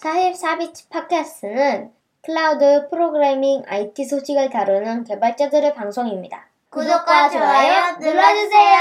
44비치 0.00 0.88
팟캐스트는 0.88 1.90
클라우드 2.24 2.88
프로그래밍 2.90 3.62
IT 3.66 4.04
소식을 4.06 4.48
다루는 4.50 5.04
개발자들의 5.04 5.74
방송입니다. 5.74 6.46
구독과 6.70 7.28
좋아요 7.28 7.96
눌러주세요. 8.00 8.80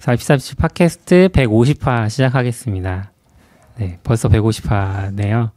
44비치 0.00 0.56
팟캐스트 0.58 1.28
150화 1.32 2.08
시작하겠습니다. 2.08 3.10
네, 3.76 3.98
벌써 4.02 4.28
150화네요. 4.30 5.50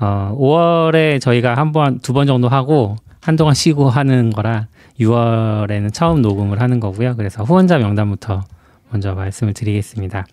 어, 0.00 0.36
5월에 0.38 1.20
저희가 1.20 1.54
한 1.56 1.72
번, 1.72 1.98
두 2.00 2.14
번 2.14 2.26
정도 2.26 2.48
하고 2.48 2.96
한동안 3.20 3.52
쉬고 3.54 3.90
하는 3.90 4.30
거라 4.30 4.68
6월에는 5.00 5.92
처음 5.92 6.22
녹음을 6.22 6.62
하는 6.62 6.80
거고요. 6.80 7.14
그래서 7.16 7.42
후원자 7.44 7.76
명단부터 7.78 8.40
먼저 8.90 9.14
말씀을 9.14 9.52
드리겠습니다. 9.52 10.24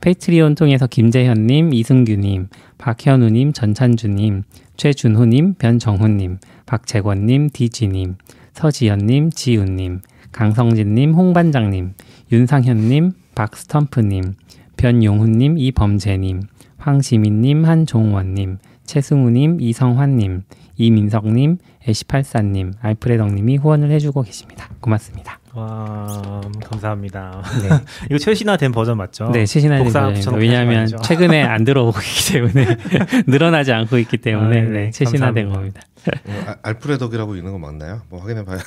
페이트리온 0.00 0.54
통해서 0.54 0.86
김재현님, 0.86 1.74
이승규님, 1.74 2.48
박현우님, 2.78 3.52
전찬주님, 3.52 4.44
최준호님, 4.76 5.54
변정훈님, 5.54 6.38
박재권님, 6.64 7.50
디지님, 7.52 8.16
서지연님, 8.54 9.30
지훈님, 9.30 10.00
강성진님, 10.32 11.12
홍반장님, 11.12 11.94
윤상현님, 12.32 13.12
박스텀프님, 13.34 14.34
변용훈님, 14.78 15.58
이범재님, 15.58 16.42
황시민님, 16.78 17.64
한종원님, 17.66 18.56
최승우님, 18.86 19.60
이성환님, 19.60 20.44
이민석님, 20.80 21.58
애시팔사님, 21.86 22.72
알프레덕님이 22.80 23.58
후원을 23.58 23.90
해주고 23.90 24.22
계십니다. 24.22 24.70
고맙습니다. 24.80 25.38
와 25.52 26.40
감사합니다. 26.64 27.42
네. 27.62 27.68
이거 28.08 28.18
최신화된 28.18 28.72
버전 28.72 28.96
맞죠? 28.96 29.30
네, 29.30 29.44
최신화된 29.44 29.84
버전입니다. 29.84 30.32
왜냐하면 30.36 30.86
최근에 31.02 31.42
안 31.42 31.64
들어오고 31.64 31.98
있기 31.98 32.32
때문에 32.32 32.76
늘어나지 33.26 33.72
않고 33.72 33.98
있기 33.98 34.16
때문에 34.18 34.58
아, 34.58 34.62
네, 34.62 34.68
네, 34.68 34.90
최신화된 34.90 35.50
겁니다. 35.50 35.82
어, 36.26 36.54
알프레덕이라고 36.62 37.36
있는 37.36 37.52
거 37.52 37.58
맞나요? 37.58 38.02
뭐 38.08 38.20
확인해 38.20 38.44
봐요. 38.44 38.58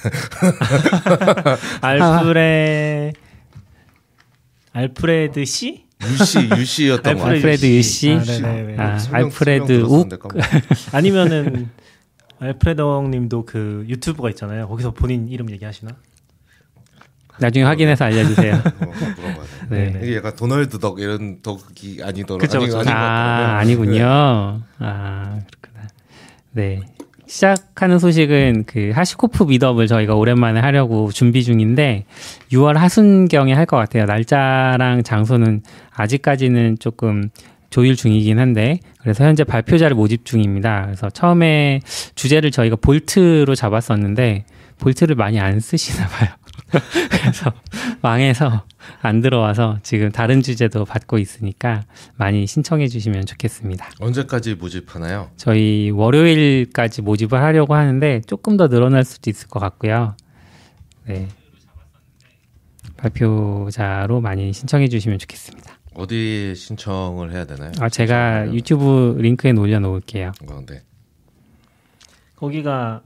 알프레 1.81 3.13
알프레드 4.73 5.45
씨? 5.45 5.85
유씨 6.03 6.49
유씨였던 6.57 7.17
거 7.17 7.25
알프레드 7.25 7.65
유씨. 7.65 8.19
아, 8.77 8.83
아, 8.83 8.99
알프레드 9.11 9.83
욱 9.83 10.09
아니면은 10.91 11.69
알프레덕님도 12.43 13.45
그 13.45 13.85
유튜브가 13.87 14.29
있잖아요. 14.31 14.67
거기서 14.67 14.91
본인 14.91 15.27
이름 15.29 15.49
얘기하시나? 15.51 15.91
나중에 17.39 17.63
확인해서 17.65 18.05
알려주세요. 18.05 18.53
어, 18.55 18.61
네. 19.69 19.99
이게 20.03 20.17
약간 20.17 20.35
도널드 20.35 20.77
덕 20.79 20.99
이런 20.99 21.41
덕이 21.41 22.01
아니더라고요. 22.03 22.37
그쵸, 22.37 22.59
그쵸. 22.59 22.79
아니, 22.79 22.89
아, 22.89 23.57
아니군요. 23.57 23.93
네. 23.93 24.85
아, 24.85 25.39
그렇구나. 25.49 25.87
네. 26.51 26.81
시작하는 27.25 27.97
소식은 27.97 28.65
그 28.67 28.91
하시코프 28.93 29.45
미더업을 29.45 29.87
저희가 29.87 30.13
오랜만에 30.13 30.59
하려고 30.59 31.11
준비 31.11 31.43
중인데 31.43 32.05
6월 32.51 32.75
하순경에 32.75 33.53
할 33.53 33.65
것 33.65 33.77
같아요. 33.77 34.05
날짜랑 34.05 35.01
장소는 35.01 35.63
아직까지는 35.95 36.77
조금 36.79 37.29
조율 37.73 37.95
중이긴 37.95 38.37
한데 38.37 38.77
그래서 38.99 39.25
현재 39.25 39.43
발표자를 39.43 39.95
모집 39.95 40.25
중입니다. 40.25 40.83
그래서 40.85 41.09
처음에 41.09 41.79
주제를 42.13 42.51
저희가 42.51 42.75
볼트로 42.75 43.55
잡았었는데 43.55 44.45
볼트를 44.77 45.15
많이 45.15 45.39
안 45.39 45.59
쓰시나 45.59 46.07
봐요. 46.07 46.29
그래서 47.09 47.51
망해서 48.03 48.63
안 49.01 49.21
들어와서 49.21 49.79
지금 49.81 50.11
다른 50.11 50.43
주제도 50.43 50.85
받고 50.85 51.17
있으니까 51.17 51.81
많이 52.15 52.45
신청해 52.45 52.89
주시면 52.89 53.25
좋겠습니다. 53.25 53.89
언제까지 53.99 54.53
모집하나요? 54.53 55.31
저희 55.35 55.89
월요일까지 55.89 57.01
모집을 57.01 57.41
하려고 57.41 57.73
하는데 57.73 58.21
조금 58.27 58.55
더 58.55 58.67
늘어날 58.67 59.03
수도 59.03 59.31
있을 59.31 59.47
것 59.47 59.59
같고요. 59.59 60.15
네. 61.07 61.27
발표자로 62.97 64.21
많이 64.21 64.53
신청해 64.53 64.89
주시면 64.89 65.17
좋겠습니다. 65.17 65.79
어디 65.95 66.53
신청을 66.55 67.31
해야 67.31 67.45
되나요? 67.45 67.71
아, 67.79 67.89
제가 67.89 68.53
유튜브 68.53 69.15
링크에 69.19 69.51
올려 69.51 69.79
놓을게요. 69.79 70.31
어, 70.49 70.61
네. 70.67 70.81
거기가 72.35 73.01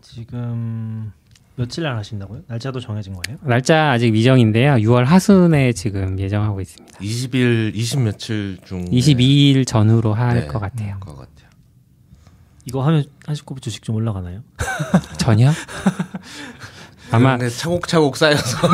지금 0.00 1.12
며칠 1.56 1.82
날 1.84 1.96
하신다고요? 1.96 2.42
날짜도 2.46 2.80
정해진 2.80 3.12
거예요? 3.14 3.38
날짜 3.42 3.90
아직 3.90 4.10
미정인데요. 4.12 4.74
6월 4.74 5.04
하순에 5.04 5.72
지금 5.72 6.18
예정하고 6.18 6.60
있습니다. 6.60 6.98
20일, 6.98 7.74
20 7.74 8.00
며칠 8.00 8.58
중 8.64 8.84
22일 8.86 9.66
전후로 9.66 10.14
할것 10.14 10.52
네, 10.52 10.58
같아요. 10.58 11.00
것 11.00 11.16
같아요. 11.16 11.48
이거 12.66 12.82
하면 12.86 13.04
한식코프 13.26 13.60
주식 13.60 13.82
좀 13.82 13.96
올라가나요? 13.96 14.42
전혀? 15.18 15.50
아마 17.10 17.36
차곡차곡 17.36 18.16
쌓여서 18.16 18.68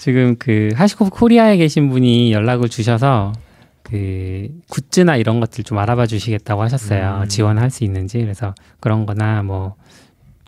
지금 0.00 0.36
그 0.38 0.70
하시코프 0.74 1.10
코리아에 1.10 1.58
계신 1.58 1.90
분이 1.90 2.32
연락을 2.32 2.70
주셔서 2.70 3.34
그 3.82 4.48
굿즈나 4.70 5.16
이런 5.16 5.40
것들 5.40 5.62
좀 5.62 5.76
알아봐 5.76 6.06
주시겠다고 6.06 6.62
하셨어요. 6.62 7.20
음. 7.24 7.28
지원할 7.28 7.68
수 7.68 7.84
있는지. 7.84 8.18
그래서 8.18 8.54
그런 8.80 9.04
거나 9.04 9.42
뭐 9.42 9.76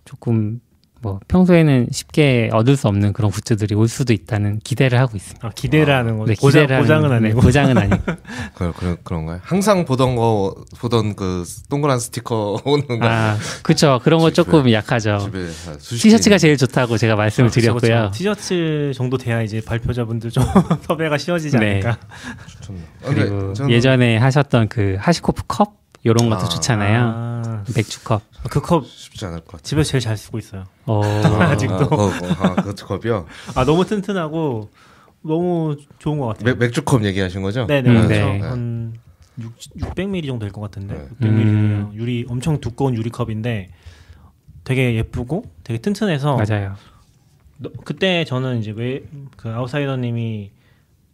조금 0.07 0.63
뭐 1.03 1.19
평소에는 1.27 1.89
쉽게 1.91 2.49
얻을 2.53 2.77
수 2.77 2.87
없는 2.87 3.13
그런 3.13 3.33
굿즈들이 3.33 3.75
올 3.75 3.89
수도 3.89 4.13
있다는 4.13 4.61
기대를 4.63 5.01
하고 5.01 5.17
있습니다. 5.17 5.47
아, 5.47 5.51
기대를 5.53 5.93
아, 5.93 5.99
하는 5.99 6.17
거죠. 6.17 6.33
네, 6.33 6.41
보장, 6.41 6.67
보장은 6.79 7.09
네, 7.09 7.15
아니고. 7.17 7.41
네, 7.41 7.45
보장은 7.45 7.77
아니고. 7.77 8.03
그, 8.55 8.73
그, 8.77 8.97
그런가요? 9.03 9.41
항상 9.43 9.85
보던 9.85 10.15
거, 10.15 10.55
보던 10.79 11.17
그 11.17 11.45
동그란 11.69 11.99
스티커 11.99 12.57
오는 12.65 12.87
거. 12.87 12.99
아, 13.03 13.37
그쵸. 13.65 14.01
그런 14.05 14.21
거 14.21 14.31
집에, 14.31 14.35
조금 14.45 14.71
약하죠. 14.71 15.29
티셔츠가 15.81 16.39
제일 16.39 16.57
좋다고 16.57 16.97
제가 16.97 17.17
말씀을 17.17 17.49
아, 17.49 17.51
드렸고요. 17.51 17.81
그쵸. 17.81 18.11
티셔츠 18.13 18.93
정도 18.95 19.19
돼야 19.19 19.43
이제 19.43 19.61
발표자분들 19.61 20.31
좀 20.31 20.45
섭외가 20.87 21.19
쉬워지지 21.19 21.59
네. 21.59 21.71
않을까. 21.83 21.99
그리고 23.05 23.55
예전에 23.69 24.19
하셨던 24.19 24.69
그 24.69 24.97
하시코프 25.01 25.43
컵? 25.49 25.82
요런 26.05 26.29
것도 26.31 26.43
아, 26.43 26.49
좋잖아요. 26.49 27.13
아. 27.15 27.65
맥주컵. 27.77 28.23
그 28.51 28.61
컵 28.61 28.87
쉽지 28.87 29.25
않을 29.27 29.39
것 29.41 29.47
같아요. 29.53 29.63
집에서 29.63 29.91
제일 29.91 30.01
잘 30.01 30.17
쓰고 30.17 30.39
있어요. 30.39 30.65
어. 30.87 31.01
아직도. 31.05 31.75
아, 31.77 32.47
아, 32.49 32.55
그 32.57 32.75
컵이요? 32.75 33.27
아, 33.55 33.65
너무 33.65 33.85
튼튼하고 33.85 34.71
너무 35.23 35.77
좋은 35.99 36.19
것 36.19 36.27
같아요. 36.27 36.45
맥, 36.55 36.59
맥주컵 36.59 37.05
얘기하신 37.05 37.43
거죠? 37.43 37.67
네네. 37.67 37.89
음, 37.91 38.09
네. 38.09 38.39
네. 38.39 38.41
한 38.41 38.95
6, 39.41 39.57
600ml 39.79 40.27
정도 40.27 40.45
될 40.47 40.53
것 40.53 40.61
같은데. 40.61 40.95
네. 40.95 41.09
600ml. 41.29 41.29
음. 41.29 41.91
유리, 41.95 42.27
엄청 42.29 42.61
두꺼운 42.61 42.95
유리컵인데 42.95 43.71
되게 44.65 44.95
예쁘고 44.97 45.45
되게 45.63 45.79
튼튼해서. 45.81 46.37
맞아요. 46.37 46.75
그때 47.85 48.25
저는 48.25 48.59
이제 48.59 48.73
왜 48.75 49.05
그 49.37 49.49
아웃사이더님이 49.51 50.51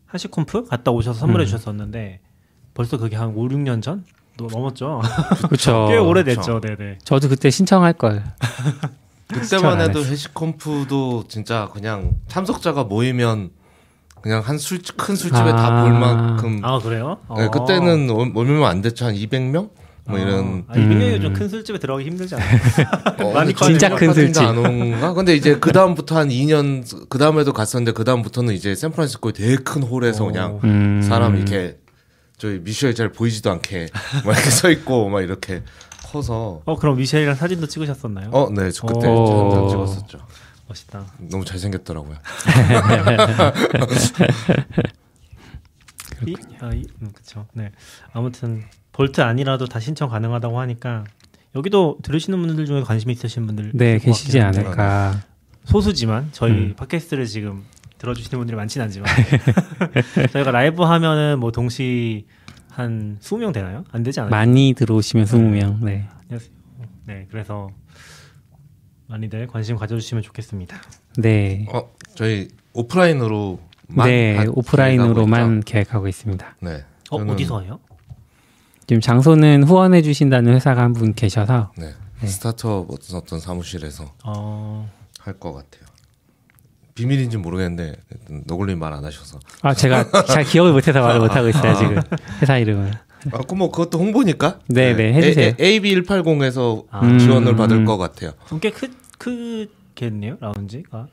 하시콤프 0.06 0.65
갔다 0.65 0.91
오셔서 0.91 1.19
선물해 1.20 1.44
음. 1.44 1.47
주셨었는데 1.47 2.20
벌써 2.72 2.97
그게 2.97 3.16
한 3.16 3.28
5, 3.34 3.49
6년 3.49 3.82
전? 3.82 4.05
넘었죠. 4.47 5.00
그렇죠. 5.47 5.87
꽤 5.91 5.97
오래됐죠. 5.97 6.60
네네. 6.60 6.99
저도 7.04 7.28
그때 7.28 7.50
신청할 7.50 7.94
걸. 7.94 8.22
그때만 9.28 9.81
해도 9.81 10.04
회식 10.04 10.32
컴프도 10.34 11.25
진짜 11.28 11.69
그냥 11.72 12.12
참석자가 12.28 12.84
모이면 12.84 13.50
그냥 14.22 14.41
한 14.44 14.56
술 14.56 14.81
큰 14.97 15.15
술집에 15.16 15.50
아~ 15.50 15.56
다볼 15.56 15.93
만큼. 15.93 16.60
아 16.62 16.78
그래요? 16.78 17.19
네, 17.37 17.44
어. 17.44 17.50
그때는 17.50 18.09
얼마 18.34 18.69
안 18.69 18.81
됐죠. 18.82 19.04
한 19.06 19.15
200명? 19.15 19.71
뭐 20.06 20.19
어. 20.19 20.22
이런. 20.22 20.65
아, 20.69 20.72
200명이 20.75 21.16
음. 21.16 21.20
좀큰 21.20 21.49
술집에 21.50 21.78
들어가기 21.78 22.06
힘들지 22.06 22.34
않아요? 22.34 22.59
어, 23.28 23.32
많이 23.32 23.53
진짜 23.55 23.94
큰 23.94 24.15
술집. 24.15 24.43
안 24.43 24.56
온가? 24.59 25.12
근데 25.12 25.37
이제 25.37 25.59
그 25.59 25.70
다음부터 25.72 26.16
한 26.16 26.31
2년 26.31 26.82
그 27.10 27.19
다음에도 27.19 27.53
갔었는데 27.53 27.93
그 27.93 28.05
다음부터는 28.05 28.55
이제 28.55 28.75
샌프란시스코에 28.75 29.32
되게 29.32 29.56
큰 29.56 29.82
홀에서 29.82 30.25
그냥 30.25 30.59
음. 30.65 31.03
사람 31.03 31.37
이렇게 31.37 31.76
저희 32.38 32.60
미셸 32.60 32.94
잘 32.94 33.10
보이지도 33.10 33.50
않게 33.50 33.88
막 34.25 34.32
이렇게 34.32 34.50
서 34.50 34.70
있고 34.70 35.08
막 35.08 35.20
이렇게 35.23 35.62
커서. 36.05 36.62
어 36.64 36.76
그럼 36.76 36.96
미셸이랑 36.96 37.35
사진도 37.35 37.67
찍으셨었나요? 37.67 38.31
어, 38.31 38.49
네, 38.50 38.70
저 38.70 38.87
그때 38.87 39.08
한장 39.08 39.69
찍었었죠. 39.69 40.19
멋있다. 40.69 41.05
너무 41.19 41.44
잘 41.44 41.58
생겼더라고요. 41.58 42.17
이, 46.26 46.35
아, 46.61 46.70
이, 46.75 46.85
음, 47.00 47.11
그렇죠. 47.12 47.46
네. 47.52 47.70
아무튼 48.12 48.64
볼트 48.93 49.20
아니라도 49.20 49.67
다 49.67 49.81
신청 49.81 50.08
가능하다고 50.08 50.58
하니까 50.61 51.05
여기도 51.55 51.99
들으시는 52.02 52.40
분들 52.40 52.67
중에 52.67 52.82
관심 52.82 53.11
있으신 53.11 53.46
분들 53.46 53.73
네 53.75 53.99
계시지 53.99 54.40
않을까. 54.40 55.23
소수지만 55.64 56.29
저희 56.32 56.52
음. 56.52 56.75
팟캐스트를 56.76 57.26
지금 57.26 57.64
들어주시는 57.99 58.39
분들이 58.39 58.56
많지는 58.56 58.85
않지만 58.87 59.09
저희가 60.33 60.50
라이브 60.50 60.83
하면은 60.83 61.39
뭐 61.41 61.50
동시 61.53 62.27
한 62.71 63.19
20명 63.21 63.53
되나요? 63.53 63.85
안 63.91 64.03
되지 64.03 64.21
않아요? 64.21 64.31
많이 64.31 64.73
들어오시면 64.77 65.27
20명. 65.27 65.85
네. 65.85 66.09
네, 67.06 67.27
그래서 67.31 67.71
많이들 69.06 69.47
관심 69.47 69.77
가져주시면 69.77 70.23
좋겠습니다. 70.23 70.77
네. 71.17 71.67
어, 71.73 71.91
저희 72.15 72.49
오프라인으로 72.75 73.59
네, 74.05 74.45
오프라인으로만 74.49 75.61
계획하고 75.62 76.06
있습니다. 76.09 76.56
네. 76.61 76.85
어, 77.11 77.19
저는- 77.19 77.31
어디서 77.33 77.62
해요? 77.62 77.81
지금 78.87 79.00
장소는 79.00 79.65
후원해 79.65 80.03
주신다는 80.03 80.53
회사가 80.55 80.83
한 80.83 80.93
분 80.93 81.15
계셔서 81.15 81.73
네. 81.79 81.95
스타트업 82.27 82.91
어떤, 82.91 83.17
어떤 83.17 83.41
사무실에서 83.41 84.12
어, 84.25 84.91
할 85.21 85.35
것 85.39 85.53
같아요. 85.53 85.88
비밀인지 86.99 87.37
모르겠는데 87.37 87.95
너굴님 88.47 88.79
말 88.79 88.93
안 88.93 89.05
하셔서. 89.05 89.39
아 89.62 89.75
제가 89.75 90.11
잘 90.27 90.45
기억을 90.45 90.73
못해서 90.73 91.00
말을 91.00 91.21
못하고 91.21 91.49
있어요 91.49 91.75
지금 91.77 92.00
회사 92.43 92.59
이름을. 92.59 92.91
아, 93.33 93.39
그뭐 93.39 93.71
그것도 93.71 93.99
홍보니까. 93.99 94.61
네, 94.69 94.95
네, 94.95 95.12
해주세요. 95.12 95.55
AB180에서 95.55 96.85
아. 96.91 97.19
지원을 97.19 97.53
음. 97.53 97.56
받을 97.56 97.85
것 97.85 97.97
같아요. 97.99 98.33
좀꽤 98.49 98.71
크, 98.71 98.89
크겠네요 99.19 100.37
라운지가. 100.41 101.09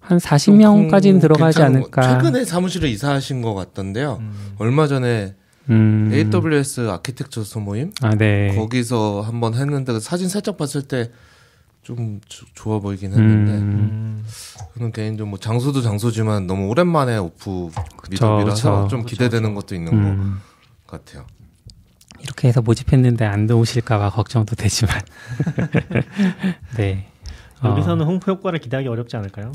한 0.00 0.18
40명까지는 0.18 1.02
좀 1.02 1.20
들어가지 1.20 1.62
않을까. 1.62 2.00
거- 2.00 2.08
최근에 2.24 2.44
사무실을 2.44 2.88
이사하신 2.88 3.42
것 3.42 3.54
같던데요. 3.54 4.16
음. 4.20 4.54
얼마 4.58 4.86
전에 4.86 5.34
음. 5.68 6.10
AWS 6.12 6.88
아키텍처 6.88 7.44
소모임 7.44 7.92
아 8.00 8.14
네. 8.14 8.54
거기서 8.56 9.20
한번 9.20 9.52
했는데 9.54 9.92
그 9.92 10.00
사진 10.00 10.28
살짝 10.30 10.56
봤을 10.56 10.82
때 10.82 11.10
좀 11.88 12.20
좋아 12.52 12.80
보이긴 12.80 13.12
했는데 13.12 13.52
음. 13.52 13.62
음. 13.62 14.26
저는 14.74 14.92
개인적으로 14.92 15.30
뭐 15.30 15.38
장소도 15.38 15.80
장소지만 15.80 16.46
너무 16.46 16.68
오랜만에 16.68 17.16
오프 17.16 17.70
그쵸, 17.96 18.36
미드이라서 18.36 18.82
그쵸. 18.82 18.88
좀 18.88 19.06
기대되는 19.06 19.54
것도 19.54 19.74
있는 19.74 19.94
음. 19.94 20.38
것 20.86 21.02
같아요. 21.02 21.24
이렇게 22.20 22.48
해서 22.48 22.60
모집했는데 22.60 23.24
안 23.24 23.46
들어오실까봐 23.46 24.10
걱정도 24.10 24.54
되지만. 24.54 25.00
네. 26.76 27.06
어, 27.62 27.70
여기서는 27.70 28.04
홍보 28.04 28.32
효과를 28.32 28.58
기대하기 28.58 28.86
어렵지 28.86 29.16
않을까요? 29.16 29.50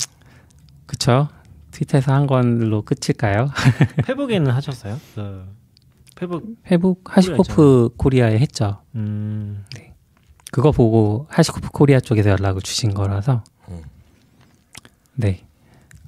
그쵸. 0.88 1.28
트위터에서 1.70 2.16
한 2.16 2.26
걸로 2.26 2.82
끝일까요? 2.82 3.52
페북에는 4.08 4.50
하셨어요? 4.50 5.00
그 5.14 5.46
페북 6.16 6.56
회복 6.72 7.16
하시코프 7.16 7.90
코리아에 7.98 8.40
했죠. 8.40 8.82
음, 8.96 9.66
그거 10.54 10.72
보고 10.72 11.26
하시코프 11.32 11.70
코리아 11.72 12.00
쪽에서 12.00 12.30
연락을 12.30 12.62
주신 12.62 12.94
거라서. 12.94 13.44
음. 13.70 13.82
네. 15.16 15.42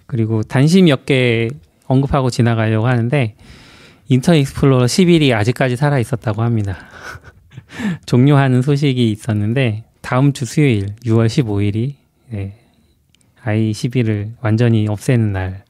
그리고 0.06 0.44
단신 0.44 0.83
몇개 0.83 1.50
언급하고 1.88 2.30
지나가려고 2.30 2.86
하는데 2.86 3.36
인터넷 4.07 4.42
익스플로러 4.42 4.86
11이 4.86 5.33
아직까지 5.33 5.75
살아 5.75 5.97
있었다고 5.97 6.44
합니다. 6.44 6.77
종료하는 8.06 8.62
소식이 8.62 9.09
있었는데 9.09 9.86
다음 10.01 10.31
주 10.31 10.45
수요일 10.45 10.95
6월 11.06 11.25
15일이 11.25 11.95
네, 12.30 12.59
IE11을 13.44 14.33
완전히 14.42 14.88
없애는 14.88 15.33
날 15.33 15.64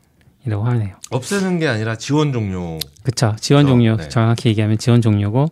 이라고 0.45 0.63
하네요. 0.65 0.95
없애는 1.09 1.59
게 1.59 1.67
아니라 1.67 1.95
지원 1.97 2.31
종료. 2.31 2.79
그쵸. 3.03 3.35
지원 3.39 3.67
종료. 3.67 3.95
네. 3.97 4.09
정확히 4.09 4.49
얘기하면 4.49 4.77
지원 4.77 5.01
종료고. 5.01 5.47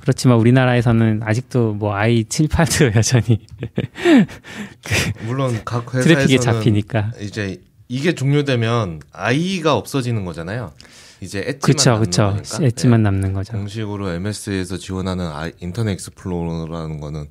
그렇지만 0.00 0.38
우리나라에서는 0.38 1.20
아직도 1.22 1.74
뭐 1.74 1.92
IE7, 1.94 2.48
8도 2.48 2.96
여전히 2.96 3.46
물론 5.26 5.60
각 5.64 5.86
트래픽에 5.90 6.34
회사에서는 6.34 6.38
잡히니까. 6.38 7.12
이제 7.20 7.60
이게 7.88 8.14
종료되면 8.14 9.02
IE가 9.12 9.74
없어지는 9.76 10.24
거잖아요. 10.24 10.72
이제 11.20 11.40
엣지만 11.40 11.60
그쵸, 11.60 11.90
남는 11.90 12.04
그쵸. 12.06 12.22
거니까. 12.22 12.58
엣지만 12.62 13.00
예. 13.00 13.02
남는 13.02 13.32
거죠. 13.34 13.52
정식으로 13.52 14.10
MS에서 14.12 14.78
지원하는 14.78 15.26
IE, 15.26 15.52
인터넷 15.60 15.92
익스플로러라는 15.92 17.00
거는 17.00 17.26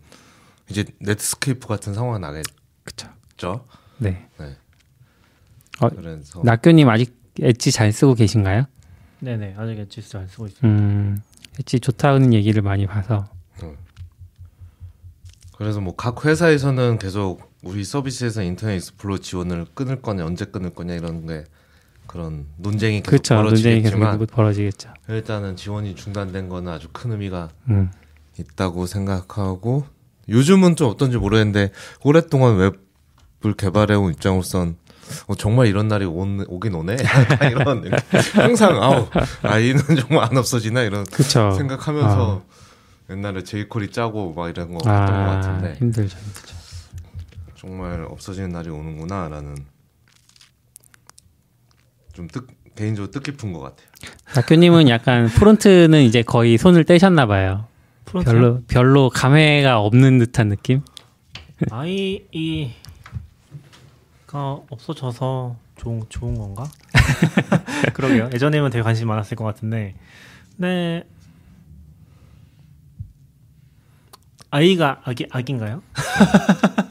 이제 0.70 0.86
넷스케이프 1.00 1.68
같은 1.68 1.96
상황이 1.96 2.20
나겠죠. 2.20 3.08
그쵸. 3.24 3.66
네. 3.98 4.28
어, 5.82 5.90
그래서 5.90 6.42
낙교님 6.44 6.90
아직 6.90 7.16
엣지 7.42 7.72
잘 7.72 7.92
쓰고 7.92 8.16
계신가요? 8.16 8.66
네네 9.20 9.56
아직 9.58 9.80
엣지 9.80 10.08
잘 10.10 10.28
쓰고 10.30 10.48
있어요. 10.48 10.60
음, 10.64 11.22
엣지 11.60 11.80
좋다는 11.80 12.34
얘기를 12.34 12.62
많이 12.62 12.86
봐서. 12.86 13.28
그래서 15.58 15.82
뭐 15.82 15.94
각 15.98 16.26
회사에서는 16.26 17.00
계속 17.00 17.52
우리 17.64 17.84
서비스에서 17.84 18.42
인터넷 18.44 18.78
익스플로러 18.78 19.18
지원을 19.20 19.66
끊을 19.74 20.02
거냐 20.02 20.26
언제 20.26 20.46
끊을 20.46 20.70
거냐 20.74 20.94
이런 20.96 21.28
게 21.28 21.44
그런 22.08 22.46
논쟁이 22.58 23.02
계속 23.02 23.12
그쵸. 23.18 23.36
논쟁이 23.42 23.82
계속 23.82 23.98
벌어지겠지만 24.00 24.28
벌어지겠죠. 24.28 24.94
일단은 25.10 25.56
지원이 25.58 25.96
중단된 25.96 26.48
거는 26.48 26.72
아주 26.72 26.88
큰 26.94 27.12
의미가 27.12 27.50
음. 27.70 27.92
있다고 28.40 28.86
생각하고 28.86 29.86
요즘은 30.30 30.78
좀 30.78 30.90
어떤지 30.90 31.18
모르겠는데 31.18 31.72
오랫동안 32.04 32.56
웹을 32.56 33.54
개발해온 33.58 34.14
입장으로선 34.14 34.78
어, 35.28 35.36
정말 35.36 35.68
이런 35.68 35.88
날이 35.88 36.06
온, 36.06 36.44
오긴 36.48 36.76
오네 36.76 36.98
이런. 37.52 37.94
항상 38.34 38.82
아우 38.82 39.08
아 39.44 39.58
IE는 39.60 39.82
정말 40.00 40.26
안 40.26 40.38
없어지나 40.38 40.82
이런 40.84 41.04
그쵸. 41.06 41.52
생각하면서 41.52 42.42
옛날에 43.10 43.44
jQuery 43.44 43.92
짜고 43.92 44.34
막 44.34 44.50
이런 44.50 44.68
거 44.70 44.76
했던 44.76 44.86
것 44.86 44.92
아, 44.92 45.26
같은데 45.36 45.76
힘들죠, 45.80 46.18
힘들죠. 46.18 46.56
정말 47.56 48.06
없어지는 48.10 48.50
날이 48.50 48.70
오는구나라는 48.70 49.58
좀 52.14 52.28
뜻, 52.28 52.46
개인적으로 52.76 53.12
뜻깊은 53.12 53.52
것 53.54 53.60
같아요. 53.60 53.88
낙교님은 54.36 54.90
약간 54.90 55.28
프론트는 55.28 56.02
이제 56.04 56.22
거의 56.22 56.58
손을 56.58 56.84
떼셨나 56.84 57.26
봐요. 57.26 57.66
프론트 58.06 58.32
별로 58.32 58.62
별로 58.68 59.10
감회가 59.10 59.80
없는 59.80 60.20
듯한 60.20 60.50
느낌? 60.50 60.82
IE가 61.72 64.60
없어져서 64.70 65.56
좋은 65.76 66.04
좋은 66.08 66.38
건가? 66.38 66.64
그러게요. 67.96 68.30
예전에는 68.32 68.70
되게 68.70 68.84
관심 68.84 69.08
많았을 69.08 69.36
것 69.36 69.44
같은데, 69.44 69.96
네 70.56 71.04
아이가 74.52 75.02
아기 75.04 75.26
아기인가요? 75.32 75.82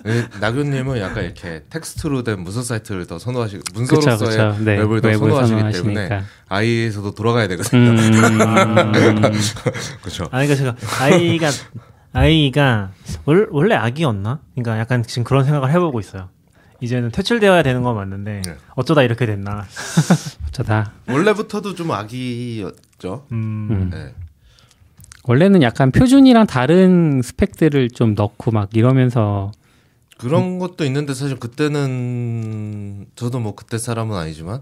예, 0.07 0.27
나교님은 0.41 0.99
약간 0.99 1.23
이렇게 1.25 1.63
텍스트로 1.71 2.25
된 2.25 2.41
문서 2.41 2.63
사이트를 2.63 3.07
더 3.07 3.21
선호하시고 3.21 3.63
문서로서의 3.73 4.31
그쵸. 4.31 4.57
네, 4.65 4.77
웹을 4.79 5.01
더 5.01 5.13
선호하시기 5.13 5.59
선호하시니까. 5.59 5.95
때문에 5.95 6.23
아이에서도 6.49 7.15
돌아가야 7.15 7.47
되거든요. 7.47 7.91
음, 7.91 7.97
그렇죠. 10.03 10.27
아니 10.33 10.49
그러니까 10.49 10.55
제가 10.57 10.75
아이가 11.05 11.51
아이가 12.13 12.91
월, 13.27 13.47
원래 13.53 13.77
아기였나? 13.77 14.41
그러니까 14.57 14.77
약간 14.81 15.05
지금 15.05 15.23
그런 15.23 15.45
생각을 15.45 15.71
해보고 15.71 16.01
있어요. 16.01 16.31
이제는 16.81 17.11
퇴출되어야 17.11 17.63
되는 17.63 17.83
건 17.83 17.97
맞는데 17.97 18.43
네. 18.45 18.57
어쩌다 18.75 19.03
이렇게 19.03 19.27
됐나? 19.27 19.67
어쩌다. 20.49 20.93
원래부터도 21.09 21.75
좀 21.75 21.91
아기였죠. 21.91 23.27
음, 23.33 23.69
음. 23.71 23.91
네. 23.93 24.15
원래는 25.25 25.63
약간 25.63 25.91
표준이랑 25.91 26.47
다른 26.47 27.21
스펙들을 27.23 27.91
좀 27.91 28.15
넣고 28.15 28.51
막 28.51 28.71
이러면서 28.75 29.53
그런 30.17 30.59
것도 30.59 30.85
있는데 30.85 31.15
사실 31.15 31.37
그때는 31.39 33.07
저도 33.15 33.39
뭐 33.39 33.55
그때 33.55 33.79
사람은 33.79 34.17
아니지만 34.17 34.61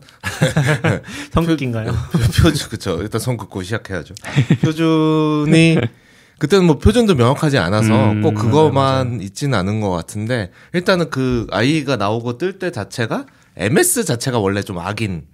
성격인가요? 1.33 1.93
표준 2.43 2.69
그쵸 2.69 3.01
일단 3.01 3.21
손 3.21 3.37
긋고 3.37 3.63
시작해야죠. 3.63 4.15
표준이 4.61 5.79
그때는 6.39 6.67
뭐 6.67 6.79
표준도 6.79 7.15
명확하지 7.15 7.59
않아서 7.59 8.13
음, 8.13 8.23
꼭 8.23 8.35
그거만 8.35 9.21
있지는 9.23 9.59
않은 9.59 9.81
것 9.81 9.91
같은데 9.91 10.51
일단은 10.75 11.09
그 11.11 11.47
아이가 11.51 11.97
나오고 11.97 12.37
뜰 12.39 12.59
때 12.59 12.71
자체가 12.71 13.27
MS 13.57 14.05
자체가 14.05 14.39
원래 14.39 14.63
좀 14.63 14.79
악인 14.79 15.25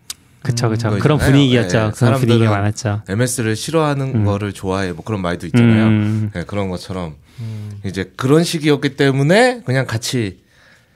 그쵸 0.43 0.69
그쵸 0.69 0.91
거 0.91 0.99
그런 0.99 1.17
있잖아요. 1.19 1.33
분위기였죠. 1.33 1.79
예, 1.79 1.91
그런 1.95 2.21
분위기가 2.21 2.51
많았죠. 2.51 3.03
MS를 3.09 3.55
싫어하는 3.57 4.15
음. 4.15 4.25
거를 4.25 4.53
좋아해 4.53 4.93
뭐 4.93 5.05
그런 5.05 5.23
말도 5.23 5.47
있잖아요. 5.47 5.87
음, 5.87 6.31
네, 6.35 6.45
그런 6.45 6.69
것처럼 6.69 7.15
음. 7.41 7.71
이제 7.85 8.13
그런 8.17 8.43
시기였기 8.45 8.97
때문에 8.97 9.63
그냥 9.65 9.87
같이 9.87 10.41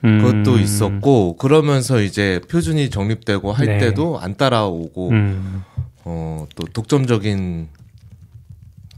음, 0.03 0.21
그것도 0.21 0.59
있었고 0.59 1.37
그러면서 1.37 2.01
이제 2.01 2.41
표준이 2.49 2.89
정립되고 2.89 3.51
할 3.51 3.65
네. 3.67 3.77
때도 3.77 4.19
안 4.19 4.35
따라오고 4.35 5.09
음, 5.11 5.63
어또 6.03 6.67
독점적인 6.73 7.69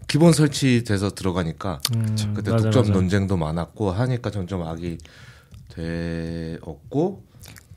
기본 0.09 0.33
설치돼서 0.33 1.11
들어가니까 1.11 1.79
음, 1.95 2.15
그때 2.33 2.51
맞아, 2.51 2.63
독점 2.63 2.81
맞아. 2.81 2.93
논쟁도 2.93 3.37
많았고 3.37 3.91
하니까 3.91 4.31
점점 4.31 4.63
악이 4.63 4.97
되었고 5.75 7.23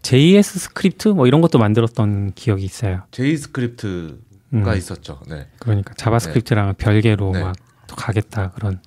JS 0.01 0.59
스크립트 0.59 1.09
뭐 1.09 1.27
이런 1.27 1.41
것도 1.43 1.59
만들었던 1.59 2.33
기억이 2.35 2.65
있어요. 2.65 3.03
JScript가 3.12 4.17
음, 4.55 4.77
있었죠. 4.77 5.21
네. 5.29 5.47
그러니까 5.61 5.95
JavaScript랑 5.95 6.75
별개로 6.79 7.33
네. 7.33 7.43
막또 7.45 7.97
가겠다 7.97 8.51
그런. 8.53 8.81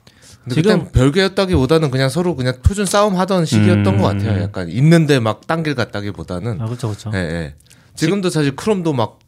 근데 0.44 0.56
지금- 0.62 0.92
별개였다기보다는 0.92 1.90
그냥 1.92 2.10
서로 2.10 2.36
그냥 2.36 2.56
표준 2.64 2.86
싸움 2.86 3.16
하던 3.18 3.46
시기였던 3.46 3.88
음. 3.96 3.98
것 4.02 4.08
같아요. 4.08 4.42
약간 4.42 4.70
있는데 4.70 5.20
막 5.20 5.46
딴 5.48 5.62
길 5.64 5.76
갔다기보다는 5.76 6.60
아 6.62 6.66
그렇죠 6.66 6.88
그렇죠. 6.90 7.12
예, 7.14 7.18
예. 7.20 7.56
지금도 7.96 8.30
사실 8.32 8.56
Chrome도 8.56 8.94
막 8.94 9.20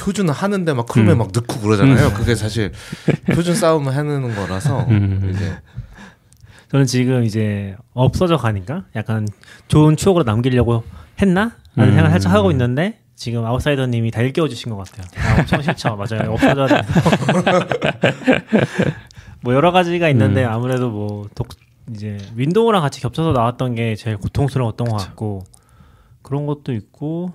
표준을 0.00 0.32
하는데 0.32 0.72
막 0.72 0.86
Chrome에 0.86 1.12
음. 1.12 1.18
막 1.18 1.28
넣고 1.32 1.60
그러잖아요. 1.60 2.12
그게 2.14 2.34
사실 2.34 2.72
표준 3.26 3.54
싸움을 3.54 3.92
해는 3.92 4.34
거라서 4.34 4.86
음. 4.88 5.30
이제 5.32 5.58
저는 6.70 6.86
지금 6.86 7.24
이제 7.24 7.76
없어져 7.92 8.36
가니까 8.36 8.84
약간 8.96 9.28
좋은 9.68 9.96
추억으로 9.96 10.24
남기려고 10.24 10.84
했나? 11.20 11.52
라는 11.76 11.92
음. 11.92 11.94
생각을 11.94 12.10
살짝 12.10 12.32
하고 12.32 12.50
있는데 12.50 13.00
지금 13.14 13.44
아웃사이더님이 13.44 14.10
다 14.10 14.22
일깨워 14.22 14.48
주신 14.48 14.74
것 14.74 14.78
같아요. 14.78 15.06
아, 15.18 15.40
엄청 15.40 15.60
싫죠, 15.60 15.96
맞아요. 15.96 16.32
없어져야 16.32 16.66
돼. 16.66 16.80
뭐 19.42 19.54
여러 19.54 19.72
가지가 19.72 20.08
있는데 20.08 20.44
음. 20.44 20.50
아무래도 20.50 20.90
뭐 20.90 21.28
독, 21.34 21.48
이제 21.90 22.16
윈도우랑 22.34 22.80
같이 22.80 23.00
겹쳐서 23.00 23.32
나왔던 23.32 23.74
게 23.74 23.94
제일 23.94 24.16
고통스러웠던 24.16 24.88
것 24.88 24.96
같고 24.96 25.44
그런 26.22 26.46
것도 26.46 26.72
있고 26.72 27.32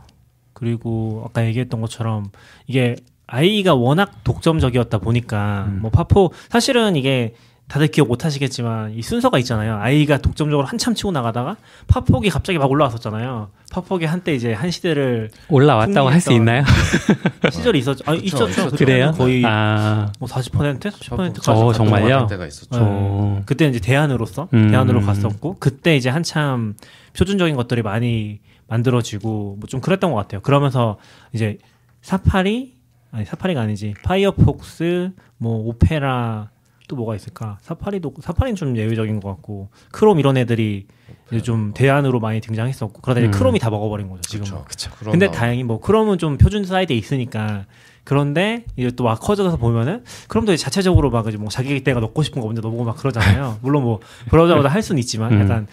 그리고 0.55 1.23
아까 1.27 1.45
얘기했던 1.45 1.79
것처럼 1.81 2.31
이게 2.65 2.95
아이가 3.27 3.75
워낙 3.75 4.23
독점적이었다 4.23 4.97
보니까 4.99 5.65
음. 5.67 5.79
뭐 5.81 5.91
파포 5.91 6.31
사실은 6.49 6.95
이게 6.95 7.35
다들 7.67 7.87
기억 7.87 8.07
못 8.07 8.23
하시겠지만 8.23 8.93
이 8.93 9.01
순서가 9.01 9.39
있잖아요. 9.39 9.77
아이가 9.77 10.19
독점적으로 10.19 10.67
한참 10.67 10.93
치고 10.93 11.11
나가다가 11.11 11.57
파폭이 11.87 12.29
갑자기 12.29 12.59
막 12.59 12.69
올라왔었잖아요. 12.69 13.49
파폭이 13.71 14.05
한때 14.05 14.35
이제 14.35 14.53
한 14.53 14.69
시대를 14.69 15.31
올라왔다고 15.49 16.07
할 16.09 16.21
수 16.21 16.31
있나요? 16.31 16.63
시절이 17.51 17.79
있었죠. 17.79 18.03
아, 18.05 18.11
그쵸, 18.11 18.23
있었죠. 18.23 18.49
있었죠. 18.49 18.75
그래요? 18.75 19.13
거의 19.17 19.43
아, 19.43 20.11
뭐 20.19 20.29
40%, 20.29 20.79
40%까지. 20.79 21.49
어, 21.51 21.73
정말요? 21.73 22.15
할 22.19 22.27
때가 22.27 22.45
있었죠. 22.45 22.69
어. 22.79 23.41
그때 23.47 23.67
이제 23.67 23.79
대안으로서 23.79 24.47
음. 24.53 24.69
대안으로 24.69 25.01
갔었고 25.01 25.57
그때 25.59 25.95
이제 25.95 26.09
한참 26.11 26.75
표준적인 27.17 27.55
것들이 27.55 27.81
많이 27.81 28.39
만들어지고 28.67 29.57
뭐 29.59 29.67
좀 29.67 29.81
그랬던 29.81 30.11
것 30.11 30.17
같아요. 30.17 30.41
그러면서 30.41 30.97
이제 31.33 31.57
사파리 32.01 32.75
아니 33.11 33.25
Safari가 33.25 33.61
아니지 33.61 33.93
Firefox 34.03 35.11
뭐 35.37 35.57
Opera 35.67 36.49
또 36.87 36.95
뭐가 36.95 37.15
있을까? 37.15 37.57
Safari도 37.61 38.13
Safari는 38.21 38.55
좀 38.55 38.77
예외적인 38.77 39.19
것 39.19 39.29
같고 39.29 39.69
크롬 39.91 40.19
이런 40.19 40.37
애들이 40.37 40.85
이제 41.31 41.41
좀 41.41 41.73
대안으로 41.73 42.19
많이 42.19 42.39
등장했었고 42.41 43.01
그러다 43.01 43.21
이제 43.21 43.27
음. 43.29 43.31
Chrome이 43.31 43.57
다 43.59 43.69
먹어버린 43.71 44.07
거죠 44.09 44.21
지금. 44.23 44.43
그쵸. 44.45 44.63
그쵸. 44.67 44.91
근데. 45.11 45.31
다행히 45.31 45.63
뭐 45.63 45.79
Chrome은 45.79 46.19
좀 46.19 46.37
표준 46.37 46.63
사이드에 46.65 46.95
있으니까 46.95 47.65
그런데 48.03 48.65
이제 48.75 48.91
또 48.91 49.05
막 49.05 49.19
커져서 49.19 49.57
보면은 49.57 50.03
Chrome도 50.27 50.53
이제 50.53 50.63
자체적으로 50.63 51.09
막 51.09 51.27
이제 51.27 51.37
뭐 51.37 51.49
자기네가 51.49 51.99
넣고 52.01 52.21
싶은 52.21 52.39
거 52.41 52.47
먼저 52.47 52.61
넣어보고 52.61 52.83
막 52.83 52.97
그러잖아요. 52.97 53.57
물론 53.63 53.81
뭐 53.83 53.99
브라우저마다 54.29 54.69
할 54.69 54.83
수는 54.83 54.99
있지만 54.99 55.33
음. 55.33 55.41
약간 55.41 55.67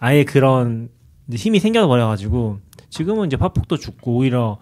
아예 0.00 0.24
그런 0.24 0.88
힘이 1.32 1.58
생겨 1.60 1.86
버려가지고 1.86 2.58
지금은 2.90 3.26
이제 3.26 3.36
팝폭도 3.36 3.76
죽고 3.78 4.16
오히려 4.16 4.58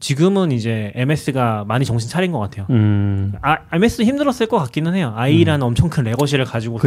지금은 0.00 0.52
이제 0.52 0.92
MS가 0.94 1.64
많이 1.66 1.84
정신 1.84 2.08
차린 2.08 2.30
것 2.30 2.38
같아요. 2.38 2.66
음, 2.70 3.32
아, 3.42 3.58
MS도 3.72 4.04
힘들었을 4.04 4.46
것 4.46 4.58
같기는 4.58 4.94
해요. 4.94 5.12
아이라는 5.16 5.64
엄청 5.66 5.88
큰 5.90 6.04
레거시를 6.04 6.44
가지고서. 6.44 6.86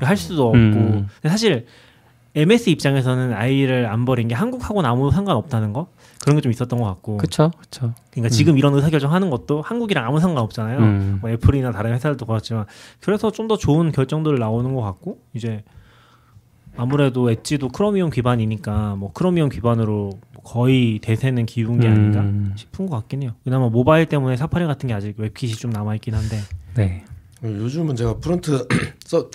할 0.00 0.16
수도 0.16 0.48
없고 0.48 0.58
음. 0.58 1.08
사실 1.24 1.66
MS 2.34 2.70
입장에서는 2.70 3.32
아이를 3.32 3.86
안 3.86 4.04
버린 4.04 4.28
게 4.28 4.34
한국하고는 4.34 4.88
아무 4.90 5.10
상관없다는 5.10 5.72
거 5.72 5.88
그런 6.20 6.36
게 6.36 6.40
좀 6.42 6.50
있었던 6.52 6.78
것 6.80 6.84
같고 6.86 7.16
그쵸, 7.16 7.50
그쵸. 7.60 7.92
그러니까 8.10 8.28
지금 8.28 8.58
이런 8.58 8.74
의사결정 8.74 9.12
하는 9.12 9.30
것도 9.30 9.62
한국이랑 9.62 10.04
아무 10.04 10.20
상관없잖아요 10.20 10.78
음. 10.78 11.18
뭐 11.20 11.30
애플이나 11.30 11.70
다른 11.72 11.94
회사들도 11.94 12.26
그렇지만 12.26 12.66
그래서 13.00 13.30
좀 13.30 13.48
더 13.48 13.56
좋은 13.56 13.92
결정들 13.92 14.38
나오는 14.38 14.74
것 14.74 14.82
같고 14.82 15.18
이제 15.32 15.62
아무래도 16.78 17.30
엣지도 17.30 17.68
크로미움 17.68 18.10
기반이니까 18.10 18.96
뭐 18.96 19.12
Chromium 19.12 19.48
기반으로 19.48 20.18
거의 20.44 20.98
대세는 21.00 21.46
기운 21.46 21.80
게 21.80 21.88
아닌가 21.88 22.20
음, 22.20 22.54
싶은 22.56 22.86
것 22.86 22.96
같긴 22.96 23.22
해요 23.22 23.34
그나마 23.44 23.68
모바일 23.68 24.06
때문에 24.06 24.36
사파리 24.36 24.64
같은 24.66 24.86
게 24.86 24.94
아직 24.94 25.18
WebKit이 25.18 25.52
좀 25.56 25.70
남아 25.70 25.96
있긴 25.96 26.14
한데 26.14 26.38
네. 26.74 27.04
요즘은 27.42 27.96
제가 27.96 28.18
프론트 28.18 28.68
써 29.04 29.28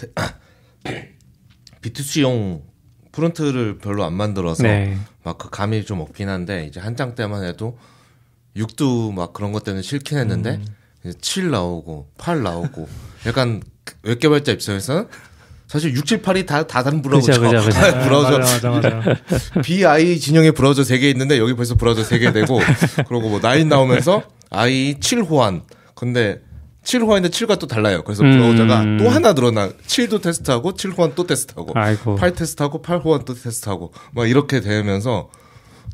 B2C용 1.81 2.61
프론트를 3.11 3.77
별로 3.77 4.03
안 4.03 4.13
만들어서 4.13 4.63
네. 4.63 4.97
막그 5.23 5.49
감이 5.49 5.85
좀 5.85 5.99
없긴 5.99 6.29
한데 6.29 6.65
이제 6.65 6.79
한창 6.79 7.13
때만 7.13 7.43
해도 7.43 7.77
6도 8.55 9.13
막 9.13 9.33
그런 9.33 9.51
것 9.51 9.63
때문에 9.63 9.81
싫긴 9.81 10.17
했는데 10.17 10.55
음. 10.55 10.65
이제 11.03 11.17
7 11.19 11.51
나오고 11.51 12.09
8 12.17 12.41
나오고 12.41 12.87
약간 13.27 13.61
웹 14.03 14.19
개발자 14.19 14.51
입장에서는 14.53 15.07
사실 15.73 15.95
6, 15.95 16.05
7, 16.05 16.21
8이 16.21 16.45
다, 16.45 16.67
다 16.67 16.83
다른 16.83 17.01
브라우저. 17.01 17.31
그죠, 17.31 17.41
그죠, 17.41 17.65
그죠. 17.65 17.79
브라우저. 18.05 18.37
맞아 18.37 18.69
맞아 18.69 18.89
맞아 18.91 19.15
IE 19.65 20.19
진영의 20.19 20.51
브라우저 20.51 20.83
3개 20.83 21.01
있는데 21.13 21.39
여기 21.39 21.55
벌써 21.55 21.73
브라우저 21.73 22.03
3개 22.03 22.31
되고 22.31 22.59
그리고 23.09 23.29
뭐 23.29 23.39
9 23.39 23.63
나오면서 23.65 24.21
IE 24.51 24.97
7 24.99 25.23
호환. 25.23 25.63
근데 25.95 26.41
7 26.83 27.01
호환인데 27.01 27.29
7과 27.29 27.57
또 27.57 27.65
달라요. 27.65 28.03
그래서 28.03 28.21
음. 28.21 28.37
브라우저가 28.37 28.83
또 28.99 29.09
하나 29.09 29.33
늘어나. 29.33 29.69
7도 29.87 30.21
테스트하고 30.21 30.75
7 30.75 30.91
호환 30.91 31.13
또 31.15 31.25
테스트하고 31.25 31.71
아이고. 31.73 32.17
8 32.17 32.35
테스트하고 32.35 32.83
8 32.83 32.99
호환 32.99 33.25
또 33.25 33.33
테스트하고 33.33 33.93
막 34.13 34.29
이렇게 34.29 34.61
되면서 34.61 35.29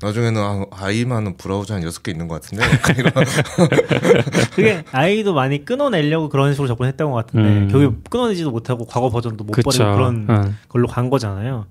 나중에는 0.02 0.42
아, 0.42 0.66
IE만은 0.72 1.38
브라우저 1.38 1.76
한 1.76 1.82
6개 1.84 2.10
있는 2.10 2.28
것 2.28 2.42
같은데 2.42 2.64
그게 4.56 4.84
IE도 4.92 5.34
많이 5.34 5.66
끊어내려고 5.66 6.30
그런 6.30 6.54
식으로 6.54 6.68
접근했던 6.68 7.12
것 7.12 7.16
같은데 7.26 7.50
음. 7.50 7.68
결국 7.70 8.10
끊어내지도 8.10 8.52
못하고 8.52 8.86
과거 8.86 9.10
버전도 9.10 9.44
못 9.44 9.52
그쵸. 9.54 9.70
버리고 9.70 9.96
그런 9.96 10.28
응. 10.30 10.56
걸로 10.70 10.88
간 10.88 11.10
거잖아요. 11.10 11.66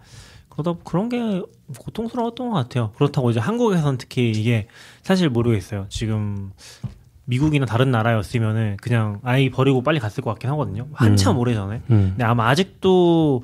그러다 0.51 0.81
그런 0.85 1.09
게 1.09 1.43
고통스러웠던 1.79 2.51
것 2.51 2.55
같아요. 2.55 2.93
그렇다고 2.97 3.31
이제 3.31 3.41
한국에서는 3.41 3.97
특히 3.97 4.31
이게 4.31 4.67
사실 5.03 5.31
모르겠어요. 5.31 5.87
지금 5.89 6.51
미국이나 7.25 7.67
다른 7.67 7.91
나라였으면은 7.91 8.77
그냥 8.81 9.21
IE 9.23 9.51
버리고 9.51 9.83
빨리 9.83 10.01
갔을 10.01 10.23
것 10.23 10.31
같긴 10.31 10.51
하거든요. 10.51 10.89
한참 10.95 11.37
음. 11.37 11.41
오래 11.41 11.55
전에. 11.55 11.83
음. 11.91 12.09
근데 12.11 12.25
아마 12.25 12.49
아직도 12.49 13.43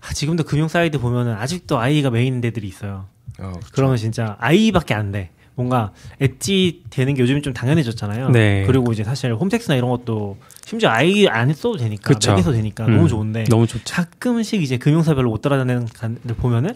아, 0.00 0.12
지금도 0.12 0.44
금융 0.44 0.68
사이트 0.68 0.98
보면은 0.98 1.34
아직도 1.34 1.78
IE가 1.78 2.10
메인 2.10 2.40
데들이 2.40 2.68
있어요. 2.68 3.06
어, 3.42 3.52
그쵸. 3.52 3.68
그러면 3.72 3.96
진짜 3.96 4.36
IE밖에 4.38 4.94
안 4.94 5.12
돼. 5.12 5.30
뭔가 5.54 5.92
엣지 6.20 6.82
되는 6.90 7.14
게 7.14 7.22
요즘 7.22 7.42
좀 7.42 7.52
당연해졌잖아요. 7.52 8.30
네. 8.30 8.64
그리고 8.66 8.92
이제 8.92 9.04
사실 9.04 9.34
홈택스나 9.34 9.76
이런 9.76 9.90
것도 9.90 10.38
심지어 10.64 10.88
IE 10.90 11.26
안 11.28 11.52
써도 11.52 11.76
되니까 11.76 12.14
그쵸. 12.14 12.32
맥에서 12.32 12.52
되니까 12.52 12.86
음. 12.86 12.96
너무 12.96 13.08
좋은데 13.08 13.44
너무 13.44 13.66
좋죠. 13.66 13.84
가끔씩 13.94 14.62
이제 14.62 14.78
금융사별로 14.78 15.28
못 15.28 15.42
따라다니는 15.42 15.88
간들 15.92 16.36
보면은 16.36 16.70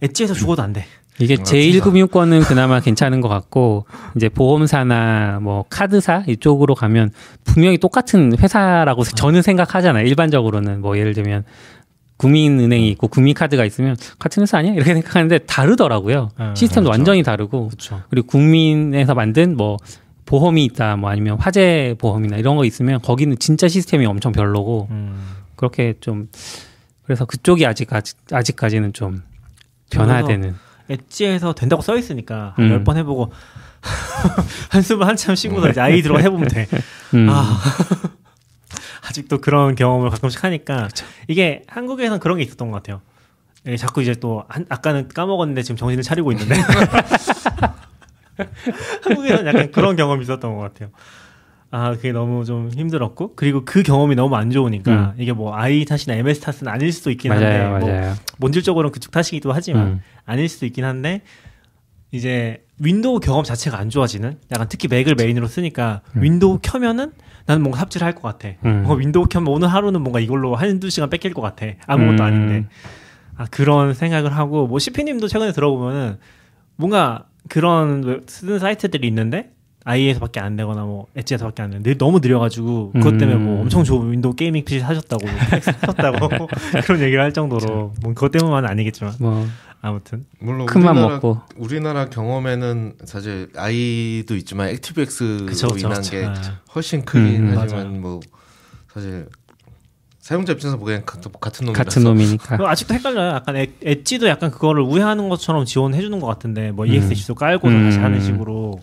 Edge에서 0.00 0.34
죽어도 0.34 0.62
안 0.62 0.72
돼. 0.72 0.86
이게 1.18 1.34
아, 1.38 1.42
제1금융권은 1.42 2.46
그나마 2.46 2.80
괜찮은 2.80 3.20
것 3.20 3.28
같고 3.28 3.84
이제 4.16 4.28
보험사나 4.28 5.40
뭐 5.42 5.64
카드사 5.68 6.24
이쪽으로 6.26 6.74
가면 6.74 7.10
분명히 7.44 7.76
똑같은 7.78 8.38
회사라고 8.38 9.04
저는 9.04 9.42
생각하잖아요. 9.42 10.06
일반적으로는 10.06 10.80
뭐 10.80 10.96
예를 10.96 11.12
들면 11.12 11.44
국민은행이 12.20 12.90
있고 12.90 13.08
국민카드가 13.08 13.64
있으면 13.64 13.96
같은 14.18 14.42
회사 14.42 14.58
아니야? 14.58 14.74
이렇게 14.74 14.92
생각하는데 14.92 15.38
다르더라고요. 15.38 16.28
아, 16.36 16.54
시스템도 16.54 16.90
그렇죠. 16.90 16.98
완전히 16.98 17.22
다르고 17.22 17.68
그렇죠. 17.68 18.02
그리고 18.10 18.26
국민에서 18.26 19.14
만든 19.14 19.56
뭐 19.56 19.78
보험이 20.26 20.66
있다 20.66 20.96
뭐 20.96 21.08
아니면 21.08 21.38
화재 21.40 21.94
보험이나 21.98 22.36
이런 22.36 22.56
거 22.56 22.66
있으면 22.66 23.00
거기는 23.00 23.38
진짜 23.38 23.68
시스템이 23.68 24.04
엄청 24.04 24.32
별로고 24.32 24.88
음. 24.90 25.18
그렇게 25.56 25.94
좀 26.00 26.28
그래서 27.04 27.24
그쪽이 27.24 27.64
아직 27.64 27.90
아직 27.94 28.18
아직까지는 28.30 28.92
좀 28.92 29.22
변화되는 29.90 30.54
엣지에서 30.90 31.54
된다고 31.54 31.80
써 31.80 31.96
있으니까 31.96 32.54
음. 32.58 32.70
열번 32.70 32.98
해보고 32.98 33.32
한숨을 34.68 35.06
한참 35.06 35.34
쉬고서 35.34 35.70
이제 35.70 35.80
아이 35.80 36.02
들어가 36.02 36.20
해보면 36.20 36.48
돼. 36.48 36.68
음. 37.14 37.28
아. 37.30 37.58
아직도 39.06 39.40
그런 39.40 39.74
경험을 39.74 40.10
가끔씩 40.10 40.44
하니까 40.44 40.88
이게 41.28 41.62
한국에서는 41.68 42.20
그런 42.20 42.38
게 42.38 42.44
있었던 42.44 42.70
것 42.70 42.76
같아요. 42.76 43.00
예, 43.66 43.76
자꾸 43.76 44.02
이제 44.02 44.14
또 44.14 44.44
한, 44.48 44.64
아까는 44.68 45.08
까먹었는데 45.08 45.62
지금 45.62 45.76
정신을 45.76 46.02
차리고 46.02 46.32
있는데 46.32 46.54
한국에서는 49.04 49.46
약간 49.46 49.70
그런 49.70 49.96
경험이 49.96 50.22
있었던 50.22 50.56
것 50.56 50.60
같아요. 50.60 50.90
아 51.72 51.92
그게 51.94 52.10
너무 52.10 52.44
좀 52.44 52.68
힘들었고 52.70 53.36
그리고 53.36 53.64
그 53.64 53.82
경험이 53.84 54.16
너무 54.16 54.34
안 54.34 54.50
좋으니까 54.50 55.14
이게 55.18 55.32
뭐 55.32 55.54
IE 55.54 55.84
탓이나 55.84 56.16
MS 56.16 56.40
탓은 56.40 56.66
아닐 56.66 56.92
수도 56.92 57.12
있긴 57.12 57.30
한데 57.30 57.46
음. 57.46 57.70
맞아요, 57.70 57.78
뭐 57.78 57.88
맞아요. 57.88 58.14
본질적으로는 58.40 58.90
그쪽 58.90 59.12
탓이기도 59.12 59.52
하지만 59.52 59.86
음. 59.86 60.02
아닐 60.24 60.48
수도 60.48 60.66
있긴 60.66 60.84
한데 60.84 61.22
이제 62.10 62.64
윈도우 62.78 63.20
경험 63.20 63.44
자체가 63.44 63.78
안 63.78 63.88
좋아지는 63.88 64.38
약간 64.50 64.66
특히 64.68 64.88
맥을 64.88 65.14
메인으로 65.14 65.46
쓰니까 65.46 66.00
윈도우 66.14 66.58
켜면은 66.62 67.12
나는 67.46 67.62
뭔가 67.62 67.78
삽질을 67.80 68.04
할것 68.06 68.22
같아. 68.22 68.54
음. 68.64 68.82
뭐 68.84 68.96
윈도우 68.96 69.26
켜면 69.28 69.48
오늘 69.52 69.68
하루는 69.68 70.02
뭔가 70.02 70.20
이걸로 70.20 70.54
한두 70.54 70.90
시간 70.90 71.10
뺏길 71.10 71.34
것 71.34 71.42
같아. 71.42 71.66
아무것도 71.86 72.22
음. 72.22 72.26
아닌데. 72.26 72.66
아, 73.36 73.46
그런 73.50 73.94
생각을 73.94 74.36
하고 74.36 74.66
뭐 74.66 74.78
시피님도 74.78 75.28
최근에 75.28 75.52
들어보면은 75.52 76.18
뭔가 76.76 77.26
그런 77.48 78.02
웹- 78.04 78.28
쓰는 78.28 78.58
사이트들이 78.58 79.06
있는데 79.08 79.52
IE에서밖에 79.84 80.40
안 80.40 80.56
되거나 80.56 80.82
뭐 80.84 81.06
Edge에서밖에 81.16 81.62
안 81.62 81.70
되는데 81.70 81.96
너무 81.96 82.18
느려가지고 82.20 82.92
그것 82.92 83.16
때문에 83.16 83.36
뭐 83.38 83.56
음. 83.56 83.60
엄청 83.62 83.82
좋은 83.84 84.12
윈도우 84.12 84.34
gaming 84.34 84.64
PC 84.64 84.80
사셨다고 84.80 85.26
사셨다고 85.26 86.28
그런 86.84 87.00
얘기를 87.00 87.22
할 87.22 87.32
정도로 87.32 87.94
뭐 88.02 88.14
그것 88.14 88.30
때문만은 88.30 88.68
아니겠지만 88.68 89.14
뭐 89.20 89.46
아무튼 89.80 90.26
물론 90.38 90.66
큰맘 90.66 90.96
우리나라, 90.96 91.14
먹고 91.14 91.40
우리나라 91.56 92.10
경험에는 92.10 92.94
사실 93.04 93.48
IE도 93.56 94.36
있지만 94.36 94.68
ActiveX로 94.68 95.46
그쵸, 95.46 95.68
그쵸, 95.68 95.86
인한 95.88 96.02
그쵸. 96.02 96.10
게 96.10 96.24
아. 96.26 96.34
훨씬 96.74 97.04
크긴 97.04 97.48
음, 97.48 97.54
하지만 97.56 97.86
맞아요. 97.86 98.00
뭐 98.00 98.20
사실 98.92 99.26
사용자 100.18 100.52
입장에서 100.52 100.76
보기엔 100.76 101.04
같은, 101.06 101.32
같은 101.40 101.66
놈이라서 101.66 101.82
같은 101.84 102.04
놈이니까. 102.04 102.58
아직도 102.70 102.94
헷갈려요. 102.94 103.30
약간 103.36 103.56
엣- 103.56 103.70
Edge도 103.82 104.28
약간 104.28 104.50
그거를 104.50 104.82
우회하는 104.82 105.28
것처럼 105.30 105.64
지원해 105.64 106.00
주는 106.02 106.20
것 106.20 106.26
같은데 106.26 106.70
뭐 106.70 106.84
EX 106.84 107.14
지수 107.14 107.34
깔고서 107.34 107.74
음. 107.74 107.84
다시 107.86 107.98
하는 107.98 108.20
식으로 108.20 108.78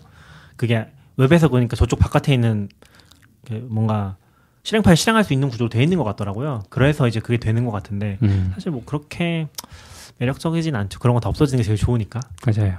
그게 0.58 0.86
웹에서 1.16 1.48
보니까 1.48 1.74
저쪽 1.76 1.98
바깥에 1.98 2.34
있는 2.34 2.68
그 3.46 3.66
뭔가 3.70 4.16
실행 4.62 4.82
파일 4.82 4.96
실행할 4.98 5.24
수 5.24 5.32
있는 5.32 5.48
구조로 5.48 5.70
돼 5.70 5.82
있는 5.82 5.96
것 5.96 6.04
같더라고요. 6.04 6.64
그래서 6.68 7.08
이제 7.08 7.20
그게 7.20 7.38
되는 7.38 7.64
것 7.64 7.70
같은데 7.70 8.18
음, 8.22 8.50
사실 8.52 8.70
뭐 8.70 8.82
그렇게 8.84 9.48
매력적이진 10.18 10.74
않죠. 10.76 10.98
그런 10.98 11.14
거 11.14 11.20
다 11.20 11.30
없어지는 11.30 11.62
게 11.62 11.64
제일 11.66 11.78
좋으니까. 11.78 12.20
맞아요. 12.44 12.76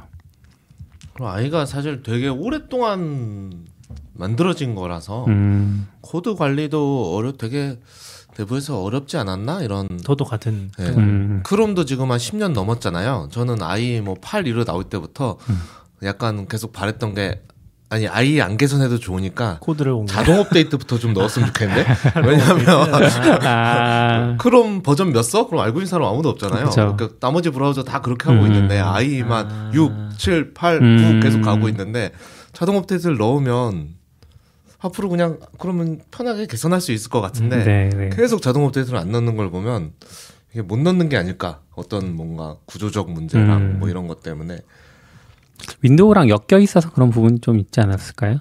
그럼 1.13 1.31
IE가 1.31 1.65
사실 1.65 2.03
되게 2.03 2.27
오랫동안 2.27 3.65
만들어진 4.13 4.75
거라서 4.75 5.25
음, 5.27 5.88
코드 6.01 6.36
관리도 6.36 7.15
어려 7.15 7.31
되게 7.31 7.79
내부에서 8.38 8.83
어렵지 8.83 9.17
않았나 9.17 9.63
이런 9.63 9.88
저도 10.03 10.25
같은 10.25 10.69
네. 10.77 10.89
음, 10.89 11.41
크롬도 11.43 11.86
지금 11.86 12.12
한 12.12 12.19
10년 12.19 12.51
넘었잖아요. 12.51 13.29
저는 13.31 13.63
아이 13.63 14.01
뭐8 14.01 14.48
이로 14.48 14.65
나올 14.65 14.83
때부터 14.83 15.38
약간 16.03 16.48
계속 16.48 16.71
바랬던 16.71 17.15
게 17.15 17.41
아니 17.91 18.08
아이 18.08 18.39
안 18.39 18.55
개선해도 18.55 19.00
좋으니까 19.00 19.58
코드를. 19.62 19.93
자동 20.08 20.39
업데이트부터 20.39 21.00
좀 21.00 21.13
넣었으면 21.13 21.48
좋겠는데 21.48 21.86
왜냐하면 22.24 22.93
아, 23.43 24.36
크롬 24.38 24.84
버전 24.84 25.12
몇 25.12 25.24
써? 25.24 25.48
그럼 25.48 25.63
알고 25.63 25.79
있는 25.79 25.88
사람 25.88 26.08
아무도 26.08 26.29
없잖아요. 26.29 26.65
그쵸. 26.65 26.96
그러니까 26.96 27.17
나머지 27.19 27.50
브라우저 27.50 27.84
다 27.84 28.01
그렇게 28.01 28.29
하고 28.29 28.43
음. 28.43 28.48
있는데 28.48 28.79
아이만 28.79 29.48
아. 29.50 29.72
6, 29.74 29.91
7, 30.17 30.53
8, 30.53 30.79
9 30.79 30.86
음. 30.86 31.19
계속 31.24 31.41
가고 31.41 31.67
있는데 31.69 32.12
자동 32.53 32.77
업데이트를 32.77 33.17
넣으면 33.17 33.96
앞으로 34.81 35.10
그냥 35.10 35.39
그러면 35.58 36.00
편하게 36.12 36.46
개선할 36.46 36.81
수 36.81 36.91
있을 36.91 37.10
것 37.10 37.22
같은데 37.22 37.63
네, 37.63 37.89
네. 37.89 38.10
계속 38.13 38.43
자동 38.43 38.65
업데이트를 38.65 39.00
안 39.00 39.12
넣는 39.12 39.36
걸 39.36 39.50
보면 39.50 39.93
이게 40.51 40.62
못 40.62 40.77
넣는 40.77 41.10
게 41.10 41.17
아닐까 41.17 41.60
어떤 41.74 42.15
뭔가 42.15 42.55
구조적 42.65 43.12
문제랑 43.12 43.58
음. 43.58 43.79
뭐 43.79 43.89
이런 43.89 44.08
것 44.08 44.22
때문에 44.22 44.60
윈도우랑 45.81 46.29
엮여 46.29 46.59
있어서 46.61 46.91
그런 46.91 47.09
부분이 47.09 47.39
좀 47.41 47.59
있지 47.59 47.79
않았을까요? 47.79 48.39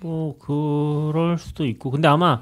뭐 0.00 0.36
그럴 0.38 1.38
수도 1.38 1.66
있고 1.66 1.90
근데 1.90 2.08
아마 2.08 2.40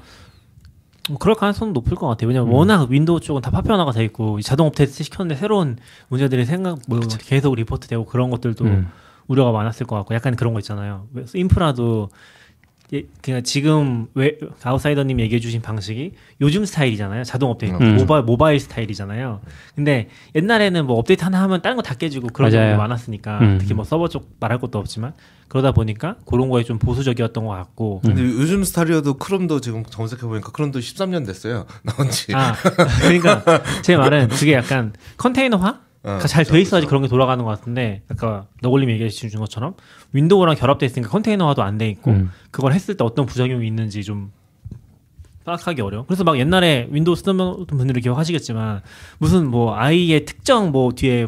뭐 1.09 1.17
그럴 1.17 1.35
가능성은 1.35 1.73
높을 1.73 1.95
것 1.95 2.07
같아요. 2.07 2.27
왜냐면 2.27 2.49
음. 2.49 2.53
워낙 2.53 2.89
윈도우 2.89 3.19
쪽은 3.21 3.41
다 3.41 3.51
파편화가 3.51 3.91
돼 3.91 4.03
있고 4.05 4.39
이 4.39 4.43
자동 4.43 4.67
업데이트 4.67 5.03
시켰는데 5.03 5.35
새로운 5.39 5.77
문제들이 6.09 6.45
생각 6.45 6.79
뭐 6.87 6.99
계속 7.19 7.55
리포트되고 7.55 8.05
그런 8.05 8.29
것들도 8.29 8.65
음. 8.65 8.87
우려가 9.27 9.51
많았을 9.51 9.85
것 9.85 9.95
같고 9.97 10.13
약간 10.15 10.35
그런 10.35 10.53
거 10.53 10.59
있잖아요. 10.59 11.07
왜- 11.13 11.25
인프라도 11.33 12.09
예, 12.93 13.03
그냥 13.21 13.41
지금 13.43 14.07
왜 14.15 14.37
아웃사이더님 14.61 15.19
얘기해주신 15.21 15.61
방식이 15.61 16.11
요즘 16.41 16.65
스타일이잖아요. 16.65 17.23
자동 17.23 17.49
업데이트 17.51 17.75
음. 17.81 17.95
모바일 17.95 18.23
모바일 18.23 18.59
스타일이잖아요. 18.59 19.39
근데 19.75 20.09
옛날에는 20.35 20.85
뭐 20.85 20.97
업데이트 20.97 21.23
하나 21.23 21.41
하면 21.43 21.61
다른 21.61 21.77
거 21.77 21.81
다 21.81 21.95
깨지고 21.95 22.27
그런. 22.27 22.51
경우가 22.51 22.77
많았으니까 22.77 23.39
음. 23.39 23.57
특히 23.59 23.73
뭐 23.73 23.85
서버 23.85 24.07
쪽 24.09 24.35
말할 24.41 24.59
것도 24.59 24.77
없지만 24.77 25.13
그러다 25.47 25.71
보니까 25.71 26.15
그런 26.25 26.49
거에 26.49 26.63
좀 26.63 26.79
보수적이었던 26.79 27.45
것 27.45 27.51
같고 27.51 28.01
근데 28.01 28.23
요즘 28.23 28.63
스타일이어도 28.63 29.15
Chrome도 29.15 29.59
지금 29.61 29.83
검색해 29.83 30.21
보니까 30.21 30.51
Chrome도 30.51 30.79
13년 30.79 31.25
됐어요 31.25 31.65
나온지 31.83 32.33
아 32.33 32.55
그러니까 33.01 33.43
제 33.81 33.97
말은 33.97 34.29
그게 34.29 34.53
약간 34.53 34.93
컨테이너화 35.17 35.79
어, 36.03 36.17
잘돼 36.19 36.59
있어야지 36.61 36.87
그런 36.87 37.01
게 37.03 37.07
돌아가는 37.07 37.43
것 37.43 37.49
같은데 37.51 38.01
아까 38.09 38.47
너굴님 38.61 38.89
얘기해 38.89 39.09
주신 39.09 39.39
것처럼 39.39 39.75
윈도우랑 40.13 40.55
결합돼 40.55 40.85
있으니까 40.85 41.09
컨테이너화도 41.11 41.61
안 41.61 41.77
돼 41.77 41.87
있고 41.89 42.11
음. 42.11 42.31
그걸 42.49 42.73
했을 42.73 42.97
때 42.97 43.03
어떤 43.03 43.25
부작용이 43.25 43.65
있는지 43.67 44.03
좀 44.03 44.31
파악하기 45.45 45.81
어려워. 45.81 46.05
그래서 46.05 46.23
막 46.23 46.37
옛날에 46.37 46.87
윈도우 46.91 47.15
쓰던 47.15 47.65
분들이 47.67 48.01
기억하시겠지만 48.01 48.81
무슨 49.17 49.47
뭐 49.49 49.75
IE의 49.75 50.25
특정 50.25 50.71
뭐 50.71 50.91
뒤에 50.91 51.27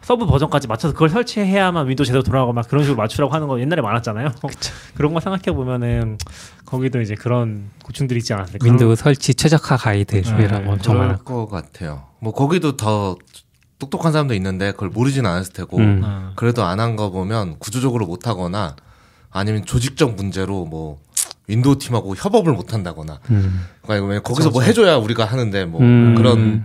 서브 0.00 0.26
버전까지 0.26 0.68
맞춰서 0.68 0.94
그걸 0.94 1.08
설치해야만 1.08 1.88
윈도우 1.88 2.04
제대로 2.06 2.22
돌아가고 2.22 2.52
막 2.52 2.68
그런 2.68 2.84
식으로 2.84 2.96
맞추라고 2.96 3.34
하는 3.34 3.48
거 3.48 3.60
옛날에 3.60 3.82
많았잖아요. 3.82 4.30
그런 4.94 5.12
거 5.12 5.20
생각해 5.20 5.56
보면은 5.56 6.18
거기도 6.64 7.00
이제 7.00 7.14
그런 7.16 7.70
고충들이 7.84 8.18
있지 8.18 8.32
않았을까. 8.32 8.64
윈도우 8.64 8.94
설치 8.94 9.34
최적화 9.34 9.76
가이드라고 9.76 10.36
네. 10.76 10.78
그럴 10.82 11.18
것 11.24 11.48
같아요 11.48 12.04
뭐 12.20 12.32
거기도 12.32 12.76
더 12.76 13.16
똑똑한 13.78 14.12
사람도 14.12 14.34
있는데 14.34 14.72
그걸 14.72 14.88
모르진 14.90 15.24
않았을 15.26 15.52
테고 15.52 15.76
음. 15.78 16.00
어. 16.04 16.32
그래도 16.36 16.64
안 16.64 16.80
한 16.80 16.96
거 16.96 17.10
보면 17.10 17.58
구조적으로 17.58 18.06
못 18.06 18.26
하거나 18.26 18.74
아니면 19.30 19.64
조직적 19.64 20.14
문제로 20.16 20.64
뭐 20.64 20.98
윈도우 21.46 21.78
팀하고 21.78 22.14
협업을 22.16 22.52
못 22.52 22.74
한다거나 22.74 23.20
음. 23.30 23.64
그러니까 23.82 24.06
왜 24.08 24.18
거기서 24.20 24.50
뭐 24.50 24.62
해줘야 24.62 24.96
우리가 24.96 25.24
하는데 25.24 25.64
뭐 25.64 25.80
음. 25.80 26.14
그런 26.16 26.64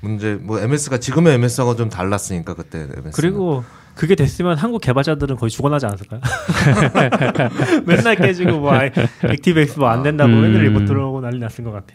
문제 0.00 0.34
뭐 0.34 0.58
MS가 0.60 0.98
지금의 0.98 1.34
MS하고 1.34 1.76
좀 1.76 1.88
달랐으니까 1.88 2.54
그때 2.54 2.86
MS 2.96 3.12
그리고 3.20 3.64
그게 3.94 4.14
됐으면 4.16 4.56
한국 4.58 4.80
개발자들은 4.80 5.36
거의 5.36 5.50
죽어나지 5.50 5.86
않았을까요? 5.86 6.20
맨날 7.86 8.16
깨지고 8.16 8.58
뭐 8.58 8.72
아이- 8.72 8.90
액티브엑스 9.22 9.78
뭐 9.78 9.88
안 9.88 10.02
된다고 10.02 10.32
음. 10.32 10.42
맨날 10.42 10.64
리포트 10.64 10.86
들어오고 10.86 11.20
난리 11.20 11.38
났을 11.38 11.62
것 11.64 11.70
같아. 11.72 11.94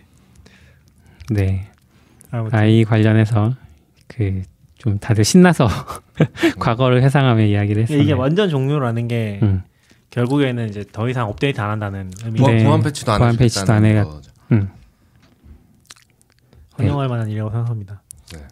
네. 1.30 1.68
아무튼 2.32 2.58
아이 2.58 2.84
관련해서 2.86 3.54
그 4.08 4.44
좀 4.80 4.98
다들 4.98 5.24
신나서 5.24 5.68
과거를 6.60 7.04
회상하며 7.04 7.44
이야기를 7.46 7.84
했어요. 7.84 7.98
이게 8.02 8.14
완전 8.14 8.50
종료라는 8.50 9.08
게 9.08 9.40
음. 9.44 9.62
결국에는 10.10 10.68
이제 10.70 10.84
더 10.92 11.08
이상 11.08 11.28
업데이트 11.30 11.62
안 11.62 11.70
한다는 11.70 12.10
의미. 12.26 12.40
네. 12.42 12.64
보안 12.64 12.82
패치도 12.82 13.12
안 13.12 13.20
보안 13.20 13.38
패치도 13.38 13.72
안 13.72 13.84
해가- 13.84 14.04
거죠. 14.06 14.32
음. 14.54 14.70
환영할 16.74 17.08
만한 17.10 17.28
일이라고 17.30 17.52
생각합니다. 17.52 18.02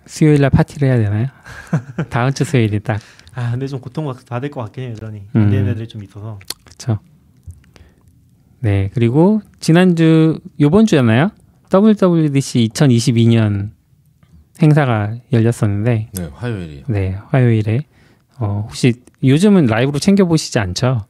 수요일 0.06 0.42
날 0.42 0.50
파티를 0.50 0.88
해야 0.88 0.98
되나요? 0.98 1.28
다음 2.10 2.32
주 2.34 2.44
수요일이 2.44 2.80
딱 2.82 3.00
아 3.36 3.52
근데 3.52 3.68
좀 3.68 3.80
고통 3.80 4.12
받을 4.28 4.50
것 4.50 4.62
같긴 4.64 4.84
해요 4.86 4.92
여전히 4.94 5.22
음. 5.36 5.42
안 5.44 5.50
되는 5.52 5.70
애들이 5.70 5.88
좀 5.88 6.04
있어서 6.04 6.40
그렇죠. 6.66 6.98
네, 8.60 8.90
그리고 8.96 9.42
지난주 9.60 10.40
요번 10.60 10.88
주였나요? 10.88 11.30
WWDC 11.72 12.70
2022년 12.74 13.70
행사가 14.62 15.14
열렸었는데 15.32 16.10
네 16.14 16.30
화요일이요. 16.34 16.84
네, 16.88 17.18
화요일에 17.30 17.86
어, 18.40 18.64
혹시 18.66 18.94
요즘은 19.24 19.66
라이브로 19.66 20.00
챙겨 20.00 20.26
보시지 20.26 20.60
않죠? 20.60 21.06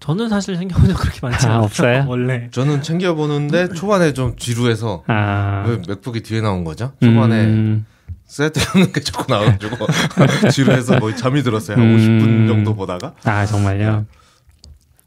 저는 0.00 0.28
사실 0.28 0.56
생겨본 0.56 0.88
적 0.88 0.96
그렇게 0.98 1.20
많지 1.22 1.46
아, 1.46 1.50
않아요 1.50 1.62
없어요? 1.64 2.04
원래 2.10 2.48
저는 2.50 2.82
챙겨 2.82 3.14
보는데 3.14 3.68
초반에 3.68 4.12
좀 4.12 4.36
지루해서 4.36 5.04
아. 5.06 5.64
왜 5.68 5.80
맥북이 5.86 6.22
뒤에 6.22 6.40
나온 6.40 6.64
거죠? 6.64 6.92
초반에 7.00 7.44
음, 7.44 7.86
세트 8.26 8.58
없는 8.70 8.92
게 8.92 9.00
자꾸 9.00 9.32
나와가지고 9.32 9.76
지루해서 10.50 10.98
거의 10.98 11.16
잠이 11.16 11.42
들었어요. 11.44 11.76
한 11.76 11.84
음. 11.84 11.96
50분 11.96 12.48
정도 12.48 12.74
보다가 12.74 13.14
아, 13.24 13.46
정말요? 13.46 14.06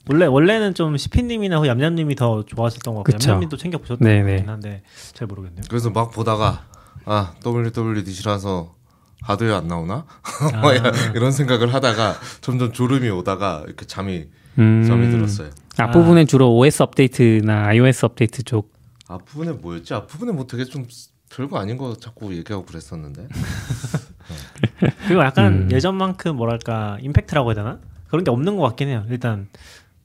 원래 0.08 0.28
원래는 0.28 0.76
좀 0.76 0.96
시피님이나 0.96 1.66
얌얌님이 1.66 2.16
더 2.16 2.46
좋아하셨던 2.46 2.94
것 2.96 3.04
같아요. 3.04 3.32
얌얌님도 3.32 3.58
챙겨 3.58 3.78
보셨던 3.80 4.08
네네. 4.08 4.22
것 4.24 4.30
같긴 4.38 4.50
한데 4.50 4.82
잘 5.14 5.28
모르겠네요 5.28 5.64
그래서 5.68 5.90
막 5.90 6.12
보다가 6.12 6.64
아 7.06 7.34
WWDC라서 7.46 8.74
하드웨어 9.22 9.58
안 9.58 9.68
나오나? 9.68 10.06
아. 10.54 10.74
이런 11.16 11.32
생각을 11.32 11.74
하다가 11.74 12.16
점점 12.42 12.72
졸음이 12.74 13.10
오다가 13.10 13.64
이렇게 13.66 13.86
잠이 13.86 14.28
음, 14.60 14.84
잠이 14.88 15.10
들었어요. 15.12 15.50
앞부분엔 15.78 16.28
주로 16.28 16.56
OS 16.58 16.84
업데이트나 16.84 17.66
iOS 17.68 18.06
업데이트 18.06 18.44
쪽 18.44 18.74
앞부분에 19.08 19.52
뭐였지? 19.54 19.94
앞부분에 19.94 20.32
뭐 20.32 20.48
되게 20.48 20.64
좀 20.66 20.86
별거 21.30 21.58
아닌 21.60 21.78
거 21.78 21.96
자꾸 21.96 22.34
얘기하고 22.36 22.66
그랬었는데. 22.66 23.28
그리고 25.08 25.22
약간 25.22 25.54
음. 25.64 25.72
예전만큼 25.72 26.36
뭐랄까 26.36 26.98
임팩트라고 27.02 27.50
해야 27.50 27.56
되나 27.56 27.80
그런 28.08 28.24
게 28.24 28.32
없는 28.32 28.56
것 28.58 28.64
같긴 28.64 28.88
해요 28.88 29.04
일단 29.10 29.48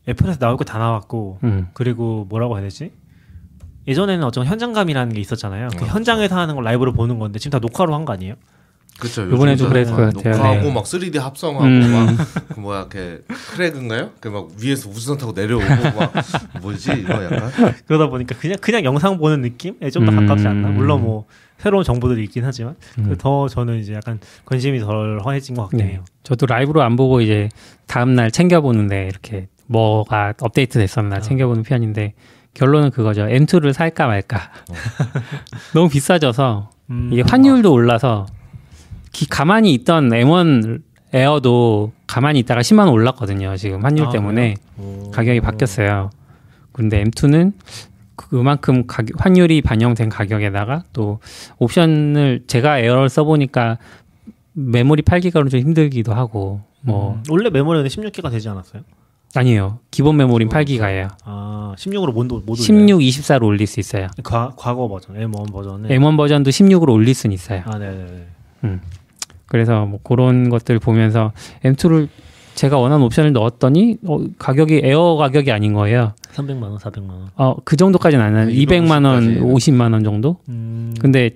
애플에서 0.09 0.39
나올 0.39 0.57
거 0.57 0.65
다 0.65 0.79
나왔고 0.79 1.39
음, 1.45 1.69
그리고 1.73 2.27
뭐라고 2.29 2.57
해야 2.57 2.63
되지? 2.63 2.93
예전에는 3.91 4.25
어떤 4.25 4.47
현장감이라는 4.47 5.13
게 5.15 5.21
있었잖아요. 5.21 5.69
그 5.77 5.85
어. 5.85 5.89
현장에서 5.89 6.37
하는 6.39 6.55
걸 6.55 6.65
라이브로 6.65 6.93
보는 6.93 7.19
건데 7.19 7.39
지금 7.39 7.51
다 7.51 7.59
녹화로 7.59 7.95
한 7.95 8.05
거 8.05 8.13
아니에요? 8.15 8.35
그렇죠. 8.99 9.23
요번에도 9.31 9.67
그랬을 9.69 9.95
것 9.95 10.13
같아요. 10.15 10.35
녹화하고 10.35 10.63
네. 10.69 10.73
막 10.75 10.85
3D 10.85 11.19
합성하고 11.19 11.65
음. 11.65 12.17
막그 12.51 12.61
뭐야 12.61 12.81
이렇게 12.81 13.21
크랙인가요? 13.55 14.11
그 14.21 14.29
막 14.31 14.49
위에서 14.61 14.91
우주선 14.91 15.17
타고 15.17 15.33
내려오고 15.33 15.65
막 15.67 16.13
뭐지 16.61 16.93
이거 16.99 17.25
약간 17.25 17.51
그러다 17.87 18.09
보니까 18.09 18.37
그냥 18.39 18.57
그냥 18.61 18.85
영상 18.85 19.17
보는 19.19 19.41
느낌에 19.41 19.91
좀더 19.91 20.13
음. 20.13 20.27
가깝지 20.27 20.47
않나? 20.47 20.69
물론 20.69 21.03
뭐 21.03 21.25
새로운 21.59 21.83
정보들이 21.85 22.25
있긴 22.25 22.45
하지만 22.45 22.75
음. 22.99 23.17
더 23.19 23.49
저는 23.49 23.79
이제 23.79 23.95
약간 23.95 24.19
관심이 24.45 24.81
덜 24.81 25.21
허해진 25.25 25.55
것 25.57 25.63
같긴 25.63 25.79
네. 25.79 25.93
해요. 25.93 26.05
저도 26.23 26.45
라이브로 26.47 26.83
안 26.83 26.97
보고 26.97 27.21
이제 27.23 27.49
다음 27.87 28.15
날 28.15 28.31
챙겨 28.31 28.61
보는데 28.61 29.09
이렇게 29.11 29.49
뭐가 29.67 30.35
업데이트 30.41 30.79
됐었나 30.79 31.17
아. 31.17 31.21
챙겨 31.21 31.47
보는 31.47 31.63
편인데 31.63 32.13
결론은 32.55 32.91
그거죠. 32.91 33.23
M2를 33.23 33.73
살까 33.73 34.07
말까. 34.07 34.51
너무 35.75 35.89
비싸져서 35.89 36.71
음, 36.91 37.11
이게 37.13 37.23
환율도 37.23 37.73
올라서 37.73 38.27
기- 39.13 39.29
가만히 39.29 39.73
있던 39.75 40.11
M1 40.11 40.83
에어도 41.13 41.93
가만히 42.07 42.39
있다가 42.41 42.61
10만 42.61 42.81
원 42.81 42.89
올랐거든요. 42.91 43.57
지금 43.57 43.85
환율 43.85 44.07
아, 44.07 44.11
때문에 44.11 44.55
오. 44.79 45.11
가격이 45.11 45.41
바뀌었어요. 45.41 46.11
근데 46.73 47.03
M2는 47.05 47.53
그만큼 48.17 48.87
가격, 48.87 49.25
환율이 49.25 49.63
반영된 49.63 50.09
가격에다가 50.09 50.85
또 50.93 51.19
옵션을 51.59 52.45
제가 52.47 52.79
에어를 52.79 53.09
써보니까 53.09 53.79
메모리 54.53 55.03
8기가로 55.03 55.51
좀 55.51 55.61
힘들기도 55.61 56.15
하고 56.15 56.61
뭐 56.83 57.15
음, 57.15 57.23
원래 57.29 57.51
메모리는 57.51 57.87
16기가 57.89 58.31
되지 58.31 58.49
않았어요? 58.49 58.83
아니에요. 59.35 59.79
기본 59.91 60.17
메모리는 60.17 60.51
8기가예요. 60.53 61.09
아 61.25 61.75
16으로 61.77 62.13
못, 62.13 62.27
못 62.27 62.49
올려요? 62.49 62.57
16, 62.57 62.99
24로 62.99 63.45
올릴 63.45 63.67
수 63.67 63.79
있어요. 63.81 64.09
과, 64.25 64.53
과거 64.57 64.89
버전 64.89 65.17
M1 65.17 65.53
버전은 65.53 65.89
M1 65.89 66.17
버전도 66.17 66.51
16으로 66.51 66.93
올릴 66.93 67.15
수는 67.15 67.35
있어요. 67.35 67.63
아 67.65 67.79
네네네. 67.79 68.27
그래서 69.47 69.85
뭐 69.87 69.99
그런 70.03 70.49
것들 70.49 70.79
보면서 70.79 71.33
M2를 71.65 72.09
제가 72.55 72.79
원하는 72.79 73.05
옵션을 73.07 73.33
넣었더니 73.33 73.97
어, 74.07 74.19
가격이 74.39 74.83
에어 74.85 75.17
가격이 75.17 75.51
아닌 75.51 75.73
거예요. 75.73 76.15
300만 76.35 76.63
원 76.63 76.77
400만 76.79 77.09
원. 77.11 77.29
어, 77.37 77.57
그 77.65 77.77
정도까지는 77.77 78.25
안 78.25 78.37
하는 78.37 78.53
200만 78.53 79.05
원, 79.07 79.23
250 79.25 79.41
까지. 79.41 79.71
50만 79.73 79.93
원 79.93 80.05
정도? 80.05 80.37
음, 80.49 80.95
근데 81.01 81.31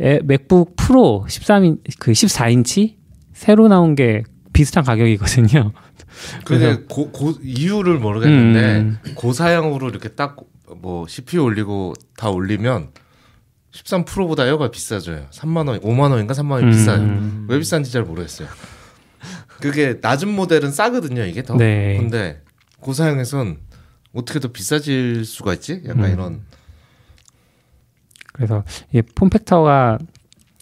에, 0.00 0.20
맥북 0.24 0.74
프로 0.76 1.24
13인 1.28 1.78
그 1.98 2.12
14인치? 2.12 2.94
새로 3.32 3.68
나온 3.68 3.94
게 3.94 4.22
비슷한 4.52 4.82
가격이거든요. 4.84 5.72
그게 6.44 6.82
고, 6.88 7.10
고 7.10 7.34
이유를 7.42 7.98
모르겠는데 7.98 8.80
음. 8.80 8.98
고사양으로 9.14 9.88
이렇게 9.88 10.10
딱 10.10 10.36
뭐 10.80 11.06
CPU 11.06 11.42
올리고 11.42 11.94
다 12.16 12.30
올리면 12.30 12.90
13 13.70 14.04
프로보다 14.04 14.46
에어가 14.46 14.70
비싸져요. 14.70 15.26
3만 15.30 15.68
원, 15.68 15.80
5만 15.80 16.10
원인가 16.10 16.34
3만 16.34 16.52
원이 16.52 16.66
음. 16.66 16.70
비싸요. 16.70 17.46
왜 17.48 17.58
비싼지 17.58 17.92
잘 17.92 18.02
모르겠어요. 18.04 18.48
그게 19.60 19.98
낮은 20.00 20.28
모델은 20.28 20.70
싸거든요, 20.70 21.24
이게 21.24 21.42
더. 21.42 21.56
네. 21.56 21.96
근데 21.98 22.42
고사양에선 22.80 23.58
어떻게 24.14 24.40
더 24.40 24.48
비싸질 24.48 25.24
수가 25.24 25.54
있지? 25.54 25.82
약간 25.86 26.04
음. 26.04 26.12
이런. 26.12 26.42
그래서 28.32 28.64
이 28.92 29.02
form 29.02 29.34
factor가 29.34 29.98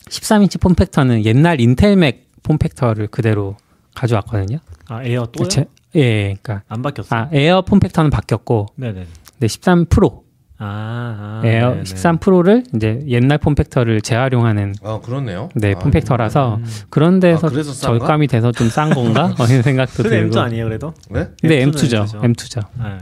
13인치 0.09 0.61
form 0.61 0.79
factor는 0.79 1.25
옛날 1.25 1.61
인텔 1.61 1.97
맥 1.97 2.31
form 2.43 2.62
factor를 2.62 3.09
그대로 3.09 3.57
가져왔거든요. 3.95 4.59
아 4.89 5.03
에어 5.05 5.27
또요? 5.27 5.49
제- 5.49 5.67
예, 5.97 6.35
그러니까 6.43 6.63
안 6.69 6.83
바뀌었어요? 6.83 7.21
아 7.21 7.29
에어 7.33 7.63
form 7.63 7.81
factor는 7.81 8.11
바뀌었고 8.11 8.67
네네 8.77 9.07
근데 9.33 9.49
13 9.49 9.87
프로 9.87 10.25
아, 10.59 11.41
아 11.43 11.47
에어 11.47 11.71
네네. 11.71 11.85
13 11.85 12.19
프로를 12.19 12.65
이제 12.75 13.03
옛날 13.09 13.39
form 13.39 13.55
factor를 13.55 14.01
재활용하는 14.03 14.75
아, 14.83 15.01
그렇네요. 15.03 15.49
네 15.55 15.75
아, 15.75 15.79
form 15.79 15.91
factor라서 15.91 16.57
음. 16.57 16.65
그런 16.91 17.19
데서 17.21 17.47
아? 17.49 17.51
절감이 17.51 18.27
돼서 18.29 18.53
좀 18.53 18.69
싼 18.71 18.91
건가? 18.91 19.35
어, 19.39 19.45
이런 19.51 19.63
생각도 19.63 20.03
근데 20.03 20.21
들고. 20.21 20.35
M2 20.35 20.39
아니에요 20.39 20.65
그래도? 20.65 20.95
네? 21.11 21.29
M2는 21.43 21.73
M2죠. 21.73 22.07
M2죠. 22.07 22.21
M2죠. 22.35 22.67
네. 22.79 22.99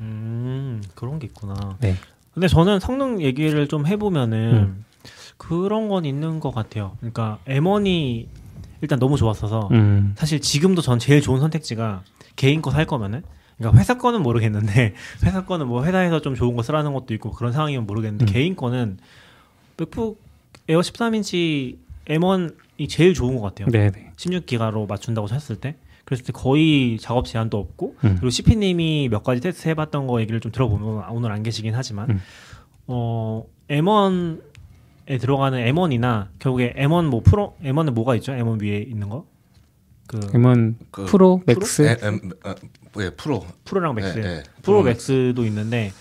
음 0.00 0.82
그런 0.94 1.18
게 1.18 1.26
있구나. 1.26 1.54
네. 1.80 1.94
근데 2.34 2.48
저는 2.48 2.80
성능 2.80 3.20
얘기를 3.20 3.68
좀 3.68 3.86
해보면은 3.86 4.52
음. 4.54 4.84
그런 5.36 5.88
건 5.88 6.04
있는 6.04 6.40
것 6.40 6.52
같아요. 6.54 6.96
그러니까 7.00 7.38
M1이 7.46 8.26
일단 8.82 8.98
너무 8.98 9.16
좋았어서 9.16 9.68
음. 9.72 10.12
사실 10.16 10.40
지금도 10.40 10.82
전 10.82 10.98
제일 10.98 11.22
좋은 11.22 11.40
선택지가 11.40 12.02
개인 12.36 12.60
거 12.60 12.70
살 12.70 12.84
거면은 12.86 13.22
그러니까 13.56 13.78
회사 13.80 13.96
거는 13.96 14.22
모르겠는데 14.22 14.94
회사 15.24 15.44
거는 15.44 15.68
뭐 15.68 15.84
회사에서 15.84 16.20
좀 16.20 16.34
좋은 16.34 16.54
거 16.56 16.62
쓰라는 16.62 16.92
것도 16.92 17.14
있고 17.14 17.30
그런 17.30 17.52
상황이면 17.52 17.86
모르겠는데 17.86 18.24
음. 18.24 18.26
개인 18.26 18.56
거는 18.56 18.98
맥북 19.76 20.20
에어 20.68 20.80
13인치 20.80 21.76
M1이 22.08 22.88
제일 22.88 23.14
좋은 23.14 23.36
것 23.36 23.42
같아요. 23.42 23.68
네, 23.68 23.90
네. 23.90 24.12
16기가로 24.16 24.88
맞춘다고 24.88 25.28
했을 25.28 25.56
때 25.56 25.76
그랬을 26.04 26.24
때 26.24 26.32
거의 26.32 26.98
작업 26.98 27.26
제한도 27.26 27.58
없고 27.58 27.94
음. 28.04 28.14
그리고 28.16 28.30
CP님이 28.30 29.08
몇 29.10 29.22
가지 29.22 29.40
테스트 29.40 29.68
해봤던 29.68 30.08
거 30.08 30.20
얘기를 30.20 30.40
좀 30.40 30.50
들어보면 30.50 31.08
오늘 31.10 31.30
안 31.30 31.42
계시긴 31.44 31.74
하지만 31.76 32.10
음. 32.10 32.20
어 32.88 33.44
M1에 33.68 34.40
들어가는 35.06 35.64
M1이나 35.72 36.28
결국에 36.38 36.74
M1 36.76 37.06
뭐 37.06 37.20
프로 37.22 37.56
M1에 37.62 37.90
뭐가 37.90 38.14
있죠? 38.16 38.32
M1 38.32 38.62
위에 38.62 38.78
있는 38.78 39.08
거? 39.08 39.26
그 40.06 40.18
M1 40.20 40.74
그 40.90 41.06
프로, 41.06 41.42
맥스. 41.46 41.82
에, 41.82 41.96
엠, 42.02 42.20
아, 42.44 42.54
예, 43.00 43.10
프로. 43.10 43.44
프로랑 43.64 43.94
맥스, 43.94 44.18
예, 44.18 44.22
예. 44.22 44.42
프로 44.62 44.78
프로 44.78 44.82
맥스도 44.82 45.44
있는데 45.46 45.92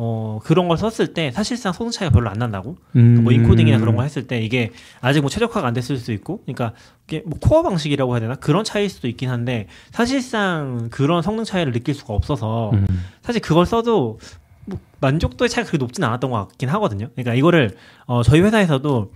어 0.00 0.38
그런 0.44 0.68
걸 0.68 0.78
썼을 0.78 1.12
때 1.12 1.32
사실상 1.32 1.72
성능 1.72 1.90
차이가 1.90 2.12
별로 2.12 2.30
안 2.30 2.38
난다고 2.38 2.76
음. 2.94 3.24
뭐 3.24 3.32
encoding이나 3.32 3.80
그런 3.80 3.96
걸 3.96 4.04
했을 4.04 4.28
때 4.28 4.40
이게 4.40 4.70
아직 5.00 5.20
뭐 5.22 5.28
최적화가 5.28 5.66
안 5.66 5.74
됐을 5.74 5.96
수도 5.96 6.12
있고 6.12 6.40
그러니까 6.44 6.72
이게 7.08 7.24
뭐 7.26 7.36
코어 7.40 7.62
방식이라고 7.64 8.12
해야 8.12 8.20
되나 8.20 8.36
그런 8.36 8.62
차이일 8.62 8.90
수도 8.90 9.08
있긴 9.08 9.28
한데 9.28 9.66
사실상 9.90 10.86
그런 10.92 11.20
성능 11.20 11.42
차이를 11.42 11.72
느낄 11.72 11.96
수가 11.96 12.14
없어서 12.14 12.70
음. 12.74 12.86
사실 13.22 13.42
그걸 13.42 13.66
써도 13.66 14.20
뭐 14.68 14.78
만족도의 15.00 15.48
차이가 15.48 15.68
그렇게 15.68 15.82
높진 15.82 16.04
않았던 16.04 16.30
것 16.30 16.48
같긴 16.48 16.68
하거든요 16.70 17.08
그러니까 17.14 17.34
이거를 17.34 17.76
어 18.06 18.22
저희 18.22 18.40
회사에서도 18.40 19.12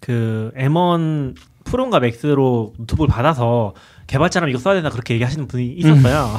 그 0.00 0.52
M1 0.56 1.36
프로인가 1.64 2.00
맥스로 2.00 2.74
노트북을 2.76 3.08
받아서 3.08 3.74
개발자라면 4.06 4.50
이거 4.50 4.58
써야 4.58 4.74
된다 4.74 4.90
그렇게 4.90 5.14
얘기하시는 5.14 5.46
분이 5.46 5.66
있었어요 5.66 6.36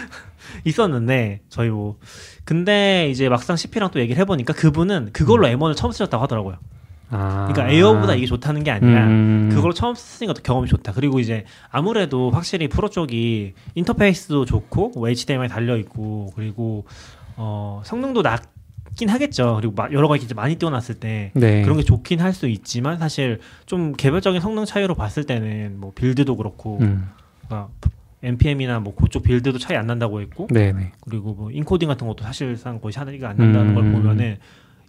있었는데 0.64 1.40
저희 1.48 1.68
뭐 1.68 1.96
근데 2.44 3.08
이제 3.10 3.28
막상 3.28 3.56
CP랑 3.56 3.90
또 3.90 4.00
얘기를 4.00 4.20
해보니까 4.20 4.54
그분은 4.54 5.10
그걸로 5.12 5.46
M1을 5.46 5.76
처음 5.76 5.92
쓰셨다고 5.92 6.22
하더라고요 6.22 6.56
아. 7.10 7.48
그러니까 7.52 7.72
에어보다 7.72 8.14
이게 8.14 8.26
좋다는 8.26 8.64
게 8.64 8.70
아니라 8.70 9.06
음. 9.06 9.48
그걸 9.52 9.72
처음 9.72 9.94
쓰니까 9.94 10.34
또 10.34 10.42
경험이 10.42 10.68
좋다. 10.68 10.92
그리고 10.92 11.20
이제 11.20 11.44
아무래도 11.70 12.30
확실히 12.30 12.68
프로 12.68 12.88
쪽이 12.88 13.54
인터페이스도 13.74 14.44
좋고 14.44 14.92
뭐 14.94 15.08
HDMI 15.08 15.48
달려 15.48 15.76
있고 15.76 16.32
그리고 16.34 16.84
어 17.36 17.82
성능도 17.84 18.22
낫긴 18.22 19.08
하겠죠. 19.08 19.56
그리고 19.60 19.74
마- 19.74 19.88
여러 19.92 20.08
가지 20.08 20.32
많이 20.34 20.56
띄워놨을 20.56 20.96
때 21.00 21.30
네. 21.34 21.62
그런 21.62 21.76
게 21.76 21.82
좋긴 21.82 22.20
할 22.20 22.32
수 22.32 22.48
있지만 22.48 22.98
사실 22.98 23.40
좀 23.66 23.92
개별적인 23.92 24.40
성능 24.40 24.64
차이로 24.64 24.94
봤을 24.94 25.24
때는 25.24 25.78
뭐 25.78 25.92
build도 25.94 26.36
그렇고 26.36 26.78
음. 26.80 27.08
그러니까 27.46 27.70
npm이나 28.22 28.80
뭐 28.80 28.94
그쪽 28.94 29.22
build도 29.22 29.58
차이 29.58 29.76
안 29.76 29.86
난다고 29.86 30.20
했고 30.20 30.48
네, 30.50 30.72
네. 30.72 30.92
그리고 31.08 31.34
뭐 31.34 31.50
인코딩 31.50 31.88
같은 31.88 32.06
것도 32.06 32.24
사실상 32.24 32.80
거의 32.80 32.92
차이가 32.92 33.28
안 33.30 33.36
난다는 33.36 33.70
음. 33.70 33.74
걸 33.74 33.92
보면은 33.92 34.38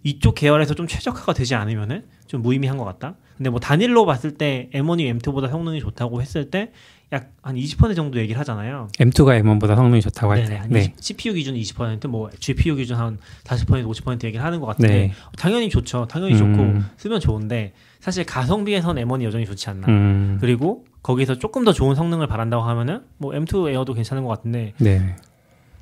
이쪽 0.04 0.34
계열에서 0.36 0.74
좀 0.74 0.86
최적화가 0.86 1.34
되지 1.34 1.54
않으면은 1.54 2.04
좀 2.26 2.40
무의미한 2.40 2.76
것 2.78 2.84
같다. 2.84 3.16
근데 3.36 3.50
뭐 3.50 3.58
단일로 3.60 4.06
봤을 4.06 4.32
때 4.34 4.70
M1이 4.72 5.18
M2보다 5.20 5.50
성능이 5.50 5.80
좋다고 5.80 6.22
했을 6.22 6.50
때 6.50 6.72
약 7.12 7.32
한 7.42 7.56
20% 7.56 7.96
정도 7.96 8.18
얘기를 8.18 8.38
하잖아요. 8.40 8.88
M2가 8.98 9.40
M1보다 9.42 9.74
성능이 9.74 10.02
좋다고 10.02 10.32
할. 10.32 10.44
때. 10.44 10.56
한 10.56 10.68
네. 10.68 10.80
20 10.98 11.00
CPU 11.00 11.32
기준 11.32 11.54
20%, 11.54 12.06
뭐 12.08 12.28
GPU 12.38 12.74
기준 12.76 12.96
한 12.98 13.16
40%, 13.44 13.86
50% 13.86 14.24
얘기를 14.24 14.44
하는 14.44 14.60
것 14.60 14.66
같은데 14.66 14.92
네. 14.92 15.12
당연히 15.38 15.70
좋죠. 15.70 16.06
당연히 16.10 16.34
음. 16.34 16.38
좋고 16.38 16.82
쓰면 16.98 17.20
좋은데 17.20 17.72
사실 18.00 18.24
가성비에선 18.24 18.96
M1이 18.96 19.24
여전히 19.24 19.46
좋지 19.46 19.70
않나. 19.70 19.88
음. 19.88 20.36
그리고 20.42 20.84
거기서 21.02 21.36
조금 21.38 21.64
더 21.64 21.72
좋은 21.72 21.94
성능을 21.94 22.26
바란다고 22.26 22.62
하면은 22.64 23.00
뭐 23.16 23.32
M2 23.32 23.70
에어도 23.70 23.94
괜찮은 23.94 24.24
것 24.24 24.28
같은데 24.28 24.74
네. 24.76 25.16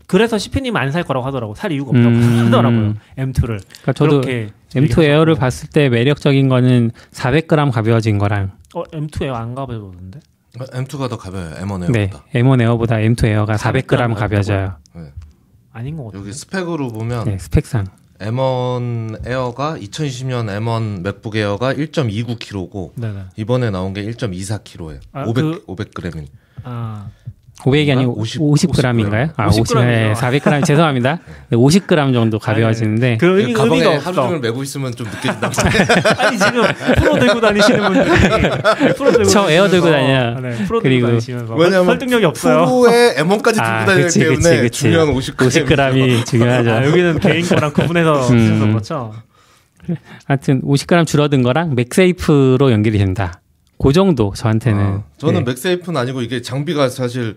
그래서 0.06 0.38
CP님 0.38 0.76
안 0.76 0.92
살 0.92 1.02
거라고 1.02 1.26
하더라고. 1.26 1.56
살 1.56 1.72
이유가 1.72 1.88
없다고 1.90 2.08
음. 2.14 2.46
하더라고요. 2.46 2.94
M2를. 3.18 3.44
그러니까 3.58 3.92
저도 3.92 4.20
그렇게 4.20 4.50
M2 4.70 4.82
얘기하셨고. 4.82 5.02
에어를 5.02 5.34
봤을 5.34 5.68
때 5.70 5.88
매력적인 5.88 6.48
거는 6.48 6.92
400g 7.10 7.72
가벼워진 7.72 8.18
거랑 8.18 8.52
어, 8.76 8.84
M2 8.84 9.24
에어 9.24 9.34
안 9.34 9.56
가벼워졌는데? 9.56 10.20
M2가 10.64 11.08
더 11.08 11.16
가벼워요. 11.18 11.54
M1 11.54 11.90
네. 11.92 12.00
에어보다. 12.02 12.24
M1 12.34 12.62
에어보다 12.62 12.96
M2 12.96 13.24
에어가 13.26 13.54
400g 13.56 13.86
400g 13.86 14.14
가벼워져요. 14.14 14.76
아닌 15.72 15.96
것 15.96 16.04
같아요. 16.06 16.20
여기 16.22 16.32
스펙으로 16.32 16.88
보면 16.88 17.24
네, 17.24 17.38
스펙상. 17.38 17.86
M1 18.18 19.26
에어가 19.26 19.76
2020년 19.76 20.46
M1 20.46 21.02
맥북 21.02 21.36
에어가 21.36 21.74
1.29kg고 21.74 22.92
네네. 22.94 23.24
이번에 23.36 23.70
나온 23.70 23.92
게 23.92 24.02
1.24kg예요. 24.04 25.00
아, 25.12 25.24
500 25.26 25.66
500g인. 25.66 26.26
아, 26.64 27.10
500이 27.64 27.90
아니고 27.90 28.18
50 28.20 28.42
50, 28.42 28.70
50g인가요? 28.70 29.30
아, 29.36 29.46
50, 29.48 29.64
50g 29.64 29.76
이요. 29.76 29.84
네, 29.84 30.12
400g 30.12 30.64
죄송합니다. 30.64 31.18
네, 31.48 31.56
50g 31.56 32.12
정도 32.12 32.38
가벼워지는데 32.38 33.16
그 33.18 33.40
의미, 33.40 33.52
가방에 33.54 33.80
의미가 33.82 33.90
하루 33.92 34.08
없어. 34.08 34.12
종일 34.12 34.40
메고 34.40 34.62
있으면 34.62 34.94
좀 34.94 35.06
말이에요. 35.06 35.40
아니 36.18 36.38
지금 36.38 36.62
프로 36.96 37.18
들고 37.18 37.40
다니시는 37.40 37.80
분들이 37.80 38.92
프로 38.94 39.10
들고 39.10 39.24
저 39.24 39.50
에어 39.50 39.68
들고 39.68 39.90
다녀요. 39.90 40.38
네, 40.40 40.50
프로 40.66 40.80
그리고- 40.80 41.06
들고 41.06 41.06
다니시면서 41.18 41.54
왜냐면 41.54 41.86
설득력이 41.86 42.24
없어요. 42.26 42.66
프로에 42.66 43.14
M1까지 43.16 43.54
들고 43.54 43.62
아, 43.62 43.84
다니기 43.86 44.02
그치, 44.04 44.18
때문에 44.20 44.36
그치, 44.36 44.60
그치. 44.62 44.80
중요한 44.82 45.08
50g. 45.14 45.36
50g이 45.66 46.26
중요하죠. 46.26 46.70
아, 46.70 46.84
여기는 46.84 47.18
개인 47.20 47.46
거랑 47.46 47.72
구분해서 47.72 48.28
음. 48.28 48.38
쓰셔서 48.38 48.66
그렇죠. 48.66 49.12
하여튼 50.26 50.60
50g 50.62 51.06
줄어든 51.06 51.42
거랑 51.42 51.74
맥세이프로 51.74 52.70
연결이 52.70 52.98
된다. 52.98 53.40
그 53.78 53.92
정도 53.92 54.32
저한테는. 54.34 54.80
아, 54.80 55.04
저는 55.18 55.44
네. 55.44 55.50
맥세이프는 55.50 56.00
아니고 56.00 56.22
이게 56.22 56.42
장비가 56.42 56.88
사실 56.88 57.36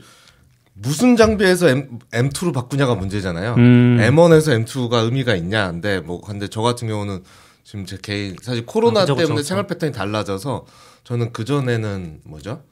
무슨 0.74 1.16
장비에서 1.16 1.70
M, 1.70 2.00
M2로 2.12 2.54
바꾸냐가 2.54 2.96
문제잖아요. 2.96 3.56
음. 3.56 3.98
M1에서 4.00 4.66
M2가 4.66 5.04
의미가 5.04 5.36
있냐. 5.36 5.72
근데 5.72 6.00
뭐 6.00 6.22
근데 6.22 6.48
저 6.48 6.62
같은 6.62 6.88
경우는 6.88 7.24
지금 7.64 7.86
제 7.86 7.98
개인 8.02 8.36
사실 8.42 8.66
코로나 8.66 9.02
아, 9.02 9.04
그쵸, 9.04 9.16
그쵸, 9.16 9.28
때문에 9.28 9.42
그쵸. 9.42 9.48
생활 9.48 9.68
패턴이 9.68 9.92
달라져서 9.92 10.66
저는 11.04 11.34
그 11.34 11.46
전에는 11.46 12.22
뭐죠? 12.26 12.64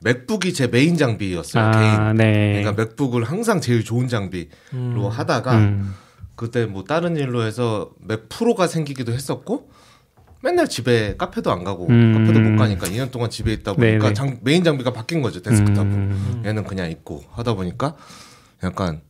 맥북이 0.00 0.52
제 0.52 0.66
메인 0.66 0.96
장비였어요. 0.96 1.70
개인. 1.70 1.84
아, 1.84 2.12
네. 2.12 2.60
그러니까 2.60 2.72
맥북을 2.72 3.24
항상 3.24 3.60
제일 3.60 3.84
좋은 3.84 4.08
장비로 4.08 4.48
음. 4.74 5.08
하다가 5.08 5.56
음. 5.56 5.94
그때 6.36 6.66
뭐 6.66 6.84
다른 6.84 7.16
일로 7.16 7.42
해서 7.42 7.90
맥 8.00 8.28
프로가 8.28 8.66
생기기도 8.66 9.12
했었고 9.12 9.70
맨날 10.44 10.68
집에 10.68 11.16
카페도 11.16 11.50
안 11.50 11.64
가고 11.64 11.86
음. 11.88 12.12
카페도 12.12 12.38
못 12.38 12.56
가니까 12.58 12.86
2년 12.86 13.10
동안 13.10 13.30
집에 13.30 13.50
있다 13.54 13.72
보니까 13.72 13.98
네네. 13.98 14.12
장- 14.12 14.38
메인 14.42 14.62
장비가 14.62 14.92
바뀐 14.92 15.22
거죠 15.22 15.40
데스크탑으로 15.40 15.94
음. 15.94 16.42
얘는 16.44 16.64
그냥 16.64 16.90
있고 16.90 17.24
하다 17.32 17.54
보니까 17.54 17.96
약간 18.62 19.00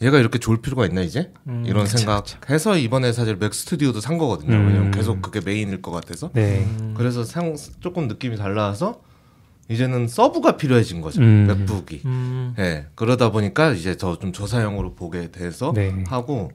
얘가 0.00 0.18
이렇게 0.18 0.38
좋을 0.38 0.62
필요가 0.62 0.86
있나 0.86 1.02
이제 1.02 1.30
이런 1.66 1.86
생각해서 1.86 2.78
이번에 2.78 3.12
사실 3.12 3.36
맥 3.36 3.52
스튜디오도 3.52 4.00
산 4.00 4.16
거거든요 4.16 4.56
음. 4.56 4.66
왜냐면 4.66 4.90
계속 4.90 5.20
그게 5.20 5.40
메인일 5.44 5.82
것 5.82 5.90
같아서 5.90 6.30
네. 6.32 6.66
그래서 6.94 7.22
상, 7.22 7.54
조금 7.80 8.08
느낌이 8.08 8.36
달라서 8.36 9.02
이제는 9.68 10.08
서브가 10.08 10.56
필요해진 10.56 11.02
거죠 11.02 11.20
음. 11.20 11.44
맥북이 11.46 12.00
음. 12.06 12.54
예 12.58 12.86
그러다 12.94 13.30
보니까 13.30 13.72
이제 13.72 13.94
더좀 13.94 14.32
저사양으로 14.32 14.94
보게 14.94 15.30
돼서 15.30 15.72
네. 15.74 16.02
하고 16.08 16.50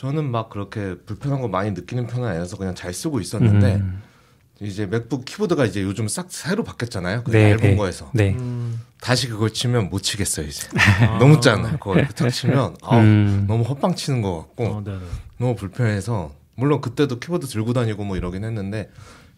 저는 0.00 0.30
막 0.30 0.48
그렇게 0.48 0.96
불편한 1.04 1.42
거 1.42 1.48
많이 1.48 1.72
느끼는 1.72 2.06
편은 2.06 2.26
아니어서 2.26 2.56
그냥 2.56 2.74
잘 2.74 2.94
쓰고 2.94 3.20
있었는데 3.20 3.74
음. 3.76 4.02
이제 4.58 4.86
맥북 4.86 5.26
키보드가 5.26 5.66
이제 5.66 5.82
요즘 5.82 6.08
싹 6.08 6.32
새로 6.32 6.64
바뀌었잖아요 6.64 7.22
그 7.22 7.30
네, 7.30 7.50
얇은 7.50 7.60
네. 7.60 7.76
거에서 7.76 8.10
네. 8.14 8.30
음. 8.32 8.80
다시 9.02 9.28
그걸 9.28 9.52
치면 9.52 9.90
못 9.90 10.02
치겠어요 10.02 10.46
이제 10.46 10.66
너무 11.20 11.38
짠해 11.40 11.72
그걸 11.72 12.08
탁 12.08 12.30
치면 12.30 12.76
아우, 12.82 12.98
음. 13.00 13.44
너무 13.46 13.62
헛방 13.62 13.94
치는 13.94 14.22
것 14.22 14.38
같고 14.38 14.64
어, 14.64 14.82
네네. 14.82 15.00
너무 15.36 15.54
불편해서 15.54 16.32
물론 16.54 16.80
그때도 16.80 17.20
키보드 17.20 17.46
들고 17.46 17.74
다니고 17.74 18.02
뭐 18.04 18.16
이러긴 18.16 18.44
했는데 18.44 18.90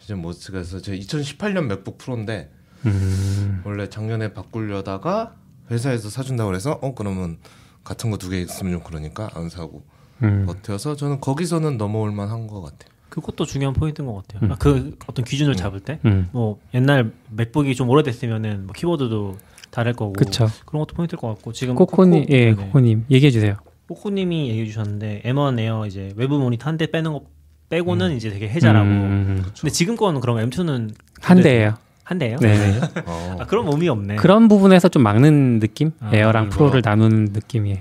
이제 0.04 0.14
못 0.14 0.32
쓰겠어 0.32 0.80
제 0.80 0.96
2018년 0.96 1.66
맥북 1.66 1.98
프로인데 1.98 2.52
음. 2.86 3.62
원래 3.64 3.88
작년에 3.88 4.32
바꾸려다가 4.32 5.34
회사에서 5.72 6.08
사준다고 6.08 6.50
그래서 6.50 6.78
어 6.82 6.94
그러면 6.94 7.38
같은 7.82 8.12
거 8.12 8.16
두 8.16 8.30
개 8.30 8.40
있으면 8.40 8.74
좀 8.74 8.82
그러니까 8.84 9.28
안 9.34 9.48
사고 9.48 9.82
음. 10.22 10.44
버텨서 10.46 10.96
저는 10.96 11.20
거기서는 11.20 11.76
넘어올 11.78 12.12
만한 12.12 12.46
것 12.46 12.60
같아요. 12.62 12.90
그것도 13.08 13.44
중요한 13.44 13.74
포인트인 13.74 14.06
것 14.06 14.26
같아요. 14.26 14.52
아, 14.52 14.56
그 14.58 14.96
어떤 15.06 15.24
기준을 15.24 15.54
잡을 15.54 15.80
때, 15.80 15.98
음. 16.06 16.28
뭐 16.32 16.58
옛날 16.72 17.12
맥북이 17.30 17.74
좀 17.74 17.90
오래됐으면은 17.90 18.64
뭐 18.66 18.72
키보드도 18.74 19.36
다를 19.70 19.92
거고, 19.92 20.12
그쵸. 20.14 20.46
그런 20.64 20.80
것도 20.80 20.94
포인트일 20.94 21.18
것 21.18 21.28
같고 21.28 21.52
지금 21.52 21.74
코코님, 21.74 22.22
코코- 22.24 22.32
예, 22.32 22.44
네네. 22.46 22.54
코코님 22.66 23.04
얘기해 23.10 23.30
주세요. 23.30 23.56
코코님이 23.88 24.48
얘기해 24.48 24.64
주셨는데 24.66 25.22
M1 25.24 25.58
에어 25.58 25.86
이제 25.86 26.10
외부 26.16 26.38
모니터 26.38 26.68
한 26.68 26.78
대 26.78 26.86
빼는 26.90 27.12
거 27.12 27.22
빼고는 27.68 28.16
이제 28.16 28.30
되게 28.30 28.48
혜자라고. 28.48 28.86
음. 28.86 29.42
근데 29.60 29.70
지금 29.70 29.96
거는 29.96 30.20
그럼 30.20 30.38
M2는 30.48 30.94
한 31.20 31.40
대예요. 31.42 31.74
한 32.04 32.18
대예요? 32.18 32.36
네. 32.38 32.80
어. 33.06 33.36
아, 33.40 33.46
그럼 33.46 33.68
의미 33.68 33.88
없네. 33.88 34.16
그런 34.16 34.48
부분에서 34.48 34.88
좀 34.88 35.02
막는 35.02 35.60
느낌? 35.60 35.92
아, 36.00 36.10
에어랑 36.14 36.46
이거. 36.46 36.56
프로를 36.56 36.82
나누는 36.84 37.28
느낌이에요. 37.32 37.80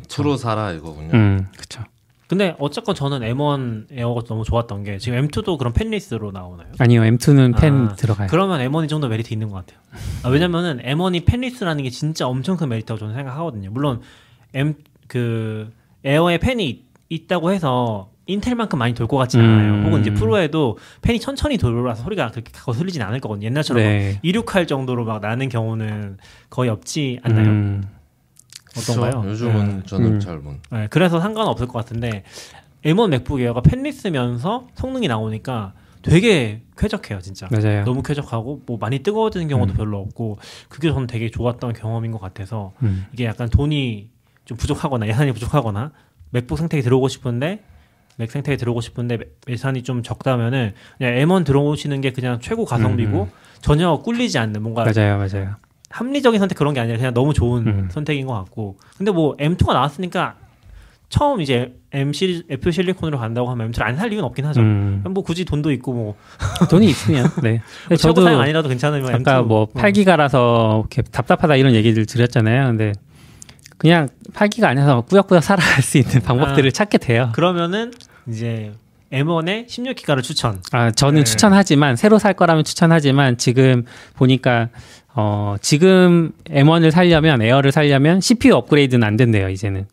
그쵸. 0.00 0.22
프로 0.22 0.36
사라 0.36 0.72
이거군요. 0.72 1.10
음, 1.14 1.46
그쵸. 1.56 1.82
근데 2.28 2.56
어쨌건 2.58 2.94
저는 2.96 3.20
M1 3.20 3.86
에어가 3.92 4.22
너무 4.26 4.42
좋았던 4.44 4.82
게 4.84 4.98
지금 4.98 5.26
M2도 5.28 5.56
그런 5.58 5.72
fanless로 5.72 6.32
나오나요? 6.32 6.66
아니요, 6.78 7.02
M2는 7.02 7.56
팬 7.56 7.86
아, 7.88 7.94
들어가요. 7.94 8.26
그러면 8.28 8.60
M1이 8.60 8.88
좀 8.88 9.00
더 9.00 9.06
메리트 9.08 9.32
있는 9.32 9.48
것 9.48 9.64
같아요. 9.64 9.78
아, 10.24 10.28
왜냐면은 10.28 10.78
M1이 10.82 11.24
펜리스라는 11.24 11.84
게 11.84 11.90
진짜 11.90 12.26
엄청 12.26 12.56
큰 12.56 12.68
메리트라고 12.68 12.98
저는 12.98 13.14
생각하거든요. 13.14 13.70
물론 13.70 14.00
M 14.54 14.74
그 15.08 15.70
에어에 16.04 16.38
팬이 16.38 16.68
있- 16.68 16.84
있다고 17.08 17.52
해서 17.52 18.10
인텔만큼 18.26 18.76
많이 18.76 18.92
돌 18.92 19.06
것 19.06 19.16
같진 19.18 19.40
않아요. 19.40 19.74
음. 19.74 19.84
혹은 19.86 20.00
이제 20.00 20.12
프로에도 20.12 20.78
팬이 21.02 21.20
천천히 21.20 21.56
돌아서 21.58 22.02
소리가 22.02 22.32
그렇게 22.32 22.50
거슬리진 22.52 23.00
않을 23.02 23.20
거거든요. 23.20 23.46
옛날처럼 23.46 23.80
네. 23.84 24.18
이륙할 24.24 24.66
정도로 24.66 25.04
막 25.04 25.20
나는 25.20 25.48
경우는 25.48 26.18
거의 26.50 26.70
없지 26.70 27.20
않나요? 27.22 27.46
음, 27.48 27.84
어떤가요? 28.78 29.22
요즘은 29.28 29.84
저는 29.86 30.14
음. 30.14 30.20
잘 30.20 30.40
본. 30.40 30.60
네, 30.70 30.86
그래서 30.90 31.20
상관없을 31.20 31.66
것 31.66 31.74
같은데 31.74 32.24
M1 32.84 33.08
맥북 33.08 33.40
에어가 33.40 33.60
펜리스면서 33.62 34.68
성능이 34.74 35.08
나오니까 35.08 35.72
되게 36.02 36.62
쾌적해요, 36.78 37.20
진짜. 37.20 37.48
맞아요. 37.50 37.84
너무 37.84 38.02
쾌적하고 38.02 38.62
뭐 38.66 38.78
많이 38.78 39.00
뜨거워지는 39.00 39.48
경우도 39.48 39.72
음. 39.72 39.76
별로 39.76 39.98
없고 39.98 40.38
그게 40.68 40.90
저는 40.92 41.06
되게 41.08 41.30
좋았던 41.30 41.72
경험인 41.72 42.12
것 42.12 42.20
같아서 42.20 42.72
음. 42.82 43.06
이게 43.12 43.24
약간 43.24 43.48
돈이 43.48 44.10
좀 44.44 44.56
부족하거나 44.56 45.08
예산이 45.08 45.32
부족하거나 45.32 45.92
맥북 46.30 46.58
생태계 46.58 46.82
들어오고 46.82 47.08
싶은데 47.08 47.64
맥 48.16 48.30
생태계 48.30 48.56
들어오고 48.56 48.80
싶은데 48.80 49.18
예산이 49.48 49.82
좀 49.82 50.02
적다면은 50.02 50.74
그냥 50.96 51.14
M1 51.14 51.44
들어오시는 51.44 52.00
게 52.00 52.12
그냥 52.12 52.38
최고 52.40 52.64
가성비고 52.64 53.22
음. 53.24 53.30
전혀 53.60 53.96
꿀리지 53.98 54.38
않는 54.38 54.62
뭔가 54.62 54.84
맞아요, 54.84 55.18
맞아요. 55.18 55.56
합리적인 55.90 56.38
선택 56.40 56.56
그런 56.56 56.74
게 56.74 56.80
아니라 56.80 56.96
그냥 56.98 57.14
너무 57.14 57.32
좋은 57.32 57.66
음. 57.66 57.88
선택인 57.90 58.26
것 58.26 58.34
같고 58.34 58.76
근데 58.96 59.12
뭐 59.12 59.36
M2가 59.36 59.72
나왔으니까 59.72 60.36
처음 61.08 61.40
이제 61.40 61.72
M 61.92 62.12
시리즈 62.12 62.42
F 62.50 62.70
실리콘으로 62.72 63.18
간다고 63.18 63.48
하면 63.50 63.70
M2를 63.70 63.82
안 63.84 63.96
살 63.96 64.12
이유는 64.12 64.24
없긴 64.24 64.44
하죠. 64.46 64.60
음, 64.60 65.04
뭐 65.08 65.22
굳이 65.22 65.44
돈도 65.44 65.70
있고 65.72 65.92
뭐 65.92 66.16
돈이 66.68 66.86
있으면, 66.86 67.30
네. 67.42 67.62
최고 67.90 67.96
저도 67.96 68.24
사양 68.24 68.40
아니라도 68.40 68.68
괜찮으면 68.68 69.14
아까 69.14 69.42
M2 69.42 69.46
뭐 69.46 69.68
음. 69.72 69.80
8기가라서 69.80 70.80
이렇게 70.80 71.02
답답하다 71.02 71.54
이런 71.56 71.74
얘기를 71.74 72.04
드렸잖아요. 72.06 72.66
근데 72.66 72.92
그냥 73.78 74.08
8기가 74.32 74.64
아니어서 74.64 75.02
꾸역꾸역 75.02 75.44
살아갈 75.44 75.82
수 75.82 75.98
있는 75.98 76.20
방법들을 76.22 76.72
찾게 76.72 76.98
돼요. 76.98 77.30
그러면은 77.34 77.92
이제 78.28 78.72
M1에 79.12 79.68
16기가를 79.68 80.22
추천. 80.24 80.60
아, 80.72 80.90
저는 80.90 81.20
네. 81.20 81.24
추천하지만 81.24 81.94
새로 81.94 82.18
살 82.18 82.34
거라면 82.34 82.64
추천하지만 82.64 83.38
지금 83.38 83.84
보니까 84.14 84.70
어, 85.18 85.56
지금 85.62 86.32
M1을 86.44 86.90
살려면 86.90 87.40
에어를 87.40 87.72
살려면 87.72 88.20
CPU 88.20 88.54
업그레이드는 88.54 89.06
안 89.06 89.16
된대요, 89.16 89.48
이제는. 89.48 89.86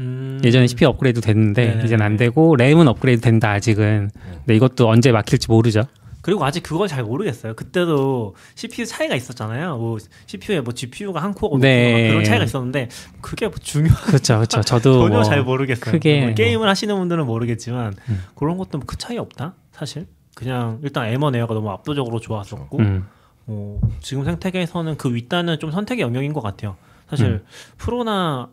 음. 0.00 0.38
예전에 0.44 0.66
CPU 0.66 0.88
업그레이드 0.88 1.22
됐는데 1.22 1.64
네네네. 1.64 1.84
이제는 1.84 2.04
안 2.04 2.16
되고 2.18 2.54
램은 2.54 2.86
업그레이드 2.86 3.22
된다 3.22 3.52
아직은. 3.52 4.10
근데 4.38 4.54
이것도 4.54 4.86
언제 4.88 5.10
막힐지 5.12 5.48
모르죠. 5.50 5.84
그리고 6.20 6.44
아직 6.44 6.62
그걸 6.62 6.88
잘 6.88 7.04
모르겠어요. 7.04 7.54
그때도 7.54 8.34
CPU 8.56 8.84
차이가 8.84 9.14
있었잖아요. 9.14 9.78
뭐 9.78 9.96
CPU에 10.26 10.60
뭐 10.60 10.74
GPU가 10.74 11.22
한 11.22 11.32
코어가 11.32 11.58
네. 11.60 11.92
높고 11.92 12.02
막 12.02 12.08
그런 12.10 12.24
차이가 12.24 12.44
있었는데 12.44 12.88
그게 13.22 13.46
뭐 13.46 13.54
중요 13.58 13.88
그렇죠, 14.04 14.34
그렇죠. 14.34 14.60
저도 14.60 14.98
전혀 15.02 15.14
뭐 15.14 15.22
잘 15.22 15.42
모르겠어요. 15.42 15.92
크게 15.92 16.16
뭐 16.18 16.26
뭐. 16.26 16.34
게임을 16.34 16.68
하시는 16.68 16.94
분들은 16.94 17.24
모르겠지만 17.24 17.94
음. 18.10 18.24
그런 18.34 18.58
것도 18.58 18.80
그 18.80 18.98
차이 18.98 19.16
없다 19.16 19.54
사실. 19.72 20.06
그냥 20.34 20.80
일단 20.82 21.10
M1 21.14 21.34
에어가 21.36 21.54
너무 21.54 21.70
압도적으로 21.70 22.20
좋았었고 22.20 22.78
음, 22.80 23.06
어, 23.46 23.80
지금 24.00 24.24
생태계에서는 24.24 24.96
그 24.96 25.14
윗단은 25.14 25.58
좀 25.58 25.70
선택의 25.70 26.02
영역인 26.02 26.32
것 26.32 26.40
같아요. 26.40 26.76
사실 27.08 27.26
음. 27.26 27.44
프로나 27.78 28.50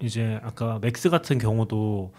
이제 0.00 0.38
아까 0.42 0.78
맥스 0.80 1.10
같은 1.10 1.38
경우도 1.38 2.12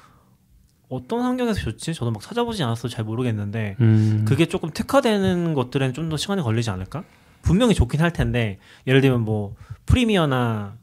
어떤 0.89 1.21
환경에서 1.21 1.59
좋지? 1.59 1.93
저도 1.93 2.11
막 2.11 2.21
찾아보지 2.21 2.61
않았어 2.63 2.87
잘 2.87 3.03
모르겠는데 3.05 3.77
음, 3.81 4.25
그게 4.27 4.45
조금 4.45 4.69
특화되는 4.69 5.53
것들은 5.53 5.93
좀 5.93 6.09
더 6.09 6.17
시간이 6.17 6.41
걸리지 6.41 6.69
않을까? 6.69 7.03
분명히 7.41 7.73
좋긴 7.73 7.99
할 8.01 8.11
텐데 8.13 8.59
예를 8.87 9.01
들면 9.01 9.21
뭐 9.21 9.55
프리미어나 9.85 10.75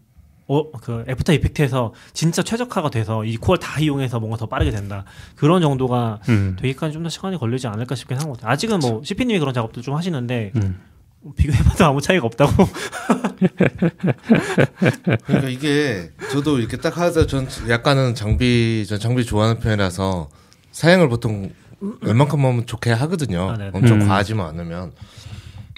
어, 0.48 0.70
그 0.72 1.04
애프터 1.08 1.32
이펙트에서 1.34 1.94
진짜 2.12 2.42
최적화가 2.42 2.90
돼서 2.90 3.24
이 3.24 3.36
코어를 3.36 3.60
다 3.60 3.78
이용해서 3.80 4.18
뭔가 4.18 4.36
더 4.36 4.46
빠르게 4.46 4.70
된다. 4.72 5.04
그런 5.36 5.62
정도가 5.62 6.18
음, 6.28 6.56
되기까지 6.58 6.92
좀 6.94 7.04
더 7.04 7.08
시간이 7.08 7.36
걸리지 7.38 7.66
않을까 7.68 7.94
싶긴 7.94 8.18
한 8.18 8.26
것 8.26 8.32
같아요. 8.38 8.50
아직은 8.52 8.80
뭐 8.80 9.00
CP님이 9.04 9.38
그런 9.38 9.54
작업도 9.54 9.80
좀 9.80 9.94
하시는데 9.94 10.52
음. 10.56 10.80
비교해봐도 11.36 11.84
아무 11.84 12.00
차이가 12.00 12.26
없다고. 12.26 12.52
그러니까 15.26 15.48
이게 15.48 16.10
저도 16.32 16.58
이렇게 16.58 16.76
딱 16.76 16.96
하자 16.96 17.26
전 17.26 17.46
약간은 17.68 18.14
장비 18.14 18.86
전 18.88 18.98
장비 18.98 19.24
좋아하는 19.24 19.60
편이라서 19.60 20.30
사양을 20.72 21.08
보통 21.08 21.52
웬만큼 22.00 22.44
하면 22.44 22.66
좋게 22.66 22.90
하거든요. 22.92 23.50
아, 23.50 23.56
네네. 23.56 23.70
엄청 23.74 24.00
음. 24.00 24.08
과하지만 24.08 24.48
않으면 24.48 24.92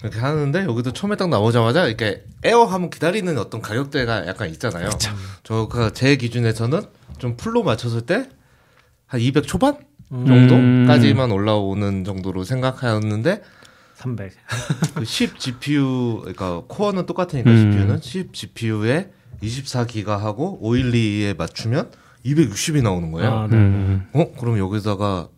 이렇게 0.02 0.18
하는데 0.18 0.64
여기도 0.64 0.92
처음에 0.92 1.16
딱 1.16 1.28
나오자마자 1.28 1.86
이렇게 1.86 2.24
에어 2.44 2.64
하면 2.64 2.90
기다리는 2.90 3.36
어떤 3.38 3.60
가격대가 3.62 4.26
약간 4.26 4.48
있잖아요. 4.50 4.90
저가 5.42 5.92
제 5.92 6.16
기준에서는 6.16 6.82
좀 7.18 7.36
full로 7.36 7.62
맞췄을 7.62 8.02
때 8.02 8.28
한 9.12 9.20
200 9.20 9.46
초반 9.46 9.76
음. 10.10 10.24
정도까지만 10.48 11.30
올라오는 11.32 12.02
정도로 12.02 12.44
생각하였는데 12.44 13.42
300. 14.02 14.32
그 14.96 15.22
10 15.22 15.38
GPU 15.38 16.20
그러니까 16.20 16.62
코어는 16.66 17.06
똑같으니까 17.06 17.50
음. 17.50 17.72
CPU는 17.72 18.00
10 18.00 18.32
GPU에 18.32 19.10
24기가하고 19.42 20.60
512에 20.60 21.36
맞추면 21.36 21.90
260이 22.24 22.82
나오는 22.82 23.10
거예요. 23.10 23.30
아, 23.32 23.46
네. 23.48 23.56
음, 23.56 24.08
어? 24.12 24.32
그럼 24.38 24.58
여기다가 24.58 25.28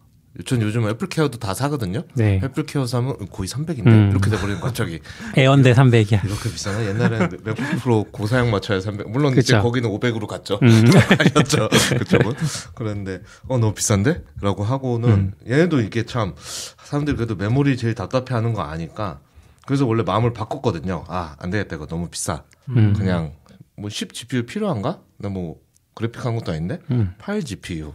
전 0.47 0.61
요즘 0.63 0.89
애플케어도 0.89 1.39
다 1.39 1.55
사거든요. 1.55 2.03
네. 2.15 2.41
애플케어 2.43 2.87
사면 2.87 3.17
거의 3.31 3.49
300인데 3.49 3.87
음. 3.87 4.11
이렇게 4.11 4.31
돼버리는 4.31 4.61
거 4.61 4.67
갑자기 4.67 4.99
에어인데 5.37 5.75
300이야. 5.75 6.25
이렇게 6.25 6.51
비싸나? 6.51 6.85
옛날에는 6.87 7.29
맥북 7.45 7.65
프로 7.83 8.05
고사양 8.11 8.51
맞춰야 8.51 8.81
300. 8.81 9.11
물론 9.11 9.33
이제 9.35 9.41
그쵸. 9.55 9.63
거기는 9.63 9.89
500으로 9.89 10.27
갔죠. 10.27 10.59
음. 10.63 10.69
아니었죠. 11.19 11.69
그쪽은. 11.99 12.35
그런데 12.75 13.21
어 13.47 13.59
너무 13.59 13.75
비싼데? 13.75 14.25
라고 14.41 14.65
하고는 14.65 15.09
음. 15.09 15.33
얘네도 15.49 15.81
이게 15.83 16.05
참 16.05 16.35
사람들이 16.37 17.17
그래도 17.17 17.37
메모리 17.37 17.77
제일 17.77 17.95
답답해하는 17.95 18.55
거 18.55 18.63
아니까 18.63 19.21
그래서 19.67 19.87
원래 19.87 20.03
마음을 20.03 20.33
바꿨거든요. 20.33 21.05
아안 21.07 21.51
되겠다 21.51 21.77
이거 21.77 21.87
너무 21.87 22.09
비싸. 22.09 22.43
음. 22.71 22.93
그냥 22.95 23.35
뭐 23.77 23.89
10 23.89 24.13
GPU 24.13 24.47
필요한가? 24.47 25.01
나 25.19 25.29
뭐 25.29 25.63
그래픽 25.95 26.27
한 26.27 26.35
것도 26.35 26.51
아닌데 26.51 26.81
음. 26.91 27.15
8 27.19 27.45
GPU 27.45 27.93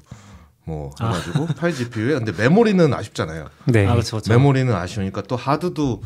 뭐 0.70 0.92
해가지고 1.02 1.48
8 1.48 1.74
GPU에 1.74 2.14
근데 2.14 2.32
메모리는 2.32 2.94
아쉽잖아요. 2.94 3.48
네. 3.66 3.88
아 3.88 3.94
그렇죠. 3.94 4.18
그렇죠. 4.18 4.32
메모리는 4.32 4.74
아쉬우니까 4.74 5.24
또 5.24 5.36
하드도 5.36 6.02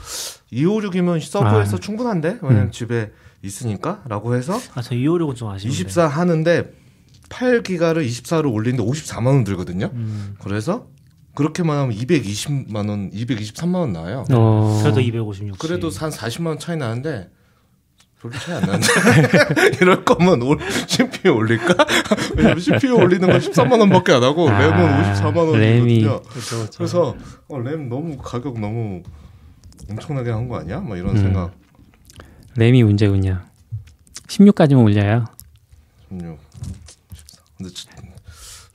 256이면 0.53 1.21
서버에서 1.21 1.77
아. 1.77 1.79
충분한데 1.79 2.39
왜냐면 2.41 2.67
음. 2.67 2.71
집에 2.71 3.11
있으니까라고 3.41 4.35
해서 4.35 4.57
아저 4.73 4.95
256은 4.95 5.35
좀 5.35 5.49
아쉬운데. 5.49 5.77
24 5.77 6.07
하는데 6.07 6.71
8기가를 7.29 8.07
24로 8.07 8.53
올리는데 8.53 8.89
54만 8.89 9.27
원 9.27 9.43
들거든요. 9.43 9.89
음. 9.93 10.35
그래서 10.41 10.87
그렇게만 11.35 11.77
하면 11.77 11.95
220만 11.95 12.89
원, 12.89 13.11
223만 13.11 13.75
원 13.75 13.93
나와요. 13.93 14.25
어. 14.31 14.79
그래도 14.81 15.01
256. 15.01 15.57
그래도 15.57 15.89
한 15.89 16.09
40만 16.09 16.47
원 16.47 16.59
차이 16.59 16.77
나는데 16.77 17.29
별로 18.23 18.39
차이 18.39 18.55
안 18.55 18.61
나는데 18.61 18.87
이럴 19.81 20.05
거면 20.05 20.41
올, 20.43 20.57
CPU 20.87 21.33
올릴까? 21.35 21.75
왜냐면 22.35 22.59
CPU 22.59 22.95
올리는 22.95 23.27
건 23.27 23.37
13만 23.39 23.79
원밖에 23.79 24.13
안 24.13 24.23
하고 24.23 24.49
아, 24.49 24.57
램은 24.59 25.13
54만 25.13 25.51
램이. 25.57 25.79
원이거든요. 26.05 26.21
그렇죠. 26.23 26.55
그렇죠. 26.57 26.77
그래서 26.77 27.15
어, 27.49 27.59
램 27.59 27.89
너무 27.89 28.17
가격 28.17 28.59
너무 28.59 29.03
엄청나게 29.89 30.31
한 30.31 30.47
거 30.47 30.57
아니야? 30.59 30.79
막 30.79 30.97
이런 30.97 31.15
음. 31.17 31.21
생각. 31.21 31.51
램이 32.55 32.83
문제군요. 32.83 33.41
16까지만 34.27 34.83
올려요. 34.83 35.25
16, 36.11 36.39
14. 37.13 37.35
근데 37.57 37.71
저- 37.73 37.89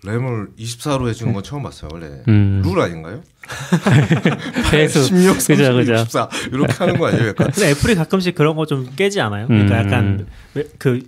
램을 0.09 0.49
24로 0.59 1.09
해주는 1.09 1.33
건 1.33 1.42
처음 1.42 1.62
봤어요. 1.62 1.90
원래 1.92 2.23
음. 2.29 2.62
룰 2.64 2.81
아닌가요? 2.81 3.23
배수. 4.71 5.05
16, 5.09 5.40
30, 5.40 5.57
그죠, 5.57 5.75
그죠. 5.75 5.92
64 5.94 6.29
이렇게 6.53 6.73
하는 6.75 6.99
거 6.99 7.07
아니에요? 7.09 7.29
약간 7.29 7.51
근데 7.51 7.71
애플이 7.71 7.94
가끔씩 7.94 8.35
그런 8.35 8.57
거 8.57 8.66
좀 8.66 8.88
깨지 8.97 9.21
않아요? 9.21 9.47
그러니까 9.49 9.81
음. 9.81 9.87
약간 9.87 10.27
왜- 10.55 10.68
그 10.79 11.01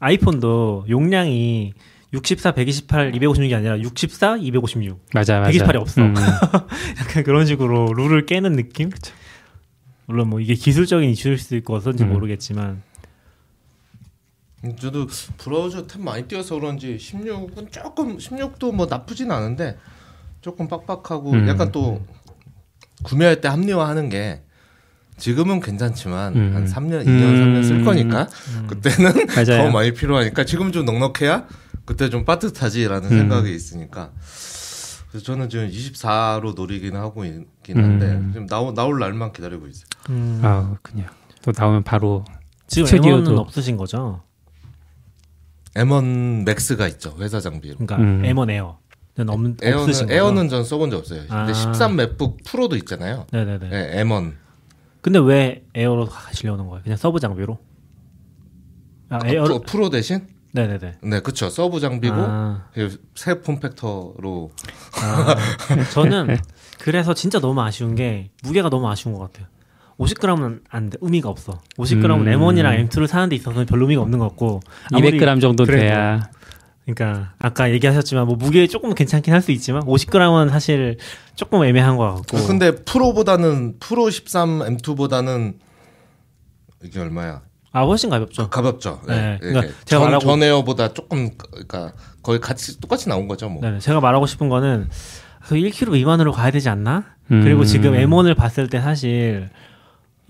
아이폰도 0.00 0.86
용량이 0.88 1.72
64, 2.12 2.52
128, 2.52 3.12
256이 3.12 3.54
아니라 3.54 3.78
64, 3.80 4.38
256. 4.38 5.00
맞아, 5.14 5.40
맞아. 5.40 5.50
128이 5.50 5.76
없어. 5.76 6.02
음. 6.02 6.14
약간 6.98 7.22
그런 7.24 7.46
식으로 7.46 7.92
룰을 7.94 8.26
깨는 8.26 8.56
느낌? 8.56 8.90
물론 10.06 10.28
뭐 10.28 10.40
이게 10.40 10.54
기술적인 10.54 11.08
이슈일 11.10 11.38
수도 11.38 11.56
있고 11.56 11.74
어떤지 11.76 12.02
음. 12.02 12.12
모르겠지만 12.12 12.82
저도 14.78 15.06
브라우저 15.38 15.86
탭 15.86 16.00
많이 16.00 16.24
띄어서 16.24 16.56
그런지 16.56 16.96
16은 17.00 17.72
조금 17.72 18.18
16도 18.18 18.74
뭐 18.74 18.86
나쁘진 18.86 19.30
않은데 19.30 19.78
조금 20.42 20.68
빡빡하고 20.68 21.32
음. 21.32 21.48
약간 21.48 21.72
또 21.72 22.04
구매할 23.02 23.40
때 23.40 23.48
합리화하는 23.48 24.10
게 24.10 24.42
지금은 25.16 25.60
괜찮지만 25.60 26.34
음. 26.36 26.54
한 26.54 26.64
3년, 26.66 27.04
2년, 27.04 27.08
음. 27.08 27.62
3년 27.62 27.64
쓸 27.66 27.84
거니까 27.84 28.28
그때는 28.66 29.12
맞아요. 29.34 29.64
더 29.64 29.70
많이 29.70 29.92
필요하니까 29.94 30.44
지금 30.44 30.72
좀 30.72 30.84
넉넉해야 30.84 31.46
그때 31.86 32.10
좀 32.10 32.24
빠듯하지라는 32.26 33.10
음. 33.10 33.18
생각이 33.18 33.54
있으니까 33.54 34.12
그래서 35.10 35.24
저는 35.24 35.48
지금 35.48 35.68
24로 35.70 36.54
노리긴 36.54 36.96
하고 36.96 37.24
있긴 37.24 37.78
한데 37.82 38.06
음. 38.12 38.30
지금 38.32 38.46
나오, 38.46 38.72
나올 38.72 38.98
날만 38.98 39.32
기다리고 39.32 39.66
있어요. 39.66 39.84
음. 40.10 40.40
아, 40.44 40.68
그렇군요. 40.82 41.06
또 41.42 41.52
나오면 41.56 41.82
바로 41.82 42.24
지금 42.66 42.86
스튜디오도- 42.86 43.24
M1은 43.26 43.38
없으신 43.38 43.76
거죠? 43.76 44.22
M1 45.74 46.44
맥스가 46.44 46.88
있죠 46.88 47.14
회사 47.20 47.40
장비로. 47.40 47.76
그러니까 47.76 47.96
음. 47.96 48.22
M1 48.22 48.50
에어. 48.50 48.78
는 49.16 49.28
없, 49.28 49.40
없으신 49.40 50.10
에어는? 50.10 50.14
에어는 50.14 50.48
전 50.48 50.64
써본 50.64 50.90
적 50.90 50.98
없어요. 50.98 51.20
근데 51.28 51.34
아. 51.50 51.52
13 51.52 51.96
맥북 51.96 52.38
프로도 52.44 52.76
있잖아요. 52.76 53.26
네네네. 53.32 53.68
네, 53.68 54.04
M1. 54.04 54.32
근데 55.00 55.18
왜 55.18 55.64
에어로 55.74 56.06
가시려는 56.06 56.68
거예요? 56.68 56.82
그냥 56.82 56.96
sub 56.96 57.18
장비로? 57.18 57.58
아, 59.08 59.18
아, 59.22 59.28
에어 59.28 59.44
프로, 59.44 59.60
프로 59.60 59.90
대신 59.90 60.28
네네네. 60.52 60.98
네 61.02 61.20
그쵸 61.20 61.48
sub 61.50 61.80
장비고 61.80 62.14
아, 62.16 62.68
새 63.14 63.40
폼팩터로 63.40 64.52
아, 65.02 65.36
저는 65.92 66.38
그래서 66.78 67.14
진짜 67.14 67.40
너무 67.40 67.60
아쉬운 67.62 67.94
게 67.94 68.30
무게가 68.42 68.70
너무 68.70 68.88
아쉬운 68.88 69.14
것 69.14 69.20
같아요. 69.20 69.46
50g은 70.00 70.60
안 70.70 70.88
돼. 70.90 70.96
의미가 71.00 71.28
없어. 71.28 71.60
50g은 71.78 72.04
음. 72.10 72.24
M1이랑 72.24 72.88
M2를 72.88 73.06
사는 73.06 73.28
데 73.28 73.36
있어서는 73.36 73.66
별로 73.66 73.82
의미가 73.84 74.00
없는 74.02 74.18
것 74.18 74.28
같고. 74.28 74.60
아무리 74.92 75.18
200g 75.18 75.40
정도 75.40 75.64
그래도. 75.64 75.82
돼야 75.82 76.30
그러니까 76.86 77.34
아까 77.38 77.70
얘기하셨지만 77.70 78.26
뭐 78.26 78.34
무게 78.36 78.66
조금 78.66 78.94
괜찮긴 78.94 79.32
할 79.34 79.42
수 79.42 79.52
있지만 79.52 79.82
50g은 79.82 80.48
사실 80.48 80.96
조금 81.36 81.62
애매한 81.64 81.96
것 81.96 82.14
같고. 82.26 82.46
근데 82.46 82.74
프로보다는 82.74 83.76
프로 83.78 84.10
13 84.10 84.60
M2보다는 84.78 85.54
이게 86.82 86.98
얼마야? 86.98 87.42
아 87.72 87.82
훨씬 87.84 88.10
가볍죠. 88.10 88.48
가볍죠. 88.50 89.00
네, 89.06 89.14
네. 89.14 89.38
그러니까 89.40 89.64
이게 89.66 89.74
제가 89.84 90.02
전, 90.02 90.12
말하고- 90.12 90.20
전 90.22 90.42
에어보다 90.42 90.92
조금 90.94 91.30
그러니까 91.36 91.92
거의 92.22 92.40
같이 92.40 92.80
똑같이 92.80 93.08
나온 93.08 93.28
거죠 93.28 93.48
뭐. 93.50 93.60
네, 93.62 93.78
제가 93.78 94.00
말하고 94.00 94.26
싶은 94.26 94.48
거는 94.48 94.88
그 95.42 95.54
1kg 95.56 95.90
미만으로 95.92 96.32
가야 96.32 96.50
되지 96.50 96.68
않나? 96.70 97.04
음. 97.30 97.44
그리고 97.44 97.64
지금 97.64 97.92
M1을 97.92 98.34
봤을 98.36 98.68
때 98.68 98.80
사실 98.80 99.50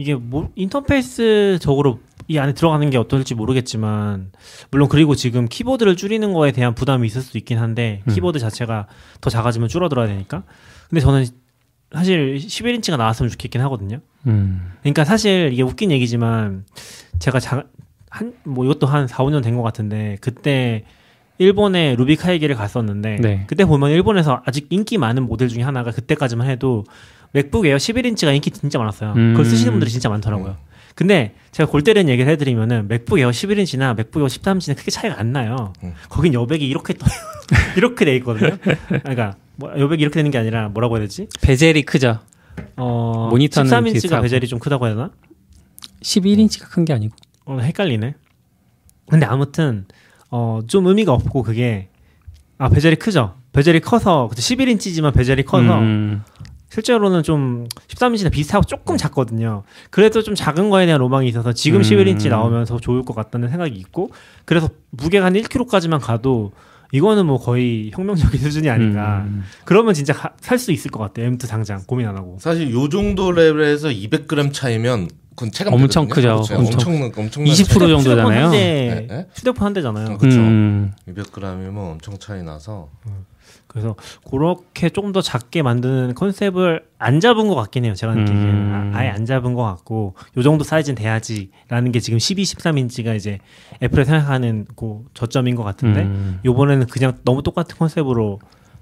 이게 0.00 0.14
뭐 0.14 0.48
인터페이스적으로 0.54 2.00
이 2.26 2.38
안에 2.38 2.54
들어가는 2.54 2.88
게 2.88 2.96
어떨지 2.96 3.34
모르겠지만 3.34 4.32
물론 4.70 4.88
그리고 4.88 5.14
지금 5.14 5.46
키보드를 5.46 5.94
줄이는 5.94 6.32
거에 6.32 6.52
대한 6.52 6.74
부담이 6.74 7.06
있을 7.06 7.20
수도 7.20 7.36
있긴 7.36 7.58
한데 7.58 8.00
음. 8.08 8.14
키보드 8.14 8.38
자체가 8.38 8.86
더 9.20 9.28
작아지면 9.28 9.68
줄어들어야 9.68 10.06
되니까 10.06 10.44
근데 10.88 11.02
저는 11.02 11.26
사실 11.92 12.36
11인치가 12.36 12.96
나왔으면 12.96 13.28
좋겠긴 13.28 13.60
하거든요. 13.62 13.98
음. 14.26 14.72
그러니까 14.80 15.04
사실 15.04 15.50
이게 15.52 15.60
웃긴 15.62 15.90
얘기지만 15.90 16.64
제가 17.18 17.38
한 18.08 18.32
뭐 18.32 18.64
이것도 18.64 18.86
한 18.86 19.06
4, 19.06 19.22
5년 19.24 19.42
된 19.42 19.54
것 19.54 19.62
같은데 19.62 20.16
그때 20.22 20.84
일본에 21.36 21.94
RubyKaigi를 21.96 22.54
갔었는데 22.56 23.16
네. 23.16 23.44
그때 23.46 23.66
보면 23.66 23.90
일본에서 23.90 24.40
아직 24.46 24.66
인기 24.70 24.96
많은 24.96 25.24
모델 25.24 25.48
중에 25.48 25.62
하나가 25.62 25.90
그때까지만 25.90 26.48
해도 26.48 26.84
맥북 27.32 27.66
에어 27.66 27.76
11인치가 27.76 28.34
인기 28.34 28.50
진짜 28.50 28.78
많았어요. 28.78 29.12
음. 29.16 29.32
그걸 29.32 29.44
쓰시는 29.46 29.72
분들이 29.72 29.90
진짜 29.90 30.08
많더라고요. 30.08 30.56
근데 30.94 31.34
제가 31.52 31.70
골 31.70 31.82
때리는 31.82 32.10
얘기를 32.12 32.30
해드리면은 32.32 32.88
맥북 32.88 33.18
에어 33.18 33.30
11인치나 33.30 33.96
맥북 33.96 34.20
에어 34.20 34.26
13인치는 34.26 34.76
크게 34.76 34.90
차이가 34.90 35.18
안 35.20 35.32
나요. 35.32 35.72
음. 35.82 35.94
거긴 36.08 36.34
여백이 36.34 36.66
이렇게 36.66 36.94
떠 36.94 37.06
이렇게 37.76 38.04
돼 38.04 38.16
있거든요. 38.16 38.56
그러니까 38.88 39.36
뭐 39.56 39.70
여백이 39.78 40.02
이렇게 40.02 40.14
되는 40.16 40.30
게 40.30 40.38
아니라 40.38 40.68
뭐라고 40.68 40.96
해야 40.96 41.02
되지? 41.04 41.28
베젤이 41.40 41.82
크죠. 41.82 42.18
어, 42.76 43.28
모니터는 43.30 43.70
13인치가 43.70 43.92
비슷하고. 43.94 44.22
베젤이 44.22 44.46
좀 44.48 44.58
크다고 44.58 44.86
해야 44.86 44.94
되나? 44.94 45.10
11인치가 46.02 46.68
큰 46.70 46.84
게 46.84 46.92
아니고. 46.92 47.14
어, 47.46 47.58
헷갈리네. 47.58 48.14
근데 49.08 49.26
아무튼 49.26 49.86
어, 50.30 50.60
좀 50.66 50.86
의미가 50.86 51.12
없고 51.12 51.42
그게 51.42 51.88
아 52.58 52.68
베젤이 52.68 52.96
크죠. 52.96 53.34
베젤이 53.52 53.80
커서 53.80 54.28
11인치지만 54.32 55.12
베젤이 55.14 55.44
커서 55.44 55.78
음. 55.78 56.22
실제로는 56.70 57.22
좀 57.22 57.66
13인치나 57.88 58.30
비슷하고 58.30 58.64
조금 58.64 58.96
작거든요. 58.96 59.64
그래도 59.90 60.22
좀 60.22 60.34
작은 60.34 60.70
거에 60.70 60.86
대한 60.86 61.00
로망이 61.00 61.28
있어서 61.28 61.52
지금 61.52 61.80
음. 61.80 61.82
11인치 61.82 62.28
나오면서 62.28 62.78
좋을 62.78 63.02
것 63.02 63.14
같다는 63.14 63.48
생각이 63.48 63.74
있고 63.76 64.10
그래서 64.44 64.68
무게가 64.90 65.26
한 65.26 65.32
1kg까지만 65.34 66.00
가도 66.00 66.52
이거는 66.92 67.26
뭐 67.26 67.38
거의 67.38 67.90
혁명적인 67.94 68.38
수준이 68.40 68.68
아닌가. 68.70 69.24
음. 69.26 69.42
그러면 69.64 69.94
진짜 69.94 70.14
살 70.40 70.58
수 70.58 70.72
있을 70.72 70.90
것 70.90 70.98
같아요. 71.00 71.30
M2 71.30 71.48
당장 71.48 71.82
고민 71.86 72.06
안 72.08 72.16
하고. 72.16 72.36
사실 72.40 72.72
요 72.72 72.88
정도 72.88 73.30
레벨에서 73.32 73.88
200g 73.88 74.52
차이면 74.52 75.08
그건 75.30 75.52
체감 75.52 75.72
엄청 75.74 76.06
되거든요. 76.08 76.40
크죠. 76.42 76.54
그렇죠. 76.54 76.74
엄청. 76.74 76.94
엄청 77.02 77.12
엄청난 77.24 77.52
20% 77.54 77.66
차이. 77.78 77.88
정도잖아요. 77.88 78.26
휴대폰 78.26 78.32
한 78.44 78.50
대, 78.50 78.58
네, 78.58 79.06
네. 79.08 79.26
휴대폰 79.34 79.66
한 79.66 79.72
대잖아요. 79.72 80.18
그쵸. 80.18 80.36
음. 80.38 80.92
200g이면 81.08 81.76
엄청 81.76 82.18
차이 82.18 82.42
나서 82.42 82.88
그래서 83.70 83.94
그렇게 84.28 84.88
좀더 84.90 85.22
작게 85.22 85.62
만드는 85.62 86.14
컨셉을 86.16 86.84
안 86.98 87.20
잡은 87.20 87.46
것 87.46 87.54
같긴 87.54 87.84
해요. 87.84 87.94
제가 87.94 88.14
느끼기에는 88.14 88.48
음. 88.50 88.92
아, 88.94 88.98
아예 88.98 89.08
안 89.08 89.24
잡은 89.24 89.54
것 89.54 89.62
같고 89.62 90.14
요 90.36 90.42
정도 90.42 90.64
사이즈는 90.64 90.96
돼야지라는 90.96 91.92
게 91.92 92.00
지금 92.00 92.18
12, 92.18 92.42
13인치가 92.42 93.14
이제 93.14 93.38
애플이 93.80 94.04
생각하는 94.04 94.66
그 94.74 95.04
저점인 95.14 95.54
것 95.54 95.62
같은데 95.62 96.02
음. 96.02 96.40
요번에는 96.44 96.86
그냥 96.88 97.16
너무 97.24 97.42
똑같은 97.44 97.76
컨셉으로 97.78 98.40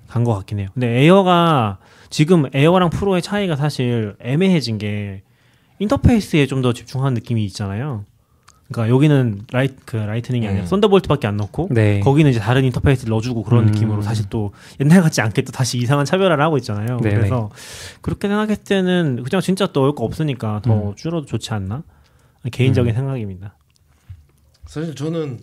간 0.08 0.24
것 0.24 0.34
같긴 0.34 0.58
해요. 0.60 0.68
근데 0.72 0.86
에어가 1.02 1.76
지금 2.08 2.46
에어랑 2.54 2.88
프로의 2.88 3.20
차이가 3.20 3.56
사실 3.56 4.16
애매해진 4.20 4.78
게 4.78 5.22
인터페이스에 5.80 6.46
좀 6.46 6.62
더 6.62 6.72
집중한 6.72 7.12
느낌이 7.14 7.44
있잖아요. 7.44 8.04
그러니까 8.70 8.94
여기는 8.94 9.46
라이 9.50 9.68
그 9.86 9.96
라이트닝이 9.96 10.46
아니라 10.46 10.64
음. 10.64 10.66
썬더볼트밖에 10.66 11.26
안 11.26 11.38
넣고 11.38 11.68
네. 11.70 12.00
거기는 12.00 12.30
이제 12.30 12.38
다른 12.38 12.64
인터페이스를 12.64 13.10
넣어주고 13.10 13.42
그런 13.42 13.66
음. 13.66 13.72
느낌으로 13.72 14.02
사실 14.02 14.26
또 14.28 14.52
옛날 14.78 15.00
같지 15.00 15.22
않게 15.22 15.42
또 15.42 15.52
다시 15.52 15.78
이상한 15.78 16.04
차별화를 16.04 16.44
하고 16.44 16.58
있잖아요. 16.58 17.00
네네. 17.00 17.16
그래서 17.16 17.50
그렇게 18.02 18.28
생각했을 18.28 18.64
때는 18.64 19.24
그냥 19.24 19.40
진짜 19.40 19.66
또 19.68 19.80
넣을 19.80 19.94
거 19.94 20.04
없으니까 20.04 20.60
더 20.62 20.90
음. 20.90 20.96
줄어도 20.96 21.24
좋지 21.26 21.52
않나? 21.54 21.82
개인적인 22.52 22.94
생각입니다. 22.94 23.54
사실 24.66 24.94
저는 24.94 25.40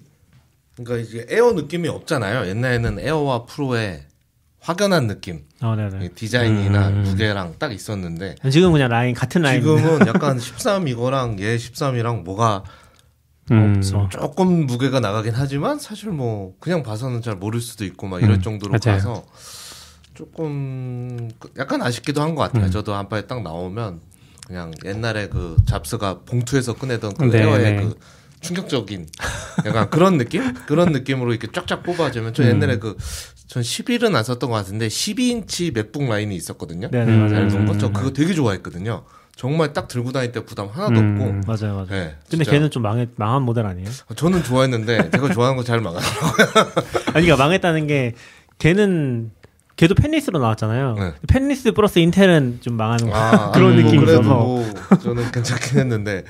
그러니까 0.77 0.97
이제 0.97 1.25
에어 1.29 1.53
느낌이 1.53 1.87
없잖아요. 1.87 2.47
옛날에는 2.47 2.99
에어와 2.99 3.45
프로의 3.45 4.03
확연한 4.59 5.07
느낌, 5.07 5.43
어. 5.61 5.75
디자인이나 6.15 6.89
음. 6.89 7.03
무게랑 7.03 7.55
딱 7.59 7.71
있었는데 7.71 8.35
지금 8.51 8.71
그냥 8.71 8.89
라인 8.89 9.13
같은 9.13 9.41
라인. 9.41 9.61
지금은 9.61 10.05
약간 10.07 10.39
13 10.39 10.87
이거랑 10.87 11.39
얘 11.39 11.55
13이랑 11.55 12.23
뭐가 12.23 12.63
음. 13.51 13.75
없죠. 13.77 14.09
조금 14.11 14.65
무게가 14.65 14.99
나가긴 14.99 15.33
하지만 15.35 15.77
사실 15.79 16.09
뭐 16.09 16.55
그냥 16.59 16.81
봐서는 16.83 17.21
잘 17.21 17.35
모를 17.35 17.61
수도 17.61 17.85
있고 17.85 18.07
막 18.07 18.21
이럴 18.21 18.35
음, 18.35 18.41
정도로 18.41 18.71
맞아요. 18.71 18.97
봐서 18.97 19.23
조금 20.13 21.29
약간 21.57 21.81
아쉽기도 21.81 22.21
한 22.21 22.35
것 22.35 22.41
같아요. 22.43 22.65
음. 22.65 22.71
저도 22.71 22.93
한발에 22.93 23.27
딱 23.27 23.41
나오면 23.43 24.01
그냥 24.47 24.71
옛날에 24.85 25.27
그 25.29 25.57
잡스가 25.65 26.19
봉투에서 26.21 26.73
꺼내던 26.73 27.13
그 27.15 27.25
네, 27.25 27.41
에어의 27.41 27.63
네. 27.63 27.81
그 27.83 27.99
충격적인 28.41 29.07
약간 29.65 29.89
그런 29.89 30.17
느낌? 30.17 30.53
그런 30.65 30.91
느낌으로 30.91 31.31
이렇게 31.31 31.47
쫙쫙 31.51 31.83
뽑아주면 31.83 32.33
저 32.33 32.43
음. 32.43 32.49
옛날에 32.49 32.77
그 32.79 32.95
전 33.47 33.61
11은 33.61 34.15
안 34.15 34.23
썼던 34.23 34.49
것 34.49 34.55
같은데 34.55 34.87
12인치 34.87 35.71
맥북 35.71 36.03
라인이 36.09 36.35
있었거든요. 36.35 36.89
네 36.89 37.05
네 37.05 37.11
음. 37.13 37.19
맞아요. 37.29 37.45
얇은 37.45 37.65
거. 37.67 37.77
저 37.77 37.91
그거 37.91 38.11
되게 38.11 38.33
좋아했거든요. 38.33 39.05
정말 39.35 39.73
딱 39.73 39.87
들고 39.87 40.11
다닐 40.11 40.31
때 40.31 40.43
부담 40.45 40.67
하나도 40.67 40.99
음. 40.99 41.41
없고. 41.43 41.51
맞아요, 41.51 41.75
맞아요. 41.75 41.87
네, 41.89 42.15
근데 42.29 42.43
진짜. 42.45 42.51
걔는 42.51 42.71
좀 42.71 42.83
망해, 42.83 43.07
망한 43.15 43.41
모델 43.41 43.65
아니에요? 43.65 43.89
저는 44.15 44.43
좋아했는데 44.43 45.11
제가 45.11 45.33
좋아하는 45.33 45.57
거 45.57 45.69
잘 45.69 45.81
망해. 45.81 45.99
아니, 47.13 47.25
그러니까 47.25 47.37
망했다는 47.37 47.87
게 47.87 48.13
걔는 48.59 49.31
걔도 49.75 49.93
fanless로 49.93 50.39
나왔잖아요. 50.39 50.95
네. 50.97 51.13
fanless 51.27 51.73
플러스 51.73 51.99
인텔은 51.99 52.59
좀 52.61 52.77
망하는 52.77 53.09
거. 53.09 53.15
아, 53.15 53.51
그런 53.53 53.73
뭐 53.75 53.83
느낌이 53.83 53.97
그래도 54.05 54.21
있어서. 54.21 54.35
뭐 54.35 54.73
저는 55.03 55.31
괜찮긴 55.31 55.79
했는데 55.79 56.23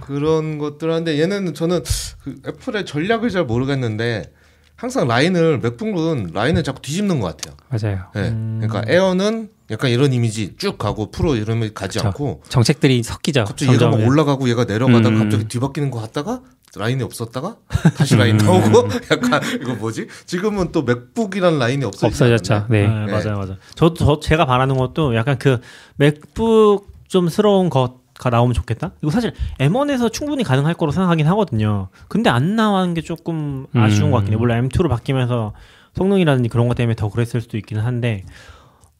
그런 0.00 0.58
것들 0.58 0.92
한데 0.92 1.20
얘는 1.20 1.54
저는 1.54 1.82
그 2.24 2.40
애플의 2.46 2.86
전략을 2.86 3.30
잘 3.30 3.44
모르겠는데 3.44 4.32
항상 4.74 5.06
라인을 5.06 5.60
맥북은 5.60 6.30
라인을 6.34 6.64
자꾸 6.64 6.82
뒤집는 6.82 7.20
것 7.20 7.36
같아요. 7.36 7.56
맞아요. 7.68 8.06
네. 8.16 8.30
음. 8.30 8.58
그러니까 8.60 8.92
에어는 8.92 9.48
약간 9.72 9.90
이런 9.90 10.12
이미지 10.12 10.54
쭉 10.58 10.78
가고 10.78 11.10
프로 11.10 11.34
이름이 11.34 11.70
가지 11.74 11.98
그쵸. 11.98 12.08
않고 12.08 12.42
정책들이 12.48 13.02
섞이죠. 13.02 13.44
갑자기 13.44 13.72
얘가 13.72 13.88
막. 13.88 14.06
올라가고 14.06 14.48
얘가 14.48 14.64
내려가다가 14.64 15.08
음. 15.08 15.18
갑자기 15.18 15.48
뒤바뀌는 15.48 15.90
거 15.90 16.00
같다가 16.00 16.42
라인이 16.74 17.02
없었다가 17.02 17.56
다시 17.96 18.16
라인 18.16 18.36
나오고 18.38 18.88
약간 19.10 19.40
이거 19.60 19.74
뭐지? 19.74 20.06
지금은 20.26 20.72
또 20.72 20.82
맥북이란 20.82 21.58
라인이 21.58 21.84
없어졌죠. 21.84 22.24
않았나요? 22.54 22.66
네. 22.70 22.86
네, 22.86 23.12
맞아요, 23.12 23.38
맞아요. 23.38 23.56
저도 23.74 23.94
저 23.94 24.20
제가 24.20 24.46
바라는 24.46 24.76
것도 24.76 25.14
약간 25.14 25.38
그 25.38 25.60
맥북 25.96 26.86
좀 27.08 27.28
스러운 27.28 27.68
것가 27.68 28.30
나오면 28.30 28.54
좋겠다. 28.54 28.92
이거 29.02 29.10
사실 29.10 29.34
M1에서 29.58 30.10
충분히 30.10 30.44
가능할 30.44 30.74
거로 30.74 30.92
생각하긴 30.92 31.26
하거든요. 31.28 31.88
근데 32.08 32.30
안 32.30 32.56
나오는 32.56 32.94
게 32.94 33.02
조금 33.02 33.66
아쉬운 33.74 34.06
음. 34.06 34.10
것 34.12 34.16
같긴 34.18 34.32
해요. 34.32 34.38
물론 34.38 34.68
M2로 34.68 34.88
바뀌면서 34.88 35.52
성능이라든지 35.94 36.48
그런 36.48 36.68
것 36.68 36.74
때문에 36.74 36.94
더 36.94 37.10
그랬을 37.10 37.42
수도 37.42 37.58
있기는 37.58 37.82
한데 37.82 38.24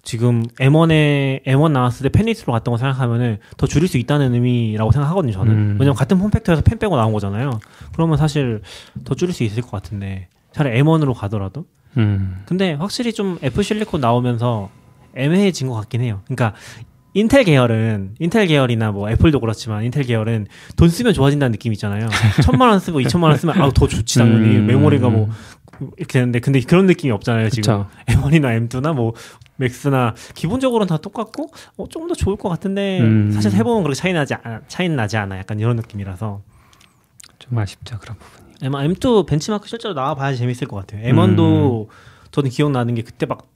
지금 0.03 0.43
M1에 0.59 1.45
M1 1.45 1.71
나왔을 1.71 2.03
때 2.05 2.09
펜리스로 2.09 2.53
갔던 2.53 2.73
거 2.73 2.79
생각하면은 2.79 3.39
더 3.57 3.67
줄일 3.67 3.89
수 3.89 3.99
있다는 3.99 4.35
의미라고 4.35 4.91
생각하거든요. 4.91 5.33
저는 5.33 5.53
음. 5.53 5.77
왜냐면 5.79 5.95
같은 5.95 6.19
폼팩터에서 6.19 6.63
펜 6.63 6.79
빼고 6.79 6.97
나온 6.97 7.13
거잖아요. 7.13 7.61
그러면 7.93 8.17
사실 8.17 8.63
더 9.05 9.15
줄일 9.15 9.33
수 9.33 9.45
있을 9.45 9.63
것 9.63 9.71
같은데 9.71 10.29
차라리 10.53 10.83
M1으로 10.83 11.15
가더라도 11.15 11.67
음. 11.97 12.43
근데 12.47 12.73
확실히 12.73 13.13
좀 13.13 13.39
애플 13.43 13.63
실리콘 13.63 14.01
나오면서 14.01 14.71
애매해진 15.15 15.69
것 15.69 15.75
같긴 15.75 16.01
해요. 16.01 16.23
그러니까 16.25 16.55
인텔 17.15 17.45
계열은 17.45 18.17
인텔 18.19 18.47
계열이나 18.47 18.91
뭐 18.91 19.11
애플도 19.11 19.39
그렇지만 19.41 19.85
인텔 19.85 20.05
계열은 20.05 20.47
돈 20.77 20.89
쓰면 20.89 21.13
좋아진다는 21.13 21.53
느낌 21.53 21.73
있잖아요. 21.75 22.09
천만 22.43 22.71
원 22.71 22.81
쓰고 22.81 23.01
이천만 23.01 23.31
원 23.31 23.39
쓰면 23.39 23.61
아우 23.61 23.73
더 23.73 23.87
좋지 23.87 24.19
당연히 24.19 24.57
음. 24.57 24.67
메모리가 24.67 25.11
뭐 25.11 25.29
이렇게 25.97 26.13
되는데 26.19 26.41
근데 26.41 26.61
그런 26.61 26.87
느낌이 26.87 27.11
없잖아요 27.13 27.51
지금 27.51 27.85
그쵸. 27.85 27.91
M1이나 28.07 28.69
M2나 28.69 28.95
뭐 28.95 29.13
맥스나 29.57 30.15
기본적으로는 30.35 30.89
다 30.89 30.97
똑같고 30.97 31.51
어, 31.77 31.89
조금 31.89 32.09
더 32.09 32.15
좋을 32.15 32.37
것 32.37 32.49
같은데 32.49 33.01
음. 33.01 33.31
사실 33.33 33.53
해보면 33.53 33.83
그렇게 33.83 33.97
차이 33.97 34.13
나지 34.13 34.35
않, 34.35 34.63
차이는 34.69 34.97
나지 34.97 35.17
않아 35.17 35.39
약간 35.39 35.61
이런 35.61 35.77
느낌이라서 35.77 36.41
좀 37.39 37.59
아쉽죠 37.59 37.99
그런 37.99 38.17
부분이. 38.19 38.43
M, 38.63 38.73
M2 38.73 39.27
벤치마크 39.27 39.69
실제로 39.69 39.95
나와봐야 39.95 40.35
재밌을 40.35 40.69
것 40.69 40.77
같아요. 40.77 41.03
M1도 41.13 41.89
저는 42.31 42.51
기억나는 42.51 42.95
게 42.95 43.03
그때 43.03 43.27
막 43.27 43.49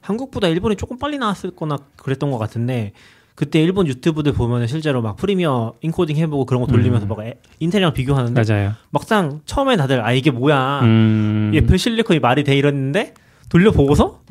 한국보다 0.00 0.48
일본이 0.48 0.76
조금 0.76 0.98
빨리 0.98 1.18
나왔을 1.18 1.50
거나 1.50 1.78
그랬던 1.96 2.30
것 2.30 2.38
같은데 2.38 2.92
그때 3.36 3.62
일본 3.62 3.86
유튜브들 3.86 4.32
보면은 4.32 4.66
실제로 4.66 5.02
막 5.02 5.16
프리미어 5.16 5.74
인코딩 5.82 6.16
해보고 6.16 6.46
그런 6.46 6.62
거 6.62 6.66
돌리면서 6.66 7.06
막 7.06 7.20
애- 7.20 7.34
인텔이랑 7.60 7.92
비교하는데 7.92 8.42
맞아요. 8.42 8.72
막상 8.90 9.40
처음에 9.44 9.76
다들 9.76 10.02
아 10.04 10.12
이게 10.12 10.30
뭐야 10.30 10.80
음. 10.82 11.52
애플 11.54 11.78
실리콘이 11.78 12.18
말이 12.18 12.44
돼 12.44 12.56
이랬는데 12.56 13.12
돌려보고서 13.50 14.22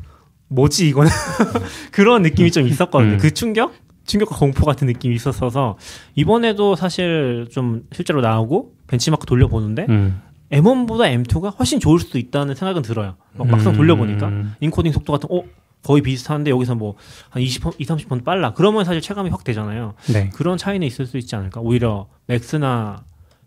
뭐지 0.48 0.88
이거는 0.88 1.10
그런 1.92 2.22
느낌이 2.22 2.50
좀 2.50 2.66
있었거든요. 2.66 3.12
음. 3.14 3.18
그 3.18 3.32
충격 3.32 3.72
충격과 4.06 4.36
공포 4.36 4.66
같은 4.66 4.88
느낌이 4.88 5.14
있었어서 5.14 5.78
이번에도 6.16 6.74
사실 6.74 7.46
좀 7.52 7.82
실제로 7.92 8.20
나오고 8.20 8.72
벤치마크 8.88 9.24
돌려보는데 9.26 9.86
음. 9.88 10.20
M1보다 10.50 11.12
M2가 11.24 11.56
훨씬 11.58 11.78
좋을 11.80 12.00
수도 12.00 12.18
있다는 12.18 12.54
생각은 12.56 12.82
들어요. 12.82 13.14
막 13.34 13.46
막상 13.48 13.72
음. 13.72 13.76
돌려보니까 13.76 14.30
인코딩 14.60 14.90
속도 14.92 15.12
같은 15.12 15.28
어 15.30 15.42
거의 15.86 16.02
비슷한데 16.02 16.50
여기서 16.50 16.74
뭐 16.74 16.96
한 17.30 17.42
20, 17.42 17.62
20, 17.78 18.08
30번 18.08 18.24
빨라. 18.24 18.52
그러면 18.54 18.84
사실 18.84 19.00
체감이 19.00 19.30
확 19.30 19.44
되잖아요. 19.44 19.94
네. 20.12 20.30
그런 20.34 20.58
차이는 20.58 20.86
있을 20.86 21.06
수 21.06 21.16
있지 21.18 21.36
않을까. 21.36 21.60
오히려 21.60 22.08
맥스나 22.26 23.04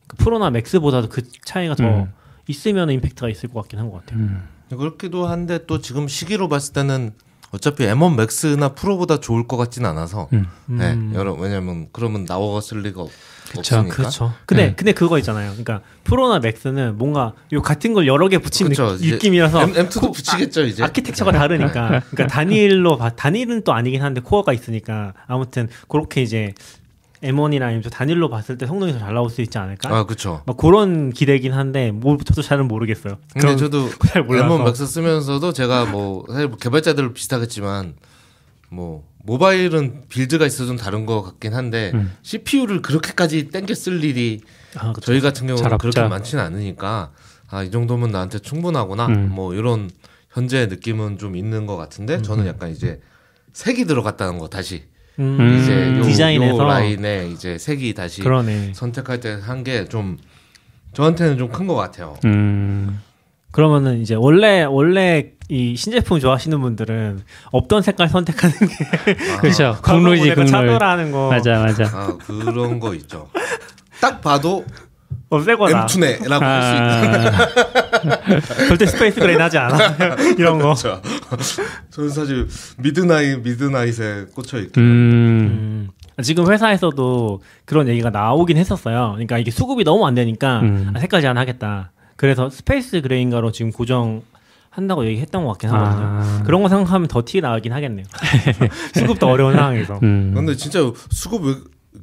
그 0.08 0.16
프로나 0.18 0.50
맥스보다도 0.50 1.10
그 1.10 1.22
차이가 1.46 1.76
더 1.76 1.84
음. 1.84 2.14
있으면 2.48 2.90
임팩트가 2.90 3.30
있을 3.30 3.50
것 3.50 3.62
같긴 3.62 3.80
한 3.80 3.90
것 3.92 4.06
같아요. 4.06 4.20
음. 4.20 4.48
그렇기도 4.70 5.26
한데 5.28 5.66
또 5.68 5.80
지금 5.82 6.08
시기로 6.08 6.48
봤을 6.48 6.74
때는 6.74 7.12
어차피 7.52 7.84
M1 7.86 8.16
맥스나 8.16 8.70
프로보다 8.70 9.20
좋을 9.20 9.48
것 9.48 9.58
같진 9.58 9.86
않아서 9.86 10.30
음. 10.34 10.46
네, 10.68 10.94
음. 10.94 11.12
여러 11.16 11.34
왜냐면 11.34 11.88
그러면 11.92 12.26
나왔을 12.28 12.82
리가 12.84 13.02
없, 13.02 13.10
그쵸. 13.50 13.78
없으니까. 13.78 13.96
그렇죠. 13.96 14.34
근데 14.46 14.68
네. 14.68 14.76
근데 14.76 14.92
그거 14.92 15.18
있잖아요. 15.20 15.50
그러니까 15.52 15.82
프로나 16.04 16.40
맥스는 16.40 16.98
뭔가 16.98 17.34
요 17.52 17.62
같은 17.62 17.94
걸 17.94 18.08
여러 18.08 18.28
개 18.28 18.38
붙인 18.38 18.70
그쵸, 18.70 18.98
느, 18.98 19.04
느낌이라서 19.14 19.62
M, 19.64 19.74
M2도 19.74 20.14
붙이겠죠 20.14 20.64
이제. 20.64 20.84
아키텍처가 20.84 21.32
다르니까. 21.32 22.02
그러니까 22.12 22.28
단일로 22.34 22.98
봐- 22.98 23.10
단일은 23.10 23.64
또 23.64 23.74
아니긴 23.74 24.02
한데 24.02 24.22
코어가 24.22 24.54
있으니까 24.54 25.14
아무튼 25.28 25.68
그렇게 25.88 26.22
이제 26.22 26.54
M1이나 27.24 27.82
M2 27.82 27.92
단일로 27.92 28.30
봤을 28.30 28.58
때 28.58 28.66
성능이 28.66 28.94
더 28.94 29.00
잘 29.00 29.14
나올 29.14 29.30
수 29.30 29.42
있지 29.42 29.58
않을까? 29.58 29.90
아 29.94 30.06
그렇죠. 30.06 30.42
막 30.46 30.56
그런 30.56 31.12
기대긴 31.12 31.52
한데 31.52 31.92
뭐 31.92 32.16
저도 32.24 32.42
잘은 32.42 32.68
모르겠어요. 32.70 33.18
근데 33.34 33.56
저도 33.58 33.90
잘 34.08 34.24
몰라서. 34.24 34.48
M1 34.58 34.64
맥스 34.64 34.86
쓰면서도 34.88 35.52
제가 35.52 35.86
뭐 35.86 36.24
사실 36.30 36.48
뭐 36.48 36.58
개발자들 36.58 37.14
비슷하겠지만 37.14 37.96
뭐 38.70 39.04
모바일은 39.30 40.06
빌드가 40.10 40.46
있어 40.48 40.66
좀 40.66 40.76
다른 40.76 41.06
것 41.06 41.22
같긴 41.22 41.54
한데 41.54 41.92
음. 41.94 42.12
CPU를 42.24 42.82
그렇게까지 42.82 43.50
땡겨 43.50 43.76
쓸 43.76 44.04
일이 44.04 44.42
아, 44.76 44.92
그쵸. 44.92 45.06
저희 45.06 45.22
같은 45.22 45.48
잘 45.48 45.56
경우는. 45.56 45.78
그렇게 45.78 46.02
많지는 46.10 46.44
않으니까 46.44 47.12
아 47.52 47.64
이 47.64 47.70
정도면 47.72 48.12
나한테 48.12 48.40
충분하구나 48.40 49.06
음. 49.08 49.30
뭐 49.32 49.54
이런 49.54 49.90
현재 50.32 50.66
느낌은 50.66 51.18
좀 51.20 51.36
있는 51.36 51.66
것 51.68 51.78
같은데 51.78 52.22
저는 52.24 52.48
약간 52.48 52.72
이제 52.72 53.00
색이 53.54 53.86
들어갔다는 53.86 54.40
거 54.40 54.48
다시 54.48 54.84
음, 55.20 55.60
이제 55.62 55.98
요, 55.98 56.04
디자인에서 56.04 56.58
요 56.58 56.64
라인에 56.68 57.30
이제 57.30 57.58
색이 57.60 57.94
다시 57.94 58.22
그러네. 58.22 58.72
선택할 58.74 59.20
때 59.20 59.34
한 59.42 59.64
게 59.64 59.86
좀 59.90 60.18
저한테는 60.94 61.38
좀 61.38 61.50
큰 61.52 61.68
것 61.68 61.76
같아요. 61.76 62.16
음. 63.50 63.52
그러면은 63.52 64.02
이제 64.02 64.16
원래 64.16 64.64
원래 64.64 65.32
이 65.50 65.76
신제품 65.76 66.20
좋아하시는 66.20 66.60
분들은 66.62 67.22
없던 67.52 67.82
색깔 67.82 68.08
선택하는 68.10 68.56
게 68.60 69.16
그렇죠. 69.42 69.78
국룰이지 69.84 70.30
국룰. 70.36 70.48
차별화하는 70.48 71.12
거 71.12 71.30
맞아 71.30 71.60
맞아. 71.60 71.84
아 71.86 72.18
그런 72.26 72.80
거 72.80 72.94
있죠. 72.96 73.30
딱 74.00 74.22
봐도 74.22 74.64
어 75.32 75.44
쟤 75.44 75.68
거 75.68 75.86
M2네라고 75.88 76.40
할수 76.42 76.76
있는. 76.76 77.28
아, 77.34 78.68
절대 78.68 78.86
스페이스 78.86 79.20
그레이는 79.20 79.42
하지 79.42 79.58
않아 79.58 79.96
이런 80.38 80.60
거. 80.60 80.74
그렇죠. 80.76 81.02
저는 81.90 82.10
사실 82.10 82.48
미드나잇 82.78 83.40
미드나잇에 83.42 84.26
꽂혀 84.36 84.60
있기. 84.60 84.80
음. 84.80 85.90
음. 86.18 86.22
지금 86.24 86.52
회사에서도 86.52 87.42
그런 87.66 87.88
얘기가 87.88 88.10
나오긴 88.10 88.58
했었어요. 88.58 89.12
그러니까 89.14 89.38
이게 89.38 89.52
수급이 89.52 89.84
너무 89.84 90.06
안 90.06 90.14
되니까 90.16 90.60
음. 90.62 90.92
아, 90.96 91.00
색깔 91.00 91.22
제한하겠다. 91.22 91.92
그래서 92.20 92.50
스페이스 92.50 93.00
그레인가로 93.02 93.54
지금 93.54 93.72
고정 93.72 94.24
한다고 94.70 95.06
얘기했던 95.06 95.46
것 95.46 95.52
같긴 95.52 95.70
하거든요. 95.70 96.06
아. 96.06 96.44
그런 96.46 96.62
거 96.62 96.68
생각하면 96.68 97.08
더 97.08 97.22
티 97.22 97.40
나긴 97.40 97.72
하겠네요. 97.72 98.06
수급도 98.94 99.30
어려운 99.30 99.56
상황에서. 99.56 100.00
음. 100.04 100.34
근데 100.36 100.54
진짜 100.58 100.80
수급 101.12 101.46
왜, 101.46 101.56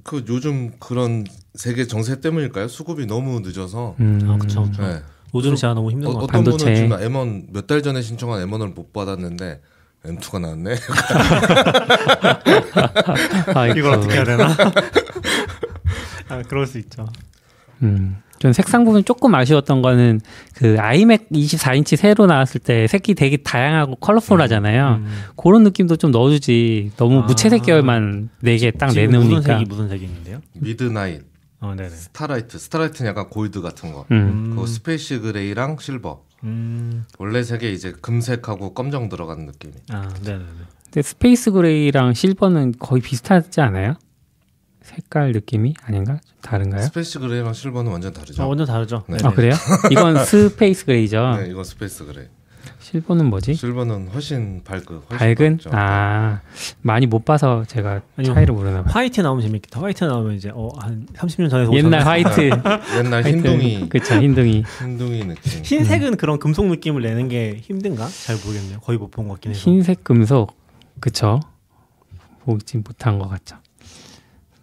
그 0.03 0.25
요즘 0.27 0.73
그런 0.79 1.25
세계 1.55 1.87
정세 1.87 2.19
때문일까요? 2.23 2.69
수급이 2.69 3.05
너무 3.07 3.41
늦어서. 3.41 3.95
음. 4.01 4.21
아, 4.27 4.39
그쵸, 4.39 4.63
그쵸. 4.63 4.83
네. 4.83 5.03
요즘 5.35 5.55
진짜 5.55 5.75
너무 5.75 5.91
힘든 5.91 6.09
어, 6.09 6.13
것 6.15 6.21
같아요. 6.21 6.41
어떤 6.41 6.45
반도체. 6.45 6.65
분은 6.65 6.99
지금 6.99 7.13
M1 7.13 7.53
몇 7.53 7.67
달 7.67 7.83
전에 7.83 8.01
신청한 8.01 8.43
M1을 8.49 8.75
못 8.75 8.95
받았는데 8.95 9.61
M2가 10.07 10.41
나왔네. 10.41 10.77
아이고. 13.55 13.79
이걸 13.79 13.93
어떻게 13.93 14.15
해야 14.15 14.25
되나? 14.25 14.49
아, 16.31 16.43
그럴 16.49 16.67
수 16.67 16.79
있죠. 16.79 17.07
음. 17.83 18.17
전 18.39 18.53
색상 18.53 18.85
부분 18.85 19.03
조금 19.05 19.35
아쉬웠던 19.35 19.81
거는 19.81 20.21
그 20.55 20.77
아이맥 20.79 21.31
24인치 21.31 21.97
새로 21.97 22.27
나왔을 22.27 22.61
때 22.61 22.87
색이 22.87 23.15
되게 23.15 23.39
다양하고 23.39 23.97
컬러풀하잖아요. 23.97 25.01
음. 25.01 25.23
그런 25.37 25.63
느낌도 25.63 25.97
좀 25.97 26.11
넣어주지. 26.11 26.93
너무 26.97 27.21
아. 27.21 27.23
무채색 27.23 27.63
계열만 27.63 28.29
네 28.41 28.59
개 28.59 28.72
딱 28.72 28.91
지금 28.91 29.07
무슨 29.11 29.21
내놓으니까. 29.29 29.59
색이 29.59 29.69
무슨 29.69 29.89
색이 29.89 30.05
있는데요? 30.05 30.41
미드나잇. 30.53 31.23
어, 31.61 31.75
네네. 31.75 31.89
스타라이트, 31.89 32.59
스타라이트는 32.59 33.09
약간 33.09 33.31
골드 33.31 33.63
같은 33.63 33.93
거. 33.93 34.05
음. 34.11 34.55
그 34.59 34.67
스페이시 34.67 35.21
그레이랑 35.21 35.79
실버. 35.81 36.23
음. 36.45 37.05
원래 37.19 37.43
색에 37.43 37.73
이제 37.73 37.93
금색하고 38.03 38.75
검정 38.75 39.09
들어간 39.09 39.47
느낌이. 39.47 39.73
아, 39.91 40.09
네네네. 40.23 40.45
근데 40.85 41.03
스페이스 41.03 41.53
그레이랑 41.53 42.13
실버는 42.13 42.75
거의 42.79 43.01
비슷하지 43.01 43.63
않아요? 43.63 43.95
색깔 44.91 45.33
느낌이 45.33 45.75
아닌가? 45.85 46.15
좀 46.25 46.37
다른가요? 46.43 46.83
스페이시 46.83 47.19
그레이랑 47.19 47.53
실버는 47.53 47.91
완전 47.91 48.13
다르죠. 48.13 48.43
아, 48.43 48.47
완전 48.47 48.67
다르죠. 48.67 49.05
네. 49.09 49.17
아 49.25 49.31
그래요? 49.31 49.53
이건 49.91 50.25
스페이스 50.25 50.85
그레이죠. 50.87 51.37
네, 51.41 51.49
이건 51.51 51.65
스페이스 51.65 52.05
그레이. 52.07 52.27
실버는 52.79 53.27
뭐지? 53.27 53.55
실버는 53.55 54.09
훨씬 54.09 54.63
밝고 54.63 55.03
훨씬 55.11 55.19
밝은? 55.19 55.57
밝죠. 55.57 55.71
아 55.73 56.41
많이 56.83 57.07
못 57.07 57.25
봐서 57.25 57.65
제가 57.67 58.01
아니요. 58.17 58.33
차이를 58.35 58.55
모르나 58.55 58.83
봐요. 58.85 58.93
화이트 58.93 59.21
나오면 59.23 59.43
재밌겠다. 59.43 59.81
화이트 59.81 60.05
나오면 60.05 60.35
이제 60.37 60.53
어, 60.55 60.69
한 60.79 61.05
30년 61.15 61.51
전에 61.51 61.69
옛날 61.77 62.07
화이트, 62.07 62.51
옛날 62.99 63.25
흰둥이 63.25 63.89
그쵸 63.89 64.15
흰둥이. 64.21 64.63
흰둥이 64.81 65.25
느낌. 65.25 65.65
흰색은 65.65 66.17
그런 66.17 66.39
금속 66.39 66.67
느낌을 66.67 67.03
내는 67.03 67.29
게 67.29 67.59
힘든가? 67.61 68.07
잘 68.09 68.37
모르겠네요. 68.37 68.79
거의 68.81 68.99
못 68.99 69.11
본 69.11 69.27
것 69.27 69.35
같긴 69.35 69.51
해서. 69.51 69.61
흰색 69.61 70.05
금속 70.05 70.57
그쵸? 71.01 71.41
보지 72.45 72.79
못한 72.79 73.19
것 73.19 73.29
같죠. 73.29 73.57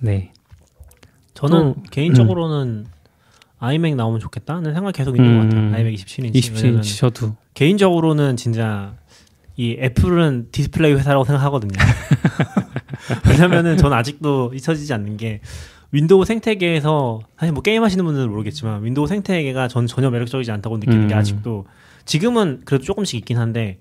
네. 0.04 0.34
저는 1.34 1.76
또, 1.76 1.84
개인적으로는 1.90 2.86
아이맥 3.60 3.96
나오면 3.96 4.20
좋겠다는 4.20 4.74
생각 4.74 4.92
계속 4.92 5.16
있는 5.16 5.38
것 5.38 5.44
같아요. 5.46 5.62
음. 5.62 5.74
아이맥 5.74 5.96
27인치. 5.96 6.34
27인치 6.34 6.98
저도 6.98 7.36
개인적으로는 7.54 8.36
진짜 8.36 8.96
이 9.56 9.78
애플은 9.80 10.50
디스플레이 10.52 10.94
회사라고 10.94 11.24
생각하거든요. 11.24 11.72
왜냐면은 13.30 13.78
저는 13.78 13.96
아직도 13.96 14.52
잊혀지지 14.54 14.94
않는 14.94 15.16
게 15.16 15.40
윈도우 15.92 16.26
생태계에서 16.26 17.22
사실 17.38 17.54
뭐 17.54 17.62
게임 17.62 17.84
하시는 17.84 18.04
분들은 18.04 18.30
모르겠지만 18.30 18.84
윈도우 18.84 19.08
생태계가 19.08 19.70
전 19.70 19.88
전혀 19.88 20.10
매력적이지 20.10 20.52
않다고 20.52 20.80
느끼는 20.80 21.08
게 21.08 21.14
음. 21.14 21.20
아직도 21.20 21.66
지금은 22.04 22.64
그래도 22.66 22.84
조금씩 22.84 23.20
있긴 23.20 23.38
한데 23.38 23.80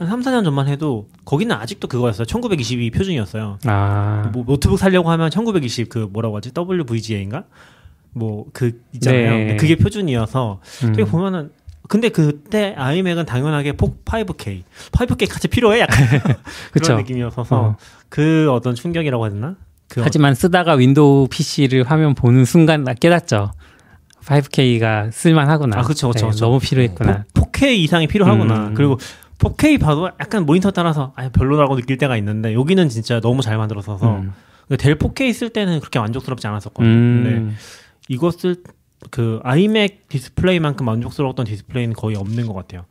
한 0.00 0.08
3, 0.08 0.20
4년 0.22 0.44
전만 0.44 0.66
해도 0.68 1.08
거기는 1.24 1.54
아직도 1.54 1.86
그거였어요. 1.88 2.24
1920이 2.24 2.90
표준이었어요. 2.90 3.58
아 3.66 4.30
뭐 4.32 4.44
노트북 4.46 4.78
살려고 4.78 5.10
하면 5.10 5.30
1920 5.30 5.88
그 5.88 6.08
뭐라고 6.10 6.36
하지? 6.38 6.50
WVGA인가? 6.56 7.44
뭐 8.12 8.46
그 8.52 8.80
있잖아요. 8.94 9.30
네. 9.30 9.56
그게 9.56 9.76
표준이어서 9.76 10.60
음. 10.84 10.92
되게 10.92 11.04
보면은 11.08 11.50
근데 11.88 12.08
그때 12.08 12.74
아이맥은 12.78 13.26
당연하게 13.26 13.72
폭 13.72 14.04
5K, 14.04 14.62
5K까지 14.92 15.50
필요해 15.50 15.80
약간. 15.80 15.98
그런 16.72 16.98
느낌이었어서 16.98 17.56
어. 17.60 17.76
그 18.08 18.48
어떤 18.52 18.74
충격이라고 18.76 19.24
해야 19.24 19.32
되나? 19.32 19.56
그 19.88 20.00
아이맥만 20.02 20.34
쓰다가 20.36 20.74
윈도우 20.74 21.26
PC를 21.28 21.82
화면 21.90 22.14
보는 22.14 22.44
순간 22.44 22.84
나 22.84 22.94
깨닫죠. 22.94 23.52
5K가 24.24 25.10
쓸만하구나. 25.10 25.78
아, 25.78 25.82
그쵸, 25.82 26.08
그쵸, 26.10 26.30
네. 26.30 26.36
너무 26.38 26.60
필요했구나. 26.60 27.24
4K 27.34 27.76
이상이 27.78 28.06
필요하구나. 28.06 28.68
음. 28.68 28.74
그리고 28.74 28.98
4K 29.40 29.80
봐도 29.80 30.06
약간 30.20 30.46
모니터 30.46 30.70
따라서 30.70 31.12
아 31.16 31.28
별로라고 31.30 31.76
느낄 31.76 31.98
때가 31.98 32.16
있는데 32.18 32.54
여기는 32.54 32.88
진짜 32.88 33.20
너무 33.20 33.42
잘 33.42 33.56
만들어서서 33.58 34.20
음. 34.20 34.32
델 34.78 34.96
4K 34.96 35.32
쓸 35.32 35.48
때는 35.48 35.80
그렇게 35.80 35.98
만족스럽지 35.98 36.46
않았었거든요. 36.46 36.90
음. 36.92 37.24
근데 37.24 37.54
이것을 38.08 38.56
그 39.10 39.40
아이맥 39.42 40.08
디스플레이만큼 40.08 40.84
만족스러웠던 40.84 41.46
디스플레이는 41.46 41.94
거의 41.94 42.16
없는 42.16 42.46
것 42.46 42.54
같아요. 42.54 42.84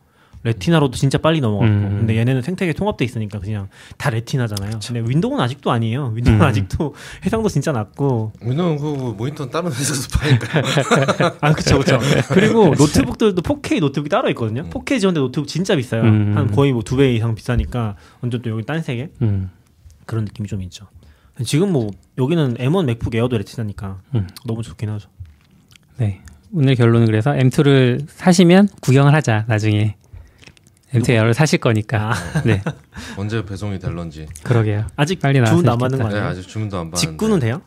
레티나로도 0.44 0.96
진짜 0.96 1.18
빨리 1.18 1.42
넘어갔고, 1.42 1.66
음. 1.74 1.98
근데 2.00 2.16
얘네는 2.18 2.42
생태계 2.42 2.74
통합돼 2.74 3.04
있으니까 3.04 3.40
그냥 3.40 3.68
다 3.98 4.10
레티나잖아요. 4.10 4.80
근데 4.86 5.04
윈도우는 5.06 5.44
아직도 5.44 5.70
아니에요. 5.72 6.14
윈도우는 6.16 6.42
음. 6.42 6.46
아직도 6.48 6.96
해상도 7.26 7.50
진짜 7.50 7.72
낮고, 7.72 8.32
윈도우는 8.42 8.78
그 8.78 9.16
모니터는 9.18 9.52
다른 9.52 9.70
회사에서 9.72 10.08
파니까. 10.18 10.62
아 11.42 11.54
그쵸 11.54 11.80
그쵸. 11.80 12.00
그리고 12.30 12.74
노트북들도 12.78 13.42
4K 13.42 13.80
노트북이 13.82 14.10
따로 14.10 14.30
있거든요. 14.30 14.64
4K 14.70 15.00
지원된 15.00 15.22
노트북 15.24 15.48
진짜 15.48 15.76
비싸요. 15.76 16.04
음. 16.04 16.34
한 16.38 16.52
거의 16.52 16.72
뭐 16.72 16.82
두 16.84 16.96
배 16.96 17.14
이상 17.14 17.36
비싸니까 17.36 17.96
완전 18.22 18.42
또 18.42 18.50
여기 18.50 18.64
딴 18.66 18.82
세계 18.82 19.10
음. 19.22 19.50
그런 20.06 20.24
느낌이 20.26 20.48
좀 20.48 20.62
있죠. 20.64 20.88
지금 21.46 21.72
뭐 21.72 21.90
여기는 22.18 22.56
M1 22.56 22.86
맥북 22.86 23.14
에어도 23.16 23.38
레티나니까 23.38 24.00
음. 24.16 24.28
너무 24.46 24.64
좋긴 24.64 24.90
하죠. 24.90 25.10
네. 25.98 26.22
오늘 26.54 26.76
결론은 26.76 27.06
그래서 27.06 27.32
M2를 27.32 28.06
사시면 28.08 28.70
구경을 28.82 29.14
하자. 29.14 29.46
나중에 29.48 29.96
M2 30.94 31.10
에어를 31.12 31.34
사실 31.34 31.60
거니까. 31.60 32.12
아. 32.14 32.42
네. 32.44 32.62
언제 33.18 33.44
배송이 33.46 33.80
될런지. 33.80 34.28
그러게요. 34.44 34.86
아직 34.96 35.20
빨리 35.20 35.36
주문 35.36 35.64
나왔으면 35.64 35.66
남았는 35.66 35.98
거 35.98 36.04
좋겠다. 36.04 36.10
네, 36.10 36.16
아니에요? 36.20 36.32
아직 36.32 36.48
주문도 36.48 36.78
안 36.78 36.92
받았는데. 36.92 37.12
직구는 37.12 37.40
돼요? 37.40 37.62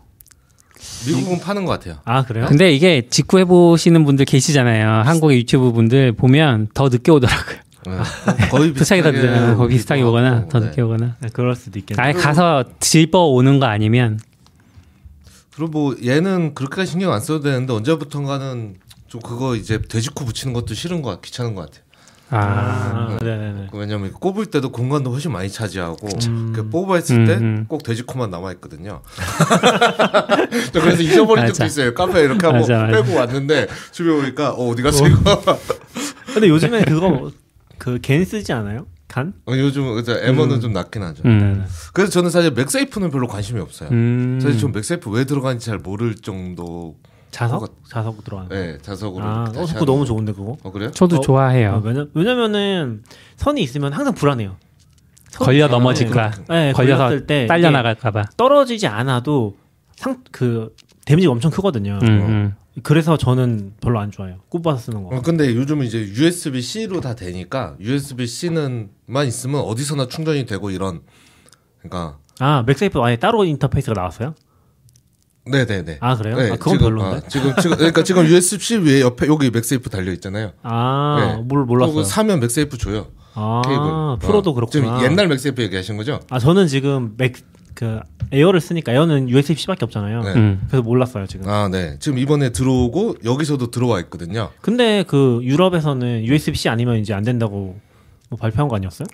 미국은 1.06 1.38
파는 1.38 1.64
것 1.64 1.72
같아요. 1.72 1.98
아 2.04 2.24
그래요? 2.24 2.46
근데 2.48 2.72
이게 2.72 3.06
직구 3.08 3.38
해 3.38 3.44
보시는 3.44 4.04
분들 4.04 4.24
계시잖아요. 4.24 5.02
한국의 5.04 5.38
유튜브 5.38 5.72
분들 5.72 6.12
보면 6.12 6.68
더 6.74 6.88
늦게 6.88 7.12
오더라고요. 7.12 7.56
네. 7.86 7.98
거의 8.50 8.74
도착이 8.74 9.02
더 9.02 9.10
비슷하게 9.12 9.40
늦, 9.40 9.56
거의 9.56 9.68
비슷하게 9.70 10.02
오거나 10.02 10.48
더 10.48 10.58
네. 10.58 10.66
늦게 10.66 10.82
오거나. 10.82 11.16
네, 11.20 11.28
그럴 11.32 11.54
수도 11.54 11.78
있겠네요. 11.78 12.04
아예 12.04 12.12
가서 12.12 12.64
집어 12.80 13.26
오는 13.26 13.58
거 13.60 13.66
아니면 13.66 14.18
그리고 15.54 15.70
뭐 15.70 15.96
얘는 16.04 16.54
그렇게까지 16.54 16.90
신경 16.90 17.12
안 17.12 17.20
써도 17.20 17.42
되는데 17.42 17.72
언제부턴가는 17.72 18.76
좀 19.06 19.20
그거 19.20 19.56
이제 19.56 19.80
돼지코 19.82 20.24
붙이는 20.24 20.54
것도 20.54 20.74
싫은 20.74 21.02
것 21.02 21.10
같, 21.10 21.22
귀찮은 21.22 21.54
것 21.54 21.62
같아요. 21.62 21.84
아, 22.34 22.38
아, 22.38 23.18
네네네. 23.22 23.68
왜냐면 23.74 24.10
꼽을 24.12 24.46
때도 24.46 24.72
공간도 24.72 25.12
훨씬 25.12 25.30
많이 25.32 25.50
차지하고 25.50 26.08
음. 26.28 26.52
그 26.54 26.68
뽑아 26.68 26.94
했을 26.96 27.16
음, 27.16 27.26
때 27.26 27.34
음. 27.34 27.66
꼭 27.68 27.82
돼지코만 27.82 28.30
남아 28.30 28.52
있거든요. 28.52 29.02
저 30.72 30.80
그래서 30.80 31.02
잊어버린 31.02 31.46
적도 31.46 31.64
맞아. 31.64 31.64
있어요. 31.66 31.94
카페 31.94 32.20
이렇게 32.22 32.46
하고 32.46 32.60
맞아, 32.60 32.86
맞아. 32.86 33.02
빼고 33.02 33.18
왔는데 33.18 33.68
집에 33.92 34.10
오니까 34.10 34.52
어, 34.52 34.68
어디 34.68 34.82
갔어 34.82 35.06
이거? 35.06 35.42
근데 36.32 36.48
요즘에 36.48 36.84
그거 36.84 37.30
그겐 37.76 38.24
쓰지 38.24 38.52
않아요? 38.54 38.86
간? 39.08 39.34
어, 39.46 39.52
요즘 39.54 39.94
그죠 39.94 40.14
M1은 40.14 40.62
좀 40.62 40.72
낫긴 40.72 41.02
하죠. 41.02 41.22
음. 41.26 41.66
그래서 41.92 42.10
저는 42.12 42.30
사실 42.30 42.50
맥세이프는 42.52 43.10
별로 43.10 43.28
관심이 43.28 43.60
없어요. 43.60 43.90
음. 43.90 44.38
사실 44.40 44.58
좀 44.58 44.72
맥세이프 44.72 45.10
왜 45.10 45.24
들어가는지 45.24 45.66
잘 45.66 45.76
모를 45.78 46.14
정도. 46.14 46.96
자석? 47.32 47.60
그거- 47.60 47.74
자석 47.88 48.22
들어가는. 48.22 48.48
거. 48.48 48.54
네, 48.54 48.78
자석으로. 48.82 49.24
아, 49.24 49.44
어, 49.48 49.66
그거 49.66 49.84
너무 49.84 50.00
거. 50.00 50.04
좋은데 50.04 50.32
그거. 50.32 50.56
어 50.62 50.70
그래요? 50.70 50.90
저도 50.92 51.16
어, 51.16 51.18
아, 51.18 51.22
좋아해요. 51.22 51.82
왜냐 51.84 52.06
왜냐면은 52.14 53.02
선이 53.36 53.60
있으면 53.62 53.92
항상 53.92 54.14
불안해요. 54.14 54.56
선- 55.30 55.46
걸려 55.46 55.64
아, 55.64 55.68
넘어질까. 55.68 56.30
네, 56.50 56.72
걸려서 56.72 57.26
때 57.26 57.46
딸려 57.46 57.70
나갈까봐. 57.70 58.24
떨어지지 58.36 58.86
않아도 58.86 59.56
상 59.96 60.22
그 60.30 60.74
데미지가 61.06 61.32
엄청 61.32 61.50
크거든요. 61.50 61.98
음, 62.02 62.06
음. 62.08 62.54
그래서 62.82 63.16
저는 63.16 63.74
별로 63.80 63.98
안 63.98 64.10
좋아해요. 64.10 64.38
꼽아서 64.48 64.78
쓰는 64.78 65.02
거. 65.02 65.16
어, 65.16 65.20
근데 65.22 65.54
요즘은 65.54 65.84
이제 65.86 65.98
USB 66.00 66.60
C로 66.62 67.00
다 67.00 67.14
되니까 67.14 67.76
USB 67.80 68.26
C는만 68.26 69.26
있으면 69.26 69.60
어디서나 69.62 70.06
충전이 70.08 70.46
되고 70.46 70.70
이런. 70.70 71.00
그러니까 71.80 72.18
아 72.38 72.62
맥세이프 72.66 73.00
아예 73.00 73.16
따로 73.16 73.44
인터페이스가 73.44 73.94
나왔어요? 73.94 74.34
네네네. 75.44 75.98
아 76.00 76.16
그래요? 76.16 76.36
네, 76.36 76.50
아 76.50 76.56
그건 76.56 76.78
지금, 76.78 76.78
별론데. 76.96 77.16
아, 77.16 77.28
지금 77.28 77.54
지금 77.60 77.76
그러니까 77.76 78.04
지금 78.04 78.26
USB 78.26 78.58
C 78.64 78.76
위에 78.78 79.00
옆에 79.00 79.26
여기 79.26 79.50
맥세이프 79.50 79.90
달려 79.90 80.12
있잖아요. 80.12 80.52
아, 80.62 81.34
네. 81.36 81.42
뭘 81.42 81.64
몰랐어요. 81.64 81.94
그거 81.94 82.04
사면 82.04 82.40
맥세이프 82.40 82.78
줘요. 82.78 83.08
아, 83.34 83.62
케이블. 83.64 84.28
프로도 84.28 84.50
어, 84.50 84.54
그렇구나. 84.54 84.98
지금 84.98 85.10
옛날 85.10 85.26
맥세이프 85.28 85.62
얘기하신 85.62 85.96
거죠? 85.96 86.20
아 86.30 86.38
저는 86.38 86.66
지금 86.68 87.14
맥 87.16 87.52
그 87.74 88.00
에어를 88.30 88.60
쓰니까 88.60 88.92
에어는 88.92 89.28
USB-C밖에 89.28 89.84
없잖아요. 89.84 90.22
네. 90.22 90.32
음. 90.34 90.62
그래서 90.68 90.82
몰랐어요 90.82 91.26
지금. 91.26 91.48
아, 91.48 91.68
네. 91.68 91.96
지금 91.98 92.18
이번에 92.18 92.50
들어오고 92.50 93.16
여기서도 93.24 93.70
들어와 93.70 94.00
있거든요. 94.00 94.50
근데 94.60 95.04
그 95.06 95.40
유럽에서는 95.42 96.24
USB-C 96.24 96.68
아니면 96.68 96.98
이제 96.98 97.12
안 97.14 97.24
된다고 97.24 97.78
뭐 98.30 98.38
발표한 98.38 98.68
거 98.68 98.76
아니었어요? 98.76 99.06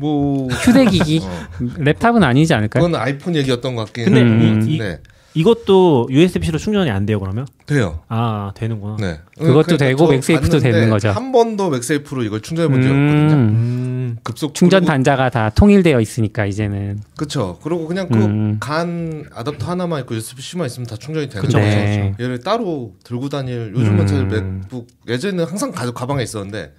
뭐 0.00 0.48
휴대기기 0.48 1.20
어, 1.24 1.48
랩탑은 1.60 2.22
아니지 2.22 2.52
않을까요? 2.54 2.84
그건 2.84 3.00
아이폰 3.00 3.36
얘기였던 3.36 3.74
것 3.74 3.84
같긴 3.86 4.04
근데 4.06 4.22
음. 4.22 4.62
이, 4.68 4.74
이, 4.74 4.78
네. 4.78 5.00
이것도 5.34 6.08
USB-C로 6.10 6.58
충전이 6.58 6.90
안 6.90 7.06
돼요 7.06 7.20
그러면? 7.20 7.46
돼요. 7.66 8.00
아 8.08 8.50
되는구나. 8.54 8.96
네. 8.98 9.20
그것도 9.38 9.76
되고 9.76 10.06
저 10.06 10.12
맥세이프도 10.12 10.58
되는 10.58 10.90
거죠. 10.90 11.10
한 11.10 11.32
번도 11.32 11.70
맥세이프로 11.70 12.24
이걸 12.24 12.40
충전해 12.40 12.68
본 12.68 12.80
적이 12.82 12.92
없거든요. 12.94 13.34
음. 13.34 13.38
음. 13.38 14.16
급속 14.24 14.54
충전 14.54 14.80
그리고- 14.80 14.92
단자가 14.92 15.28
다 15.30 15.50
통일되어 15.50 16.00
있으니까 16.00 16.46
이제는. 16.46 17.00
그쵸. 17.16 17.58
그리고 17.62 17.86
그냥 17.86 18.08
그 18.08 18.18
음. 18.18 18.56
간 18.58 19.24
아답터 19.34 19.66
하나만 19.70 20.00
있고 20.00 20.14
USB-C만 20.14 20.66
있으면 20.66 20.86
다 20.86 20.96
충전이 20.96 21.28
되는 21.28 21.42
그쵸, 21.44 21.58
거죠. 21.58 21.68
네. 21.70 22.14
얘를 22.18 22.40
따로 22.40 22.94
들고 23.04 23.28
다닐 23.28 23.72
요즘은 23.76 24.00
음. 24.00 24.06
사실 24.08 24.24
맥북 24.26 24.88
예전에는 25.06 25.44
항상 25.44 25.70
가, 25.72 25.90
가방에 25.92 26.22
있었는데 26.22 26.72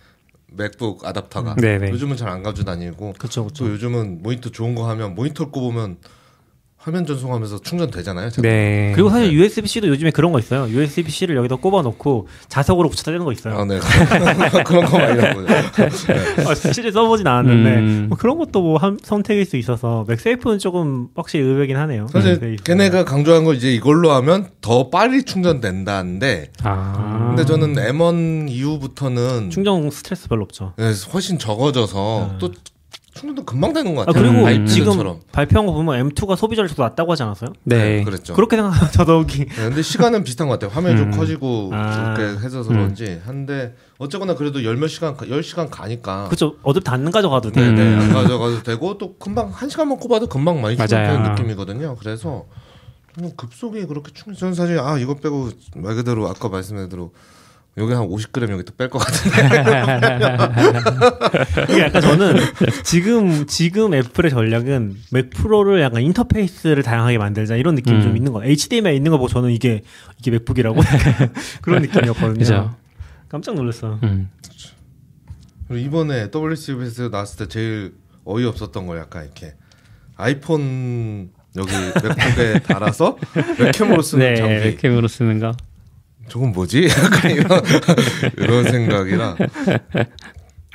맥북 0.51 1.05
아답터가 1.05 1.55
네네. 1.55 1.91
요즘은 1.91 2.17
잘 2.17 2.27
안 2.29 2.41
가지고 2.41 2.65
다니고 2.65 3.13
그쵸 3.19 3.45
그쵸. 3.45 3.65
또 3.65 3.71
요즘은 3.71 4.23
모니터 4.23 4.49
좋은 4.49 4.73
거 4.73 4.89
하면 4.89 5.13
모니터 5.13 5.51
꼽으면 5.51 5.97
화면 6.81 7.05
전송하면서 7.05 7.59
충전되잖아요. 7.59 8.29
네. 8.41 8.93
그리고 8.95 9.09
사실 9.09 9.33
USB-C도 9.33 9.89
요즘에 9.89 10.11
그런 10.11 10.31
거 10.31 10.39
있어요. 10.39 10.65
USB-C를 10.69 11.35
여기다 11.35 11.57
꼽아놓고 11.57 12.29
자석으로 12.47 12.87
붙여다 12.87 13.11
대는 13.11 13.25
거 13.25 13.33
있어요. 13.33 13.57
아, 13.59 13.65
네. 13.65 13.79
그런 14.63 14.85
거 14.85 14.97
많이 14.97 15.19
하고. 15.19 15.41
아, 16.47 16.55
실제 16.55 16.89
써보진 16.89 17.27
않았는데 17.27 17.69
음. 17.75 18.05
뭐 18.07 18.17
그런 18.17 18.37
것도 18.37 18.61
뭐 18.61 18.77
한, 18.77 18.97
선택일 19.03 19.45
수 19.45 19.57
있어서 19.57 20.05
맥세이프는 20.07 20.59
조금 20.59 21.09
확실히 21.15 21.43
의외긴 21.43 21.75
하네요. 21.75 22.07
사실 22.13 22.31
맥세이프. 22.35 22.63
걔네가 22.63 23.03
강조한 23.03 23.43
거 23.43 23.53
이제 23.53 23.73
이걸로 23.73 24.11
하면 24.13 24.47
더 24.61 24.89
빨리 24.89 25.23
충전된다는데 25.23 26.51
아. 26.63 27.25
근데 27.35 27.43
저는 27.45 27.73
M1 27.73 28.49
이후부터는 28.49 29.49
충전 29.49 29.91
스트레스 29.91 30.29
별로 30.29 30.43
없죠. 30.43 30.73
네, 30.77 30.93
훨씬 31.11 31.37
적어져서 31.37 32.29
네. 32.31 32.37
또 32.39 32.51
충전도 33.19 33.43
금방 33.43 33.73
되는 33.73 33.93
것 33.95 34.03
아, 34.03 34.05
같아요. 34.05 34.31
그리고 34.31 34.45
음. 34.47 34.65
지금. 34.65 35.19
발표한 35.31 35.65
거 35.65 35.73
보면 35.73 36.09
M2가 36.09 36.35
소비 36.37 36.45
전력을 36.45 36.69
더 36.69 36.83
낮다고 36.83 37.11
하지 37.11 37.23
않았어요? 37.23 37.51
네. 37.63 38.03
그랬죠. 38.03 38.33
그렇게 38.33 38.55
생각하면 38.55 38.91
더더욱이 38.93 39.45
네, 39.45 39.55
근데 39.55 39.81
시간은 39.81 40.23
비슷한 40.23 40.47
것 40.47 40.53
같아요. 40.59 40.73
화면이 40.73 40.95
음. 41.01 41.11
좀 41.11 41.19
커지고 41.19 41.69
아. 41.73 42.13
그렇게 42.15 42.39
해서 42.45 42.63
그런지 42.63 43.21
한데 43.25 43.75
어쨌거나 43.97 44.35
그래도 44.35 44.63
열 44.63 44.79
몇 44.79 44.87
시간, 44.87 45.17
열 45.29 45.43
시간 45.43 45.69
가니까 45.69 46.25
그렇죠. 46.27 46.55
어차피 46.63 46.89
안 46.89 47.11
가져가도 47.11 47.51
돼. 47.51 47.59
네, 47.61 47.71
네, 47.71 47.93
음. 47.95 47.99
안 47.99 48.13
가져가도 48.13 48.63
되고 48.63 48.97
또 48.97 49.17
금방 49.17 49.49
한 49.49 49.67
시간만 49.69 49.97
꼽아도 49.99 50.27
금방 50.27 50.61
많이. 50.61 50.77
충전되는 50.77 51.23
느낌이거든요. 51.31 51.97
그래서 51.99 52.45
뭐 53.19 53.31
급속이 53.35 53.85
그렇게 53.87 54.13
충전 54.13 54.53
사실 54.53 54.79
아 54.79 54.97
이거 54.97 55.15
빼고 55.15 55.49
말 55.75 55.95
그대로 55.95 56.29
아까 56.29 56.47
말씀드린 56.47 56.87
대로 56.87 57.11
여기 57.77 57.93
한 57.93 58.07
50g 58.09 58.49
여기 58.51 58.63
또 58.63 58.73
뺄 58.75 58.89
것 58.89 58.99
같은데 58.99 59.37
이게 61.69 61.81
약간 61.81 62.01
저는 62.01 62.35
지금 62.83 63.45
지금 63.47 63.93
애플의 63.93 64.31
전략은 64.31 64.97
맥 65.11 65.29
프로를 65.29 65.81
약간 65.81 66.01
인터페이스를 66.01 66.83
다양하게 66.83 67.17
만들자 67.17 67.55
이런 67.55 67.75
느낌이 67.75 67.97
음. 67.97 68.01
좀 68.01 68.17
있는 68.17 68.33
거예요. 68.33 68.51
HDMI 68.51 68.95
있는 68.95 69.11
거 69.11 69.17
보고 69.17 69.29
저는 69.29 69.51
이게 69.51 69.83
이게 70.17 70.31
맥북이라고 70.31 70.81
그런 71.61 71.81
느낌이었거든요. 71.83 72.33
그죠. 72.39 72.75
깜짝 73.29 73.55
놀랐어. 73.55 73.99
음. 74.03 74.29
그리고 75.67 75.85
이번에 75.87 76.29
WCBS 76.33 77.09
나왔을 77.11 77.45
때 77.45 77.47
제일 77.47 77.93
어이없었던 78.25 78.87
거 78.87 78.97
약간 78.97 79.23
이렇게 79.23 79.53
아이폰 80.17 81.29
여기 81.55 81.71
맥북에 81.71 82.59
달아서 82.63 83.17
웹캠으로 83.59 84.01
쓰는 84.01 84.33
네. 84.33 84.35
장비 84.35 84.53
웹캠으로 84.55 85.07
쓰는 85.07 85.39
거. 85.39 85.53
저건 86.29 86.51
뭐지? 86.51 86.87
약간 86.89 87.31
이런 87.31 87.61
이런 88.37 88.63
생각이라 88.63 89.35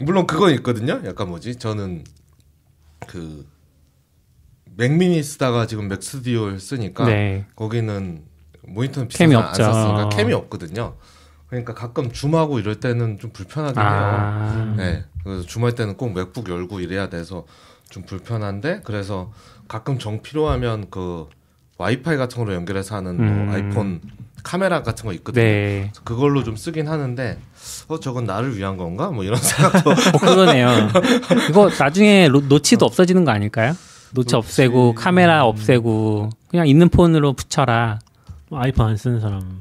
물론 0.01 0.27
그건 0.27 0.53
있거든요. 0.55 1.01
약간 1.05 1.29
뭐지? 1.29 1.57
저는 1.57 2.05
그 3.07 3.47
맥미니 4.77 5.23
쓰다가 5.23 5.67
지금 5.67 5.89
맥 5.89 6.03
스튜디오를 6.03 6.59
쓰니까 6.61 7.05
네. 7.07 7.47
거기는 7.55 8.25
모니터는 8.67 9.09
캠이 9.09 9.37
안. 9.37 9.55
썼으니까 9.55 10.09
캠이 10.11 10.33
없거든요. 10.33 10.97
그러니까 11.47 11.75
가끔 11.75 12.11
줌하고 12.11 12.59
이럴 12.59 12.81
때는 12.81 13.19
좀 13.21 13.31
불편하긴 13.31 13.81
해요. 13.81 13.89
아. 13.89 14.75
네. 14.77 15.05
그래서 15.23 15.43
줌할 15.47 15.75
때는 15.75 15.97
꼭 15.97 16.13
맥북 16.13 16.49
열고 16.49 16.81
이래야 16.81 17.09
돼서 17.09 17.47
좀 17.89 18.03
불편한데 18.05 18.81
그래서 18.85 19.33
가끔 19.69 19.99
정 19.99 20.21
필요하면 20.23 20.91
그 20.91 21.29
와이파이 21.79 22.17
같은 22.17 22.39
걸로 22.43 22.55
연결해서 22.55 22.97
하는 22.97 23.17
뭐 23.17 23.27
음. 23.27 23.51
아이폰 23.51 24.01
카메라 24.45 24.83
같은 24.83 25.07
거 25.07 25.13
있거든요. 25.15 25.43
네. 25.43 25.91
그걸로 26.05 26.45
좀 26.45 26.55
쓰긴 26.55 26.87
하는데 26.87 27.39
어 27.89 27.99
저건 27.99 28.25
나를 28.25 28.57
위한 28.57 28.77
건가? 28.77 29.09
뭐 29.11 29.25
이런 29.25 29.37
생각도 29.43 29.91
어, 29.91 30.19
그러네요. 30.21 30.69
이거 31.51 31.69
나중에 31.77 32.29
로- 32.29 32.41
노치도 32.43 32.85
없어지는 32.87 33.25
거 33.25 33.33
아닐까요? 33.33 33.75
노치 34.13 34.37
없애고 34.37 34.95
카메라 34.95 35.45
없애고 35.47 36.31
그냥 36.49 36.69
있는 36.69 36.89
폰으로 36.89 37.33
붙여라. 37.33 37.99
아이폰 38.53 38.87
안 38.91 38.97
쓰는 38.97 39.19
사람. 39.21 39.61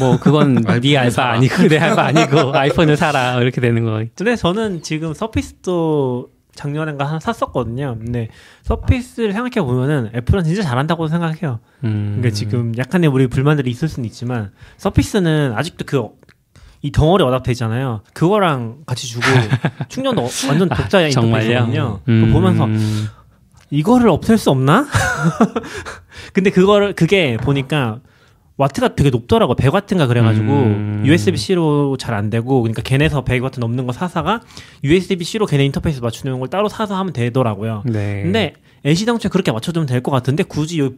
뭐 0.00 0.18
그건 0.18 0.56
네 0.82 0.96
알바 0.98 1.10
사라. 1.10 1.32
아니고 1.34 1.68
내 1.68 1.78
알바 1.78 2.02
아니고 2.06 2.54
아이폰을 2.54 2.96
사라 2.98 3.40
이렇게 3.40 3.60
되는 3.62 3.84
거. 3.84 4.04
근데 4.16 4.36
저는 4.36 4.82
지금 4.82 5.14
서피스도 5.14 6.28
작년인가 6.56 7.06
하나 7.06 7.20
샀었거든요. 7.20 7.96
근데 7.98 8.28
서피스를 8.64 9.32
생각해 9.32 9.64
보면은 9.64 10.10
애플은 10.14 10.42
진짜 10.44 10.62
잘한다고 10.62 11.06
생각해요. 11.06 11.60
음. 11.84 12.16
그러니까 12.18 12.34
지금 12.34 12.72
약간의 12.76 13.08
우리 13.08 13.28
불만들이 13.28 13.70
있을 13.70 13.88
수는 13.88 14.04
있지만 14.08 14.50
서피스는 14.78 15.52
아직도 15.54 15.84
그 15.86 16.08
이 16.82 16.92
덩어리 16.92 17.24
어답터 17.24 17.50
있잖아요. 17.52 18.02
그거랑 18.12 18.82
같이 18.86 19.08
주고 19.08 19.24
충전도 19.88 20.22
어- 20.22 20.28
완전 20.46 20.68
독자 20.68 21.08
정말요? 21.10 21.40
인터페이스거든요. 21.42 22.00
음. 22.08 22.32
보면서 22.32 22.68
이거를 23.70 24.08
없앨 24.10 24.38
수 24.38 24.50
없나? 24.50 24.86
근데 26.32 26.50
그거를 26.50 26.92
그게 26.92 27.36
보니까 27.38 28.00
와트가 28.56 28.94
되게 28.94 29.10
높더라고 29.10 29.54
100와트인가 29.54 30.08
그래가지고 30.08 30.46
음. 30.52 31.02
USB-C로 31.04 31.96
잘 31.98 32.14
안 32.14 32.30
되고 32.30 32.62
그러니까 32.62 32.80
걔네서 32.82 33.22
100와트 33.24 33.60
넘는 33.60 33.86
거 33.86 33.92
사사가 33.92 34.40
USB-C로 34.82 35.44
걔네 35.46 35.64
인터페이스 35.66 36.00
맞추는 36.00 36.38
걸 36.38 36.48
따로 36.48 36.68
사서 36.68 36.96
하면 36.96 37.12
되더라고요. 37.12 37.82
네. 37.84 38.22
근데 38.22 38.54
애시당초에 38.86 39.28
그렇게 39.28 39.52
맞춰주면 39.52 39.86
될 39.86 40.00
것 40.02 40.10
같은데 40.10 40.42
굳이 40.44 40.80
요, 40.80 40.90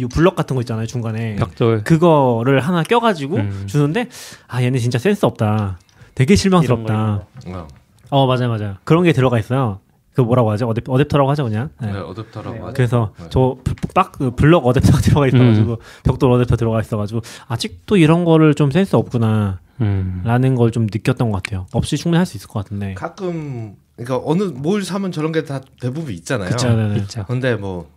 요 0.00 0.08
블럭 0.08 0.36
같은 0.36 0.54
거 0.54 0.62
있잖아요 0.62 0.86
중간에 0.86 1.34
벽돌. 1.36 1.82
그거를 1.82 2.60
하나 2.60 2.82
껴가지고 2.84 3.36
음. 3.36 3.64
주는데 3.66 4.08
아 4.46 4.62
얘네 4.62 4.78
진짜 4.78 4.98
센스 4.98 5.26
없다. 5.26 5.78
되게 6.14 6.36
실망스럽다. 6.36 7.26
어, 7.46 7.66
어 8.10 8.26
맞아요 8.26 8.48
맞아요. 8.50 8.76
그런 8.84 9.02
게 9.02 9.12
들어가 9.12 9.38
있어요. 9.38 9.80
그 10.20 10.26
뭐라고 10.26 10.50
하죠? 10.52 10.68
어댑, 10.72 10.84
어댑터라고 10.84 11.26
하죠 11.26 11.44
그냥. 11.44 11.70
네. 11.80 11.92
네, 11.92 11.98
어댑터라고 11.98 12.60
하죠. 12.62 12.72
그래서 12.74 13.12
네. 13.18 13.28
저빡 13.30 14.12
그 14.12 14.30
블럭 14.34 14.64
어댑터 14.64 15.00
들어가 15.02 15.26
있어가지고 15.26 15.78
벽돌 16.04 16.30
어댑터 16.32 16.58
들어가 16.58 16.80
있어가지고 16.80 17.20
아직도 17.48 17.96
이런 17.96 18.24
거를 18.24 18.54
좀 18.54 18.70
센스 18.70 18.96
없구나라는 18.96 19.58
음. 19.80 20.54
걸좀 20.56 20.84
느꼈던 20.92 21.30
것 21.30 21.42
같아요. 21.42 21.66
없이 21.72 21.96
충분히 21.96 22.18
할수 22.18 22.36
있을 22.36 22.48
것 22.48 22.62
같은데. 22.64 22.94
가끔 22.94 23.74
그러니까 23.96 24.20
어느 24.24 24.44
뭘 24.44 24.82
사면 24.82 25.12
저런 25.12 25.32
게 25.32 25.44
다 25.44 25.60
대부분 25.80 26.12
있잖아요. 26.14 26.50
있죠. 26.96 27.24
근데 27.26 27.54
뭐 27.56 27.90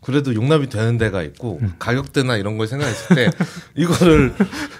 그래도 0.00 0.34
용납이 0.34 0.68
되는 0.68 0.98
데가 0.98 1.22
있고 1.22 1.60
가격대나 1.78 2.36
이런 2.36 2.58
걸 2.58 2.66
생각했을 2.66 3.14
때 3.16 3.30
이거를 3.76 4.34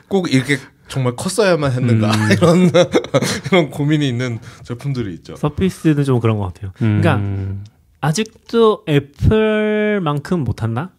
꼭 0.09 0.33
이렇게 0.33 0.59
정말 0.89 1.17
컸어야만 1.17 1.73
했는가 1.73 2.11
이런 2.33 2.71
이런 3.47 3.71
고민이 3.71 4.09
있는 4.09 4.39
제품들이 4.63 5.15
있죠. 5.15 5.37
서피스는 5.37 6.05
좀 6.05 6.21
그런 6.21 6.39
것 6.39 6.53
같아요. 6.53 6.73
그러니까 6.77 7.17
음. 7.17 7.65
아직도 8.01 8.85
애플만큼 8.89 10.41
못한다? 10.45 10.91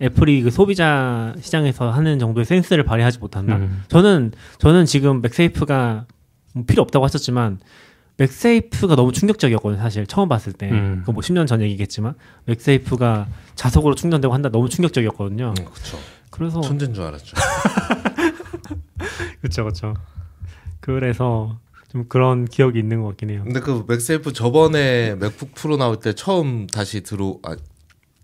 애플이 0.00 0.42
그 0.42 0.50
소비자 0.50 1.34
시장에서 1.40 1.90
하는 1.90 2.18
정도의 2.18 2.44
센스를 2.44 2.84
발휘하지 2.84 3.18
못한다. 3.18 3.56
음. 3.56 3.82
저는 3.88 4.32
저는 4.58 4.86
지금 4.86 5.20
맥세이프가 5.20 6.06
뭐 6.54 6.64
필요 6.66 6.82
없다고 6.82 7.04
하셨지만 7.04 7.58
맥세이프가 8.16 8.96
너무 8.96 9.12
충격적이었거든요. 9.12 9.80
사실 9.80 10.06
처음 10.06 10.28
봤을 10.28 10.52
때. 10.52 10.70
음. 10.70 11.02
그뭐 11.04 11.18
10년 11.18 11.46
전 11.46 11.62
얘기겠지만 11.62 12.14
맥세이프가 12.46 13.26
자석으로 13.54 13.94
충전되고 13.94 14.32
한다 14.34 14.48
너무 14.50 14.68
충격적이었거든요. 14.68 15.54
음, 15.56 15.64
그렇죠. 15.64 15.98
그래서 16.30 16.60
천재인 16.60 16.94
줄 16.94 17.04
알았죠. 17.04 17.36
그렇죠, 19.40 19.62
그렇죠. 19.64 19.94
그래서 20.80 21.58
좀 21.90 22.04
그런 22.08 22.44
기억이 22.44 22.78
있는 22.78 23.00
것 23.02 23.08
같긴 23.08 23.30
해요. 23.30 23.42
근데 23.44 23.60
그 23.60 23.84
맥세이프 23.88 24.32
저번에 24.32 25.14
맥북 25.16 25.54
프로 25.54 25.76
나올 25.76 26.00
때 26.00 26.12
처음 26.12 26.66
다시 26.66 27.02
들어 27.02 27.38
아, 27.42 27.56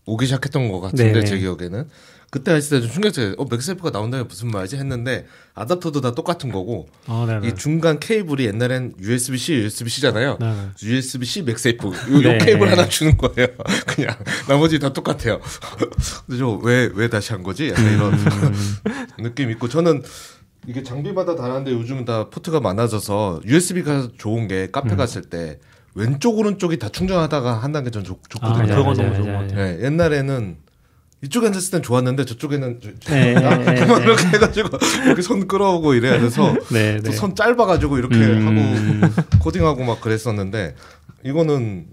오기 0.06 0.26
시작했던 0.26 0.68
것 0.70 0.80
같은데 0.80 1.12
네네. 1.12 1.24
제 1.24 1.38
기억에는 1.38 1.88
그때 2.30 2.52
했을 2.52 2.80
때 2.80 2.86
좀 2.86 2.92
충격적이에요. 2.94 3.34
어 3.38 3.46
맥세이프가 3.48 3.90
나온다면 3.90 4.26
무슨 4.28 4.48
말이지 4.48 4.76
했는데 4.76 5.24
아답터도 5.54 6.00
다 6.00 6.12
똑같은 6.14 6.50
거고 6.50 6.88
아, 7.06 7.24
네, 7.28 7.38
네. 7.40 7.48
이 7.48 7.54
중간 7.54 8.00
케이블이 8.00 8.44
옛날엔 8.44 8.94
USB-C, 9.00 9.54
USB-C잖아요. 9.54 10.38
네, 10.40 10.52
네. 10.52 10.68
USB-C 10.82 11.42
맥세이프 11.42 11.86
요, 11.86 12.20
네. 12.20 12.34
요 12.34 12.38
케이블 12.38 12.70
하나 12.70 12.86
주는 12.88 13.16
거예요. 13.16 13.46
그냥 13.86 14.14
나머지 14.48 14.78
다 14.80 14.92
똑같아요. 14.92 15.40
근데 16.26 16.38
저 16.38 16.58
왜 16.62 16.90
왜 16.94 17.08
다시 17.08 17.32
한 17.32 17.42
거지? 17.44 17.68
약간 17.70 17.84
이런 17.94 18.12
음. 18.14 18.76
느낌 19.24 19.50
있고 19.52 19.68
저는 19.68 20.02
이게 20.66 20.82
장비마다 20.82 21.36
다른데 21.36 21.72
요즘은 21.72 22.04
다 22.04 22.30
포트가 22.30 22.60
많아져서 22.60 23.40
USB가 23.44 24.08
좋은 24.18 24.48
게 24.48 24.70
카페 24.70 24.92
음. 24.92 24.96
갔을 24.96 25.22
때 25.22 25.58
왼쪽 25.94 26.38
오른쪽이 26.38 26.78
다 26.78 26.88
충전하다가 26.88 27.54
한다는 27.54 27.84
게전 27.84 28.04
좋, 28.04 28.14
아, 28.14 28.28
좋거든요. 28.28 28.66
그런 28.66 28.84
건 28.84 28.96
너무 28.96 29.14
좋은 29.14 29.26
것 29.26 29.32
같아요. 29.32 29.56
네, 29.56 29.84
옛날에는 29.84 30.56
이쪽에 31.22 31.46
앉았을 31.46 31.70
땐 31.70 31.82
좋았는데 31.82 32.24
저쪽에는 32.24 32.80
저, 32.82 32.90
저, 33.00 33.14
네, 33.14 33.34
네, 33.34 33.40
네, 33.64 33.86
네. 33.86 34.02
이렇게 34.02 34.26
해가지고 34.26 34.68
이렇게 35.06 35.22
손 35.22 35.46
끌어오고 35.46 35.94
이래야 35.94 36.20
돼서 36.20 36.54
네, 36.70 36.96
또 36.98 37.10
네. 37.10 37.16
손 37.16 37.34
짧아가지고 37.34 37.98
이렇게 37.98 38.16
음. 38.16 39.02
하고 39.02 39.38
코딩하고 39.38 39.84
막 39.84 40.00
그랬었는데 40.00 40.74
이거는 41.24 41.86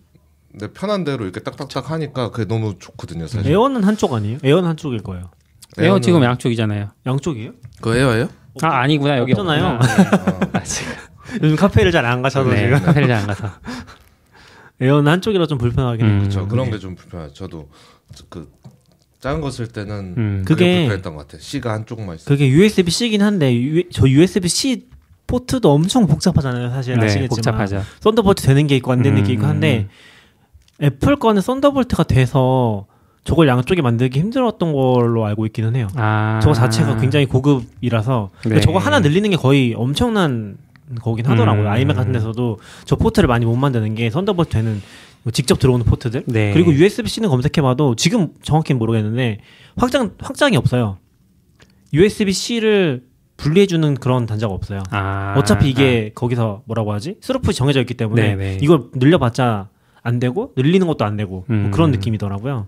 내 0.53 0.67
편한 0.67 1.05
대로 1.05 1.23
이렇게 1.23 1.39
딱딱딱 1.39 1.91
하니까 1.91 2.31
그게 2.31 2.45
너무 2.45 2.75
좋거든요 2.77 3.27
사실. 3.27 3.49
에어는 3.49 3.83
한쪽 3.83 4.13
아니에요? 4.13 4.39
에어는 4.43 4.67
한쪽일 4.67 5.01
거예요. 5.01 5.29
에어 5.77 5.99
지금 5.99 6.21
양쪽이잖아요. 6.23 6.89
양쪽이에요? 7.05 7.51
그 7.79 7.95
에어예요? 7.95 8.27
아 8.61 8.67
아니구나 8.81 9.17
여기 9.17 9.31
없잖아요. 9.33 9.79
네. 9.79 9.87
아, 10.53 10.63
지금 10.63 10.91
요즘 11.41 11.55
카페를 11.55 11.91
잘 11.91 12.05
안 12.05 12.21
가셔서 12.21 12.49
네, 12.49 12.57
제가 12.61 12.81
카페를 12.81 13.07
잘 13.07 13.17
안 13.19 13.27
가서. 13.27 13.49
에어는 14.81 15.11
한쪽이라 15.11 15.45
좀 15.47 15.57
불편하긴 15.57 16.05
해요. 16.05 16.13
음. 16.15 16.19
그렇죠. 16.21 16.47
그런 16.47 16.71
게 16.71 16.79
좀 16.79 16.95
불편해요. 16.95 17.31
저도 17.33 17.69
그 18.29 18.51
작은 19.19 19.39
거 19.41 19.51
쓸 19.51 19.67
때는 19.67 20.15
음. 20.17 20.43
그게 20.45 20.65
그게- 20.65 20.79
불편했던 20.81 21.15
것 21.15 21.27
같아요. 21.27 21.41
C가 21.41 21.73
한쪽만 21.73 22.15
있어. 22.15 22.25
그게 22.27 22.49
USB-C긴 22.49 23.21
한데 23.21 23.55
유- 23.55 23.89
저 23.91 24.07
USB-C 24.07 24.87
포트도 25.27 25.71
엄청 25.71 26.07
복잡하잖아요. 26.07 26.71
사실 26.71 26.97
네, 26.97 27.05
아시겠지만 27.05 27.29
복잡하죠. 27.29 27.83
썬더볼트 28.01 28.43
되는 28.43 28.65
게 28.67 28.75
있고 28.77 28.91
안 28.91 29.01
되는 29.03 29.23
게 29.23 29.33
있고 29.33 29.43
음. 29.45 29.49
한데 29.49 29.87
애플 30.81 31.15
거는 31.15 31.41
썬더볼트가 31.43 32.03
돼서 32.03 32.87
저걸 33.23 33.47
양쪽에 33.47 33.81
만들기 33.81 34.19
힘들었던 34.19 34.73
걸로 34.73 35.25
알고 35.25 35.45
있기는 35.47 35.75
해요. 35.75 35.87
아. 35.95 36.39
저거 36.41 36.53
자체가 36.53 36.97
굉장히 36.97 37.25
고급이라서 37.25 38.31
근데 38.41 38.55
네. 38.55 38.61
저거 38.61 38.79
하나 38.79 38.99
늘리는 38.99 39.29
게 39.29 39.35
거의 39.35 39.73
엄청난 39.75 40.57
거긴 41.01 41.25
하더라고요. 41.27 41.65
음. 41.65 41.67
아이맥 41.71 41.95
같은 41.95 42.11
데서도 42.11 42.59
저 42.85 42.95
포트를 42.95 43.27
많이 43.27 43.45
못 43.45 43.55
만드는 43.55 43.95
게 43.95 44.09
썬더볼트 44.09 44.51
되는 44.51 44.81
뭐 45.23 45.31
직접 45.31 45.59
들어오는 45.59 45.85
포트들 45.85 46.23
네. 46.25 46.51
그리고 46.53 46.73
USB-C는 46.73 47.29
검색해봐도 47.29 47.95
지금 47.95 48.29
정확히는 48.41 48.79
모르겠는데 48.79 49.39
확장 49.75 50.11
확장이 50.19 50.57
없어요. 50.57 50.97
USB-C를 51.93 53.03
분리해주는 53.37 53.95
그런 53.95 54.25
단자가 54.25 54.53
없어요. 54.53 54.81
아. 54.91 55.35
어차피 55.37 55.69
이게 55.69 56.11
거기서 56.15 56.63
뭐라고 56.65 56.91
하지? 56.93 57.17
스루풋이 57.21 57.57
정해져 57.57 57.79
있기 57.81 57.93
때문에 57.93 58.35
네네. 58.35 58.57
이걸 58.61 58.85
늘려봤자 58.93 59.69
안 60.03 60.19
되고 60.19 60.53
늘리는 60.57 60.85
것도 60.87 61.05
안 61.05 61.17
되고 61.17 61.45
뭐 61.47 61.57
음. 61.57 61.71
그런 61.71 61.91
느낌이더라고요. 61.91 62.67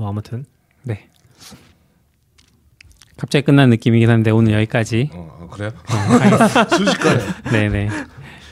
뭐 0.00 0.08
아무튼 0.08 0.46
네. 0.82 1.08
갑자기 3.18 3.44
끝난 3.44 3.68
느낌이긴 3.68 4.08
한데 4.08 4.30
오늘 4.30 4.54
여기까지. 4.54 5.10
어, 5.12 5.38
어, 5.42 5.48
그래요? 5.48 5.68
어, 5.76 6.68
순식간에 6.74 7.20
네네. 7.52 7.88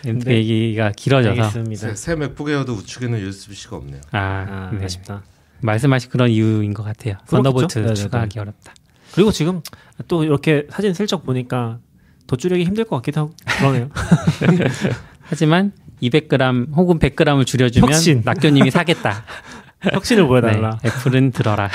네. 0.05 0.31
얘기가 0.31 0.93
길어져서. 0.95 1.41
알겠습니다. 1.43 1.89
새, 1.89 1.95
새 1.95 2.17
맥북 2.17 2.51
에어도 2.51 2.75
우측에는 2.75 3.19
USB-C가 3.19 3.77
없네요. 3.77 4.01
아, 4.13 4.19
아, 4.19 4.71
네. 4.79 4.85
아쉽다. 4.85 5.23
말씀하신 5.63 6.11
그런 6.11 6.29
이유인 6.29 6.75
것 6.75 6.83
같아요. 6.83 7.17
썬더볼트 7.27 7.79
네네네. 7.79 7.95
추가하기 7.95 8.39
어렵다. 8.39 8.75
그리고 9.15 9.33
지금 9.33 9.63
또 10.07 10.25
이렇게 10.25 10.67
사진 10.69 10.93
슬쩍 10.93 11.25
보니까 11.25 11.79
더 12.27 12.39
줄이기 12.39 12.63
힘들 12.65 12.85
것 12.85 12.97
같기도 12.97 13.23
하고 13.23 13.35
그러네요. 13.59 13.89
하지만 15.23 15.73
200g 16.03 16.75
혹은 16.77 16.99
100g을 16.99 17.47
줄여주면 17.47 17.89
혁신. 17.89 18.21
낙교님이 18.23 18.71
사겠다. 18.71 19.25
혁신을 19.83 20.27
보여달라. 20.27 20.79
네, 20.83 20.89
애플은 20.89 21.33
들어라. 21.33 21.69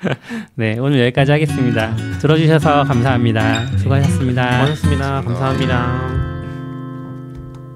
네, 0.54 0.78
오늘 0.78 1.00
여기까지 1.00 1.32
하겠습니다. 1.32 1.94
들어주셔서 2.20 2.84
감사합니다. 2.84 3.66
수고하셨습니다. 3.78 4.60
고맙습니다. 4.60 5.22
감사합니다. 5.22 6.27